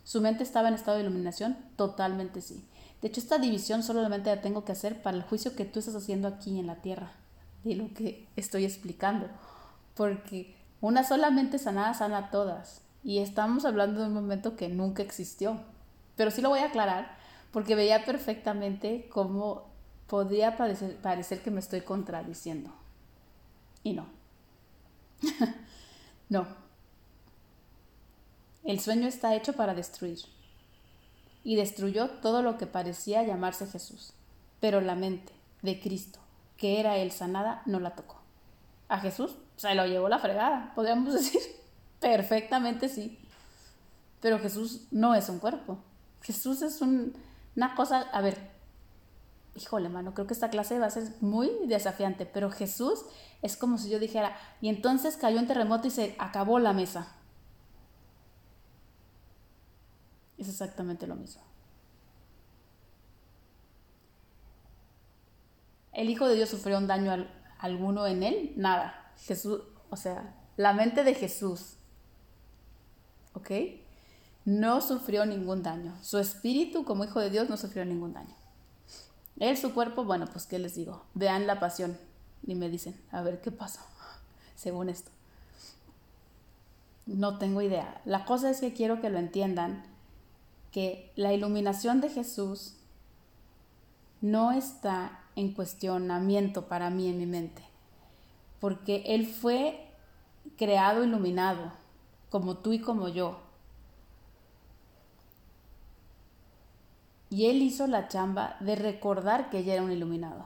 ¿Su 0.03 0.19
mente 0.19 0.43
estaba 0.43 0.67
en 0.67 0.73
estado 0.73 0.97
de 0.97 1.05
iluminación? 1.05 1.55
Totalmente 1.77 2.41
sí. 2.41 2.67
De 3.01 3.07
hecho, 3.07 3.21
esta 3.21 3.37
división 3.37 3.83
solamente 3.83 4.35
la 4.35 4.41
tengo 4.41 4.65
que 4.65 4.73
hacer 4.73 5.01
para 5.01 5.15
el 5.15 5.23
juicio 5.23 5.55
que 5.55 5.63
tú 5.63 5.79
estás 5.79 5.95
haciendo 5.95 6.27
aquí 6.27 6.59
en 6.59 6.67
la 6.67 6.81
tierra, 6.81 7.13
de 7.63 7.75
lo 7.75 7.93
que 7.93 8.27
estoy 8.35 8.65
explicando. 8.65 9.27
Porque 9.95 10.57
una 10.81 11.05
solamente 11.05 11.57
sanada 11.57 11.93
sana 11.93 12.17
a 12.17 12.31
todas. 12.31 12.81
Y 13.01 13.19
estamos 13.19 13.63
hablando 13.63 14.01
de 14.01 14.07
un 14.07 14.13
momento 14.13 14.57
que 14.57 14.67
nunca 14.67 15.03
existió. 15.03 15.61
Pero 16.17 16.31
sí 16.31 16.41
lo 16.41 16.49
voy 16.49 16.59
a 16.59 16.65
aclarar 16.65 17.15
porque 17.53 17.75
veía 17.75 18.03
perfectamente 18.03 19.07
cómo 19.09 19.72
podría 20.13 20.57
parecer, 20.57 20.95
parecer 20.97 21.41
que 21.41 21.49
me 21.49 21.59
estoy 21.59 21.81
contradiciendo. 21.81 22.69
Y 23.81 23.93
no. 23.93 24.05
no. 26.29 26.45
El 28.63 28.79
sueño 28.79 29.07
está 29.07 29.33
hecho 29.33 29.53
para 29.53 29.73
destruir. 29.73 30.19
Y 31.43 31.55
destruyó 31.55 32.11
todo 32.21 32.43
lo 32.43 32.59
que 32.59 32.67
parecía 32.67 33.23
llamarse 33.23 33.65
Jesús. 33.65 34.13
Pero 34.59 34.81
la 34.81 34.93
mente 34.93 35.33
de 35.63 35.79
Cristo, 35.79 36.19
que 36.57 36.79
era 36.79 36.97
él 36.97 37.11
sanada, 37.11 37.63
no 37.65 37.79
la 37.79 37.95
tocó. 37.95 38.21
A 38.89 38.99
Jesús 38.99 39.35
se 39.55 39.73
lo 39.73 39.87
llevó 39.87 40.09
la 40.09 40.19
fregada, 40.19 40.73
podríamos 40.75 41.11
decir. 41.15 41.41
Perfectamente 41.99 42.87
sí. 42.87 43.17
Pero 44.21 44.37
Jesús 44.37 44.85
no 44.91 45.15
es 45.15 45.27
un 45.29 45.39
cuerpo. 45.39 45.79
Jesús 46.21 46.61
es 46.61 46.81
una 46.81 47.73
cosa, 47.73 48.01
a 48.01 48.21
ver, 48.21 48.52
híjole, 49.55 49.89
mano, 49.89 50.13
creo 50.13 50.27
que 50.27 50.33
esta 50.33 50.49
clase 50.49 50.79
va 50.79 50.87
a 50.87 50.91
ser 50.91 51.03
muy 51.21 51.51
desafiante, 51.65 52.25
pero 52.25 52.49
Jesús 52.49 53.05
es 53.41 53.57
como 53.57 53.77
si 53.77 53.89
yo 53.89 53.99
dijera, 53.99 54.35
y 54.61 54.69
entonces 54.69 55.17
cayó 55.17 55.39
un 55.39 55.47
terremoto 55.47 55.87
y 55.87 55.91
se 55.91 56.15
acabó 56.19 56.59
la 56.59 56.73
mesa. 56.73 57.15
Es 60.37 60.49
exactamente 60.49 61.07
lo 61.07 61.15
mismo. 61.15 61.41
¿El 65.91 66.09
Hijo 66.09 66.27
de 66.27 66.35
Dios 66.35 66.49
sufrió 66.49 66.77
un 66.77 66.87
daño 66.87 67.27
alguno 67.59 68.07
en 68.07 68.23
él? 68.23 68.53
Nada. 68.55 69.13
Jesús, 69.17 69.61
o 69.89 69.95
sea, 69.95 70.35
la 70.57 70.73
mente 70.73 71.03
de 71.03 71.13
Jesús. 71.13 71.75
¿Ok? 73.33 73.51
no 74.45 74.81
sufrió 74.81 75.25
ningún 75.25 75.63
daño. 75.63 75.95
Su 76.01 76.17
espíritu 76.17 76.83
como 76.83 77.03
hijo 77.03 77.19
de 77.19 77.29
Dios 77.29 77.49
no 77.49 77.57
sufrió 77.57 77.85
ningún 77.85 78.13
daño. 78.13 78.35
Él, 79.39 79.57
su 79.57 79.73
cuerpo, 79.73 80.03
bueno, 80.03 80.27
pues 80.27 80.45
qué 80.45 80.59
les 80.59 80.75
digo, 80.75 81.03
vean 81.13 81.47
la 81.47 81.59
pasión 81.59 81.97
y 82.45 82.55
me 82.55 82.69
dicen, 82.69 82.99
a 83.11 83.21
ver 83.21 83.41
qué 83.41 83.51
pasó, 83.51 83.81
según 84.55 84.89
esto. 84.89 85.11
No 87.05 87.37
tengo 87.37 87.61
idea. 87.61 88.01
La 88.05 88.25
cosa 88.25 88.49
es 88.49 88.61
que 88.61 88.73
quiero 88.73 89.01
que 89.01 89.09
lo 89.09 89.19
entiendan, 89.19 89.83
que 90.71 91.11
la 91.15 91.33
iluminación 91.33 92.01
de 92.01 92.09
Jesús 92.09 92.75
no 94.21 94.51
está 94.51 95.19
en 95.35 95.51
cuestionamiento 95.51 96.67
para 96.67 96.89
mí 96.89 97.09
en 97.09 97.17
mi 97.17 97.25
mente, 97.25 97.63
porque 98.59 99.03
Él 99.07 99.27
fue 99.27 99.87
creado 100.57 101.03
iluminado, 101.03 101.73
como 102.29 102.57
tú 102.57 102.73
y 102.73 102.79
como 102.79 103.09
yo, 103.09 103.42
y 107.33 107.47
él 107.47 107.63
hizo 107.63 107.87
la 107.87 108.09
chamba 108.09 108.57
de 108.59 108.75
recordar 108.75 109.49
que 109.49 109.57
ella 109.57 109.73
era 109.73 109.81
un 109.81 109.91
iluminado. 109.91 110.45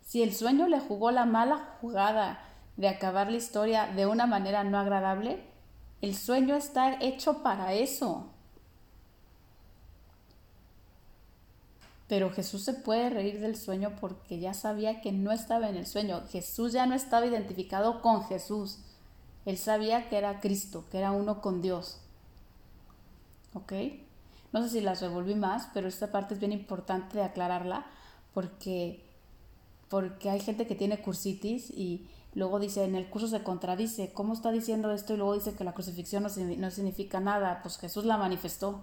Si 0.00 0.22
el 0.22 0.34
sueño 0.34 0.66
le 0.66 0.80
jugó 0.80 1.10
la 1.10 1.26
mala 1.26 1.76
jugada 1.82 2.40
de 2.78 2.88
acabar 2.88 3.30
la 3.30 3.36
historia 3.36 3.86
de 3.88 4.06
una 4.06 4.24
manera 4.24 4.64
no 4.64 4.78
agradable, 4.78 5.44
el 6.00 6.16
sueño 6.16 6.56
está 6.56 6.98
hecho 7.02 7.42
para 7.42 7.74
eso. 7.74 8.30
Pero 12.08 12.30
Jesús 12.30 12.64
se 12.64 12.72
puede 12.72 13.10
reír 13.10 13.40
del 13.40 13.56
sueño 13.56 13.92
porque 14.00 14.38
ya 14.38 14.54
sabía 14.54 15.02
que 15.02 15.12
no 15.12 15.32
estaba 15.32 15.68
en 15.68 15.76
el 15.76 15.86
sueño. 15.86 16.22
Jesús 16.30 16.72
ya 16.72 16.86
no 16.86 16.94
estaba 16.94 17.26
identificado 17.26 18.00
con 18.00 18.24
Jesús. 18.24 18.78
Él 19.44 19.58
sabía 19.58 20.08
que 20.08 20.16
era 20.16 20.40
Cristo, 20.40 20.86
que 20.90 20.96
era 20.96 21.12
uno 21.12 21.42
con 21.42 21.60
Dios. 21.60 22.00
¿Ok? 23.54 23.72
No 24.52 24.62
sé 24.62 24.68
si 24.70 24.80
las 24.80 25.00
revolví 25.00 25.34
más, 25.34 25.68
pero 25.74 25.88
esta 25.88 26.10
parte 26.10 26.34
es 26.34 26.40
bien 26.40 26.52
importante 26.52 27.18
de 27.18 27.24
aclararla 27.24 27.86
porque, 28.32 29.04
porque 29.88 30.30
hay 30.30 30.40
gente 30.40 30.66
que 30.66 30.74
tiene 30.74 31.00
cursitis 31.00 31.70
y 31.70 32.06
luego 32.34 32.58
dice, 32.58 32.84
en 32.84 32.94
el 32.94 33.08
curso 33.10 33.28
se 33.28 33.42
contradice, 33.42 34.12
¿cómo 34.12 34.32
está 34.32 34.50
diciendo 34.50 34.92
esto? 34.92 35.14
Y 35.14 35.16
luego 35.16 35.34
dice 35.34 35.54
que 35.54 35.64
la 35.64 35.74
crucifixión 35.74 36.22
no, 36.22 36.28
no 36.28 36.70
significa 36.70 37.20
nada, 37.20 37.60
pues 37.62 37.78
Jesús 37.78 38.04
la 38.04 38.16
manifestó. 38.16 38.80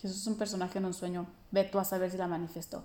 Jesús 0.00 0.22
es 0.22 0.26
un 0.26 0.36
personaje 0.36 0.78
en 0.78 0.86
un 0.86 0.94
sueño, 0.94 1.26
ve 1.50 1.64
tú 1.64 1.78
a 1.78 1.84
saber 1.84 2.10
si 2.10 2.16
la 2.16 2.26
manifestó. 2.26 2.82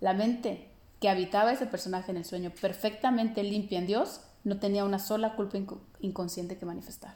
La 0.00 0.14
mente 0.14 0.70
que 1.00 1.10
habitaba 1.10 1.52
ese 1.52 1.66
personaje 1.66 2.10
en 2.10 2.16
el 2.16 2.24
sueño, 2.24 2.50
perfectamente 2.58 3.42
limpia 3.42 3.78
en 3.78 3.86
Dios, 3.86 4.22
no 4.44 4.58
tenía 4.58 4.84
una 4.84 4.98
sola 4.98 5.34
culpa 5.34 5.58
inconsciente 6.00 6.58
que 6.58 6.66
manifestar. 6.66 7.14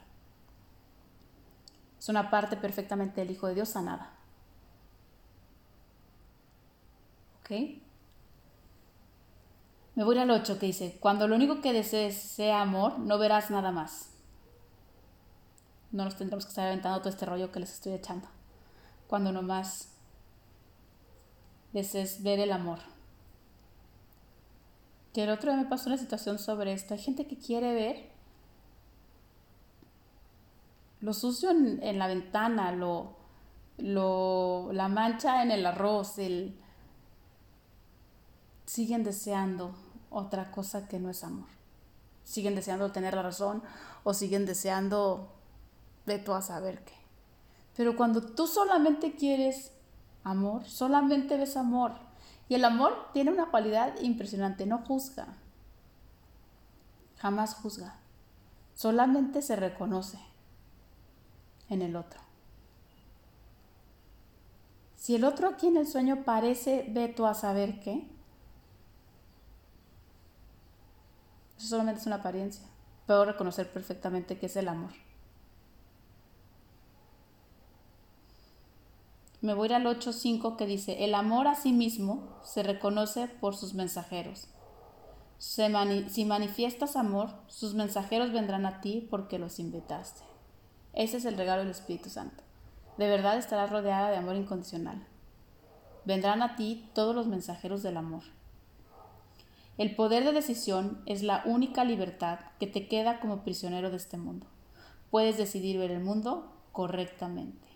Es 1.98 2.08
una 2.08 2.30
parte 2.30 2.56
perfectamente 2.56 3.20
del 3.20 3.30
Hijo 3.30 3.46
de 3.46 3.54
Dios 3.54 3.68
sanada. 3.68 4.12
¿Ok? 7.40 7.50
Me 9.94 10.04
voy 10.04 10.16
al 10.18 10.30
8 10.30 10.58
que 10.58 10.66
dice, 10.66 10.96
cuando 11.00 11.26
lo 11.26 11.34
único 11.34 11.60
que 11.60 11.72
desees 11.72 12.16
sea 12.16 12.62
amor, 12.62 12.98
no 12.98 13.18
verás 13.18 13.50
nada 13.50 13.72
más. 13.72 14.10
No 15.90 16.04
nos 16.04 16.16
tendremos 16.16 16.44
que 16.44 16.50
estar 16.50 16.66
aventando 16.66 16.98
todo 17.00 17.08
este 17.08 17.26
rollo 17.26 17.50
que 17.50 17.60
les 17.60 17.72
estoy 17.72 17.94
echando. 17.94 18.28
Cuando 19.08 19.32
nomás 19.32 19.88
desees 21.72 22.22
ver 22.22 22.38
el 22.38 22.52
amor. 22.52 22.78
Que 25.12 25.24
el 25.24 25.30
otro 25.30 25.52
día 25.52 25.62
me 25.62 25.68
pasó 25.68 25.88
una 25.88 25.98
situación 25.98 26.38
sobre 26.38 26.72
esto. 26.72 26.94
Hay 26.94 27.00
gente 27.00 27.26
que 27.26 27.36
quiere 27.36 27.74
ver 27.74 28.18
lo 31.00 31.12
sucio 31.12 31.50
en, 31.50 31.98
la 31.98 32.08
ventana, 32.08 32.72
lo, 32.72 33.12
lo, 33.78 34.72
la 34.72 34.88
mancha 34.88 35.42
en 35.42 35.52
el 35.52 35.64
arroz, 35.64 36.18
el, 36.18 36.58
siguen 38.66 39.04
deseando 39.04 39.74
otra 40.10 40.50
cosa 40.50 40.88
que 40.88 40.98
no 40.98 41.10
es 41.10 41.22
amor. 41.22 41.46
Siguen 42.24 42.54
deseando 42.54 42.90
tener 42.90 43.14
la 43.14 43.22
razón 43.22 43.62
o 44.04 44.12
siguen 44.12 44.44
deseando 44.44 45.32
de 46.06 46.18
tú 46.18 46.34
a 46.34 46.42
saber 46.42 46.84
qué. 46.84 46.94
Pero 47.76 47.96
cuando 47.96 48.20
tú 48.20 48.46
solamente 48.46 49.14
quieres 49.14 49.72
amor, 50.24 50.64
solamente 50.64 51.36
ves 51.36 51.56
amor. 51.56 51.92
Y 52.48 52.54
el 52.54 52.64
amor 52.64 53.10
tiene 53.12 53.30
una 53.30 53.50
cualidad 53.50 54.00
impresionante, 54.00 54.66
no 54.66 54.78
juzga. 54.78 55.26
Jamás 57.18 57.54
juzga. 57.54 57.96
Solamente 58.74 59.42
se 59.42 59.56
reconoce 59.56 60.18
en 61.68 61.82
el 61.82 61.96
otro. 61.96 62.20
Si 64.96 65.14
el 65.14 65.24
otro 65.24 65.48
aquí 65.48 65.68
en 65.68 65.76
el 65.76 65.86
sueño 65.86 66.24
parece 66.24 66.86
ve 66.90 67.08
tú 67.08 67.26
a 67.26 67.34
saber 67.34 67.80
qué, 67.80 68.08
eso 71.56 71.68
solamente 71.68 72.00
es 72.00 72.06
una 72.06 72.16
apariencia. 72.16 72.66
Puedo 73.06 73.24
reconocer 73.24 73.72
perfectamente 73.72 74.38
que 74.38 74.46
es 74.46 74.56
el 74.56 74.68
amor. 74.68 74.92
Me 79.48 79.54
voy 79.54 79.72
al 79.72 79.86
8.5 79.86 80.56
que 80.56 80.66
dice, 80.66 81.06
el 81.06 81.14
amor 81.14 81.48
a 81.48 81.54
sí 81.54 81.72
mismo 81.72 82.38
se 82.42 82.62
reconoce 82.62 83.28
por 83.28 83.56
sus 83.56 83.72
mensajeros. 83.72 84.48
si 85.38 86.24
manifiestas 86.26 86.96
amor, 86.96 87.30
sus 87.46 87.72
mensajeros 87.72 88.30
vendrán 88.30 88.66
a 88.66 88.82
ti 88.82 89.08
porque 89.08 89.38
los 89.38 89.58
invitaste. 89.58 90.20
Ese 90.92 91.16
es 91.16 91.24
el 91.24 91.38
regalo 91.38 91.62
del 91.62 91.70
Espíritu 91.70 92.10
Santo. 92.10 92.44
De 92.98 93.08
verdad 93.08 93.38
estarás 93.38 93.70
rodeada 93.70 94.10
de 94.10 94.18
amor 94.18 94.36
incondicional. 94.36 95.06
Vendrán 96.04 96.42
a 96.42 96.54
ti 96.54 96.90
todos 96.92 97.14
los 97.14 97.26
mensajeros 97.26 97.82
del 97.82 97.96
amor. 97.96 98.24
El 99.78 99.96
poder 99.96 100.24
de 100.24 100.32
decisión 100.32 101.00
es 101.06 101.22
la 101.22 101.42
única 101.46 101.86
libertad 101.86 102.40
que 102.60 102.66
te 102.66 102.86
queda 102.86 103.18
como 103.18 103.44
prisionero 103.44 103.88
de 103.88 103.96
este 103.96 104.18
mundo. 104.18 104.46
Puedes 105.10 105.38
decidir 105.38 105.78
ver 105.78 105.90
el 105.90 106.04
mundo 106.04 106.52
correctamente. 106.72 107.67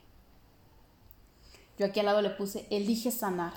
Yo 1.83 1.89
aquí 1.89 1.99
al 1.99 2.07
lado 2.07 2.23
le 2.23 2.31
puse, 2.31 2.65
elige 2.71 3.11
sanar. 3.11 3.55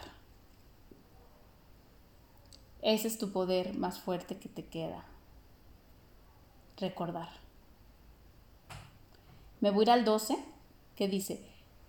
Ese 2.81 3.07
es 3.07 3.19
tu 3.19 3.31
poder 3.31 3.77
más 3.77 3.99
fuerte 3.99 4.37
que 4.37 4.49
te 4.49 4.65
queda. 4.65 5.05
Recordar. 6.77 7.29
Me 9.61 9.69
voy 9.69 9.87
al 9.89 10.05
12, 10.05 10.39
que 10.95 11.07
dice, 11.07 11.39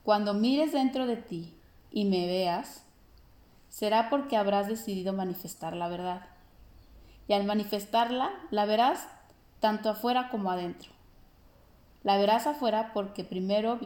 cuando 0.03 0.34
mires 0.34 0.72
dentro 0.72 1.07
de 1.07 1.16
ti 1.16 1.55
y 1.91 2.05
me 2.05 2.26
veas, 2.26 2.84
será 3.70 4.11
porque 4.11 4.37
habrás 4.37 4.68
decidido 4.68 5.14
manifestar 5.14 5.74
la 5.74 5.89
verdad. 5.89 6.26
Y 7.28 7.32
al 7.32 7.45
manifestarla, 7.45 8.30
la 8.51 8.66
verás 8.66 9.09
tanto 9.61 9.89
afuera 9.89 10.28
como 10.28 10.51
adentro. 10.51 10.91
La 12.03 12.18
verás 12.18 12.47
afuera 12.47 12.91
porque 12.93 13.24
primero 13.24 13.80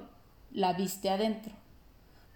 la 0.50 0.72
viste 0.72 1.10
adentro. 1.10 1.59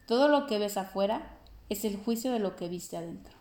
Todo 0.07 0.29
lo 0.29 0.47
que 0.47 0.59
ves 0.59 0.77
afuera 0.77 1.39
es 1.69 1.85
el 1.85 1.97
juicio 1.97 2.33
de 2.33 2.39
lo 2.39 2.57
que 2.57 2.69
viste 2.69 2.97
adentro. 2.97 3.35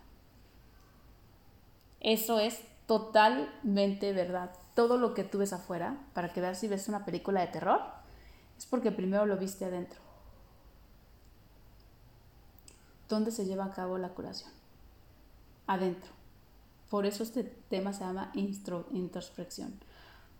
Eso 1.99 2.39
es 2.39 2.61
totalmente 2.85 4.13
verdad. 4.13 4.51
Todo 4.75 4.97
lo 4.97 5.13
que 5.13 5.23
tú 5.23 5.39
ves 5.39 5.53
afuera, 5.53 5.97
para 6.13 6.33
que 6.33 6.41
veas 6.41 6.59
si 6.59 6.67
ves 6.67 6.87
una 6.87 7.05
película 7.05 7.41
de 7.41 7.47
terror, 7.47 7.81
es 8.57 8.65
porque 8.65 8.91
primero 8.91 9.25
lo 9.25 9.37
viste 9.37 9.65
adentro. 9.65 9.99
¿Dónde 13.09 13.31
se 13.31 13.45
lleva 13.45 13.65
a 13.65 13.73
cabo 13.73 13.97
la 13.97 14.09
curación? 14.09 14.51
Adentro. 15.67 16.11
Por 16.89 17.05
eso 17.05 17.23
este 17.23 17.43
tema 17.43 17.93
se 17.93 18.01
llama 18.01 18.31
introspección. 18.33 19.79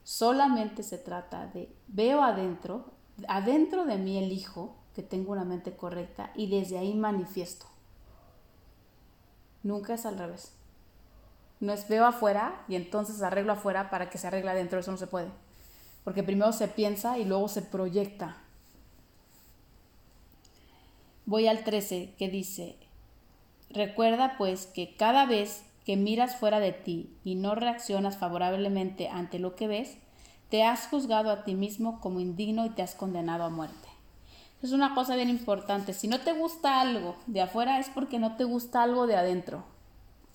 Solamente 0.04 0.84
se 0.84 0.98
trata 0.98 1.48
de 1.48 1.74
veo 1.88 2.24
adentro, 2.24 2.92
adentro 3.28 3.86
de 3.86 3.98
mí 3.98 4.18
elijo 4.18 4.76
que 4.96 5.04
tengo 5.04 5.32
una 5.32 5.44
mente 5.44 5.76
correcta 5.76 6.32
y 6.36 6.48
desde 6.48 6.78
ahí 6.78 6.94
manifiesto. 6.94 7.66
Nunca 9.64 9.94
es 9.94 10.06
al 10.06 10.18
revés. 10.18 10.52
No 11.60 11.72
es 11.72 11.88
veo 11.88 12.06
afuera 12.06 12.64
y 12.68 12.76
entonces 12.76 13.22
arreglo 13.22 13.54
afuera 13.54 13.90
para 13.90 14.10
que 14.10 14.18
se 14.18 14.28
arregle 14.28 14.52
adentro, 14.52 14.80
eso 14.80 14.92
no 14.92 14.98
se 14.98 15.08
puede. 15.08 15.30
Porque 16.04 16.24
primero 16.24 16.52
se 16.52 16.68
piensa 16.68 17.18
y 17.18 17.24
luego 17.24 17.48
se 17.48 17.62
proyecta. 17.62 18.38
Voy 21.26 21.48
al 21.48 21.64
13 21.64 22.16
que 22.18 22.28
dice, 22.28 22.76
recuerda 23.70 24.36
pues 24.38 24.66
que 24.66 24.96
cada 24.98 25.26
vez 25.26 25.64
que 25.86 25.96
miras 25.96 26.36
fuera 26.36 26.60
de 26.60 26.74
ti 26.74 27.16
y 27.24 27.36
no 27.36 27.56
reaccionas 27.56 28.18
favorablemente 28.18 29.08
ante 29.08 29.40
lo 29.40 29.56
que 29.56 29.68
ves, 29.68 29.98
te 30.50 30.64
has 30.64 30.88
juzgado 30.88 31.32
a 31.32 31.46
ti 31.46 31.56
mismo 31.56 32.02
como 32.02 32.20
indigno 32.20 32.66
y 32.66 32.70
te 32.70 32.82
has 32.82 32.94
condenado 32.94 33.44
a 33.44 33.50
muerte. 33.50 33.83
Es 34.64 34.72
una 34.72 34.96
cosa 34.96 35.18
bien 35.18 35.30
importante. 35.30 35.94
Si 35.94 36.08
no 36.08 36.22
te 36.22 36.32
gusta 36.32 36.80
algo 36.80 37.18
de 37.28 37.42
afuera 37.42 37.80
es 37.80 37.90
porque 37.90 38.18
no 38.18 38.38
te 38.38 38.46
gusta 38.46 38.82
algo 38.82 39.08
de 39.08 39.18
adentro. 39.18 39.66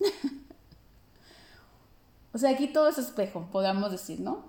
o 2.34 2.38
sea, 2.38 2.50
aquí 2.50 2.66
todo 2.66 2.88
es 2.88 2.98
espejo, 2.98 3.48
podríamos 3.50 3.90
decir, 3.90 4.20
¿no? 4.20 4.44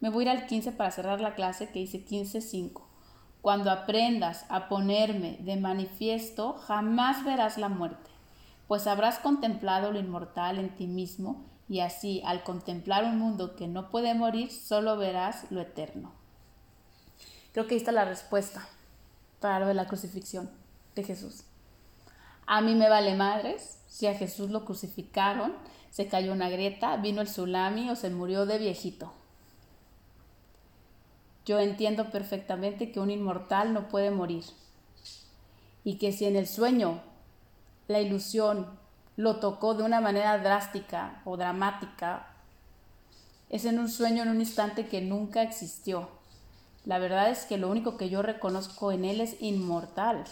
Me 0.00 0.08
voy 0.08 0.26
a 0.26 0.32
ir 0.32 0.40
al 0.40 0.46
15 0.46 0.72
para 0.72 0.90
cerrar 0.90 1.20
la 1.20 1.34
clase 1.34 1.68
que 1.68 1.80
dice 1.80 2.02
15.5. 2.02 2.80
Cuando 3.42 3.70
aprendas 3.70 4.46
a 4.48 4.70
ponerme 4.70 5.36
de 5.40 5.56
manifiesto, 5.56 6.54
jamás 6.54 7.26
verás 7.26 7.58
la 7.58 7.68
muerte, 7.68 8.10
pues 8.68 8.86
habrás 8.86 9.18
contemplado 9.18 9.92
lo 9.92 9.98
inmortal 9.98 10.58
en 10.58 10.74
ti 10.74 10.86
mismo 10.86 11.44
y 11.68 11.80
así, 11.80 12.22
al 12.24 12.42
contemplar 12.42 13.04
un 13.04 13.18
mundo 13.18 13.54
que 13.54 13.68
no 13.68 13.90
puede 13.90 14.14
morir, 14.14 14.50
solo 14.50 14.96
verás 14.96 15.44
lo 15.50 15.60
eterno. 15.60 16.25
Creo 17.56 17.66
que 17.66 17.72
ahí 17.72 17.78
está 17.78 17.90
la 17.90 18.04
respuesta 18.04 18.68
para 19.40 19.60
lo 19.60 19.66
de 19.66 19.72
la 19.72 19.86
crucifixión 19.86 20.50
de 20.94 21.04
Jesús. 21.04 21.44
A 22.44 22.60
mí 22.60 22.74
me 22.74 22.90
vale 22.90 23.14
madres 23.14 23.78
si 23.86 24.06
a 24.06 24.14
Jesús 24.14 24.50
lo 24.50 24.66
crucificaron, 24.66 25.54
se 25.88 26.06
cayó 26.06 26.34
una 26.34 26.50
grieta, 26.50 26.98
vino 26.98 27.22
el 27.22 27.28
tsunami 27.28 27.88
o 27.88 27.96
se 27.96 28.10
murió 28.10 28.44
de 28.44 28.58
viejito. 28.58 29.10
Yo 31.46 31.58
entiendo 31.58 32.10
perfectamente 32.10 32.92
que 32.92 33.00
un 33.00 33.10
inmortal 33.10 33.72
no 33.72 33.88
puede 33.88 34.10
morir 34.10 34.44
y 35.82 35.96
que 35.96 36.12
si 36.12 36.26
en 36.26 36.36
el 36.36 36.46
sueño 36.46 37.00
la 37.88 38.00
ilusión 38.00 38.66
lo 39.16 39.40
tocó 39.40 39.72
de 39.72 39.82
una 39.82 40.02
manera 40.02 40.36
drástica 40.36 41.22
o 41.24 41.38
dramática, 41.38 42.34
es 43.48 43.64
en 43.64 43.78
un 43.78 43.88
sueño 43.88 44.24
en 44.24 44.28
un 44.28 44.40
instante 44.40 44.88
que 44.88 45.00
nunca 45.00 45.40
existió 45.42 46.15
la 46.86 46.98
verdad 47.00 47.30
es 47.30 47.44
que 47.44 47.58
lo 47.58 47.68
único 47.68 47.96
que 47.96 48.08
yo 48.08 48.22
reconozco 48.22 48.92
en 48.92 49.04
Él 49.04 49.20
es 49.20 49.42
inmortal. 49.42 50.24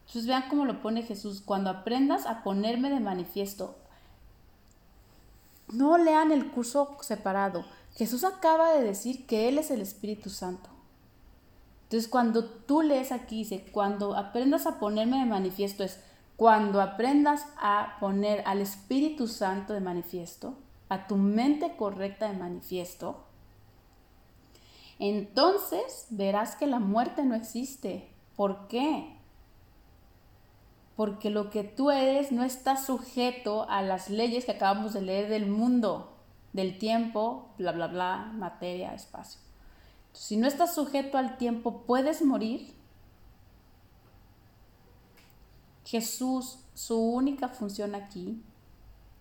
Entonces 0.00 0.26
vean 0.26 0.48
cómo 0.50 0.64
lo 0.64 0.82
pone 0.82 1.04
Jesús. 1.04 1.40
Cuando 1.40 1.70
aprendas 1.70 2.26
a 2.26 2.42
ponerme 2.42 2.90
de 2.90 2.98
manifiesto, 2.98 3.76
no 5.68 5.96
lean 5.98 6.32
el 6.32 6.50
curso 6.50 6.96
separado. 7.00 7.64
Jesús 7.94 8.24
acaba 8.24 8.72
de 8.72 8.82
decir 8.82 9.24
que 9.26 9.48
Él 9.48 9.56
es 9.56 9.70
el 9.70 9.80
Espíritu 9.80 10.30
Santo. 10.30 10.68
Entonces 11.84 12.10
cuando 12.10 12.44
tú 12.44 12.82
lees 12.82 13.12
aquí, 13.12 13.38
dice, 13.38 13.64
cuando 13.70 14.16
aprendas 14.16 14.66
a 14.66 14.80
ponerme 14.80 15.20
de 15.20 15.26
manifiesto, 15.26 15.84
es 15.84 16.00
cuando 16.36 16.80
aprendas 16.80 17.46
a 17.56 17.98
poner 18.00 18.42
al 18.46 18.60
Espíritu 18.60 19.28
Santo 19.28 19.74
de 19.74 19.80
manifiesto, 19.80 20.54
a 20.88 21.06
tu 21.06 21.16
mente 21.16 21.76
correcta 21.76 22.28
de 22.28 22.36
manifiesto, 22.36 23.26
entonces 25.08 26.06
verás 26.10 26.54
que 26.54 26.68
la 26.68 26.78
muerte 26.78 27.24
no 27.24 27.34
existe. 27.34 28.08
¿Por 28.36 28.68
qué? 28.68 29.16
Porque 30.94 31.28
lo 31.28 31.50
que 31.50 31.64
tú 31.64 31.90
eres 31.90 32.30
no 32.30 32.44
está 32.44 32.76
sujeto 32.76 33.68
a 33.68 33.82
las 33.82 34.10
leyes 34.10 34.44
que 34.44 34.52
acabamos 34.52 34.92
de 34.92 35.02
leer 35.02 35.28
del 35.28 35.46
mundo, 35.46 36.16
del 36.52 36.78
tiempo, 36.78 37.48
bla, 37.58 37.72
bla, 37.72 37.88
bla, 37.88 38.30
materia, 38.34 38.94
espacio. 38.94 39.40
si 40.12 40.36
no 40.36 40.46
estás 40.46 40.72
sujeto 40.72 41.18
al 41.18 41.36
tiempo, 41.36 41.82
puedes 41.82 42.22
morir. 42.22 42.72
Jesús, 45.84 46.60
su 46.74 46.96
única 46.96 47.48
función 47.48 47.96
aquí, 47.96 48.40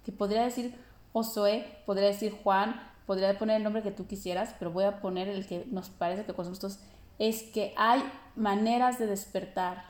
que 0.05 0.11
podría 0.11 0.43
decir 0.43 0.75
Josué, 1.11 1.81
podría 1.87 2.09
decir 2.09 2.37
Juan, 2.43 2.90
podría 3.11 3.37
poner 3.37 3.57
el 3.57 3.63
nombre 3.63 3.83
que 3.83 3.91
tú 3.91 4.07
quisieras, 4.07 4.55
pero 4.57 4.71
voy 4.71 4.85
a 4.85 5.01
poner 5.01 5.27
el 5.27 5.45
que 5.45 5.65
nos 5.69 5.89
parece 5.89 6.23
que 6.23 6.33
conocemos 6.33 6.59
todos, 6.59 6.79
es 7.19 7.43
que 7.43 7.73
hay 7.75 8.01
maneras 8.37 8.99
de 8.99 9.05
despertar, 9.05 9.83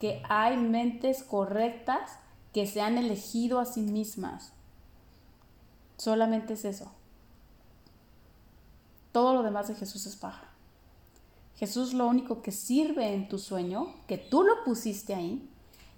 que 0.00 0.20
hay 0.28 0.56
mentes 0.56 1.22
correctas 1.22 2.10
que 2.52 2.66
se 2.66 2.80
han 2.80 2.98
elegido 2.98 3.60
a 3.60 3.66
sí 3.66 3.82
mismas. 3.82 4.52
Solamente 5.96 6.54
es 6.54 6.64
eso. 6.64 6.90
Todo 9.12 9.32
lo 9.32 9.44
demás 9.44 9.68
de 9.68 9.76
Jesús 9.76 10.04
es 10.06 10.16
paja. 10.16 10.50
Jesús 11.54 11.94
lo 11.94 12.08
único 12.08 12.42
que 12.42 12.50
sirve 12.50 13.14
en 13.14 13.28
tu 13.28 13.38
sueño, 13.38 13.94
que 14.08 14.18
tú 14.18 14.42
lo 14.42 14.64
pusiste 14.64 15.14
ahí, 15.14 15.48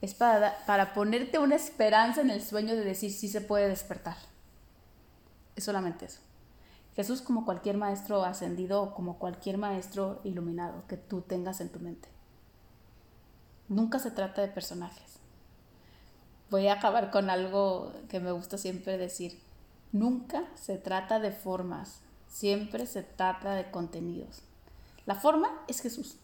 es 0.03 0.13
para, 0.13 0.67
para 0.67 0.93
ponerte 0.93 1.39
una 1.39 1.57
esperanza 1.57 2.21
en 2.21 2.29
el 2.29 2.43
sueño 2.43 2.77
de 2.77 2.85
decir 2.85 3.11
sí 3.11 3.29
se 3.29 3.41
puede 3.41 3.69
despertar. 3.69 4.19
Es 5.57 5.65
solamente 5.65 6.05
eso. 6.05 6.21
Jesús 6.95 7.23
como 7.23 7.45
cualquier 7.45 7.77
maestro 7.77 8.25
ascendido 8.25 8.83
o 8.83 8.95
como 8.95 9.19
cualquier 9.19 9.57
maestro 9.57 10.21
iluminado 10.25 10.87
que 10.89 10.97
tú 10.97 11.23
tengas 11.23 11.61
en 11.61 11.71
tu 11.71 11.81
mente. 11.81 12.09
Nunca 13.69 13.99
se 13.99 14.11
trata 14.11 14.43
de 14.43 14.49
personajes. 14.49 15.19
Voy 16.51 16.67
a 16.67 16.75
acabar 16.75 17.11
con 17.11 17.31
algo 17.31 17.93
que 18.11 18.21
me 18.21 18.33
gusta 18.33 18.59
siempre 18.59 18.99
decir. 18.99 19.41
Nunca 19.93 20.45
se 20.55 20.77
trata 20.77 21.19
de 21.19 21.33
formas, 21.33 22.01
siempre 22.29 22.87
se 22.87 23.03
trata 23.03 23.55
de 23.55 23.71
contenidos. 23.71 24.43
La 25.07 25.15
forma 25.15 25.49
es 25.69 25.81
Jesús 25.81 26.17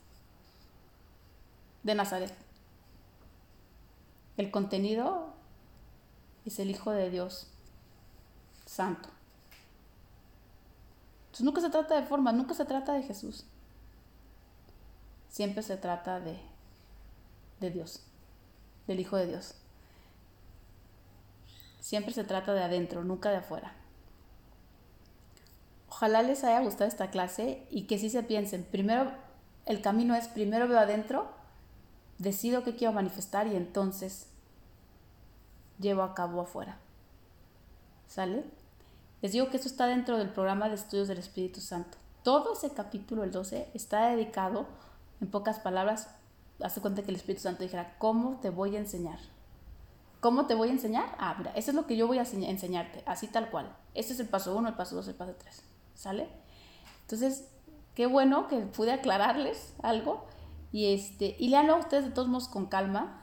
de 1.82 1.94
Nazaret. 1.94 2.34
El 4.36 4.50
contenido 4.50 5.32
es 6.44 6.58
el 6.58 6.70
Hijo 6.70 6.90
de 6.90 7.10
Dios 7.10 7.48
Santo. 8.66 9.08
Nunca 11.40 11.60
se 11.60 11.70
trata 11.70 11.94
de 11.94 12.06
forma, 12.06 12.32
nunca 12.32 12.54
se 12.54 12.64
trata 12.64 12.92
de 12.92 13.02
Jesús. 13.02 13.46
Siempre 15.28 15.62
se 15.62 15.76
trata 15.76 16.20
de, 16.20 16.38
de 17.60 17.70
Dios, 17.70 18.02
del 18.86 19.00
Hijo 19.00 19.16
de 19.16 19.26
Dios. 19.26 19.54
Siempre 21.80 22.12
se 22.12 22.24
trata 22.24 22.54
de 22.54 22.62
adentro, 22.62 23.04
nunca 23.04 23.30
de 23.30 23.36
afuera. 23.36 23.72
Ojalá 25.88 26.22
les 26.22 26.44
haya 26.44 26.60
gustado 26.60 26.88
esta 26.88 27.10
clase 27.10 27.66
y 27.70 27.86
que 27.86 27.98
sí 27.98 28.10
se 28.10 28.22
piensen. 28.22 28.64
Primero, 28.64 29.10
el 29.66 29.80
camino 29.80 30.14
es 30.14 30.28
primero 30.28 30.68
veo 30.68 30.78
adentro, 30.78 31.28
decido 32.18 32.62
qué 32.62 32.76
quiero 32.76 32.92
manifestar 32.92 33.46
y 33.46 33.56
entonces 33.56 34.26
llevo 35.78 36.02
a 36.02 36.14
cabo 36.14 36.40
afuera. 36.40 36.78
¿Sale? 38.06 38.44
Les 39.20 39.32
digo 39.32 39.48
que 39.50 39.56
esto 39.56 39.68
está 39.68 39.86
dentro 39.86 40.16
del 40.16 40.30
programa 40.30 40.68
de 40.68 40.76
estudios 40.76 41.08
del 41.08 41.18
Espíritu 41.18 41.60
Santo. 41.60 41.98
Todo 42.22 42.52
ese 42.52 42.70
capítulo, 42.70 43.24
el 43.24 43.32
12, 43.32 43.70
está 43.74 44.08
dedicado, 44.10 44.66
en 45.20 45.28
pocas 45.28 45.58
palabras, 45.58 46.08
hace 46.62 46.80
cuenta 46.80 47.02
que 47.02 47.10
el 47.10 47.16
Espíritu 47.16 47.42
Santo 47.42 47.64
dijera, 47.64 47.96
¿cómo 47.98 48.38
te 48.40 48.50
voy 48.50 48.76
a 48.76 48.78
enseñar? 48.78 49.18
¿Cómo 50.20 50.46
te 50.46 50.54
voy 50.54 50.68
a 50.68 50.72
enseñar? 50.72 51.16
Ah, 51.18 51.34
mira, 51.36 51.50
eso 51.56 51.72
es 51.72 51.74
lo 51.74 51.86
que 51.86 51.96
yo 51.96 52.06
voy 52.06 52.18
a 52.18 52.22
enseñarte, 52.22 53.02
así 53.06 53.26
tal 53.26 53.50
cual. 53.50 53.74
Este 53.94 54.12
es 54.12 54.20
el 54.20 54.28
paso 54.28 54.56
1, 54.56 54.68
el 54.68 54.74
paso 54.74 54.94
2, 54.94 55.08
el 55.08 55.14
paso 55.14 55.34
3. 55.36 55.62
¿Sale? 55.94 56.28
Entonces, 57.02 57.48
qué 57.96 58.06
bueno 58.06 58.46
que 58.46 58.58
pude 58.58 58.92
aclararles 58.92 59.74
algo. 59.82 60.26
Y, 60.70 60.92
este, 60.92 61.34
y 61.38 61.48
leanlo 61.48 61.76
ustedes 61.78 62.04
de 62.04 62.10
todos 62.10 62.28
modos 62.28 62.46
con 62.46 62.66
calma, 62.66 63.22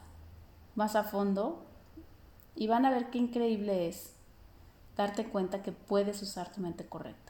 más 0.75 0.95
a 0.95 1.03
fondo, 1.03 1.63
y 2.55 2.67
van 2.67 2.85
a 2.85 2.89
ver 2.89 3.11
qué 3.11 3.17
increíble 3.17 3.87
es 3.87 4.14
darte 4.95 5.25
cuenta 5.25 5.61
que 5.61 5.71
puedes 5.71 6.21
usar 6.21 6.51
tu 6.51 6.61
mente 6.61 6.85
correcta. 6.85 7.24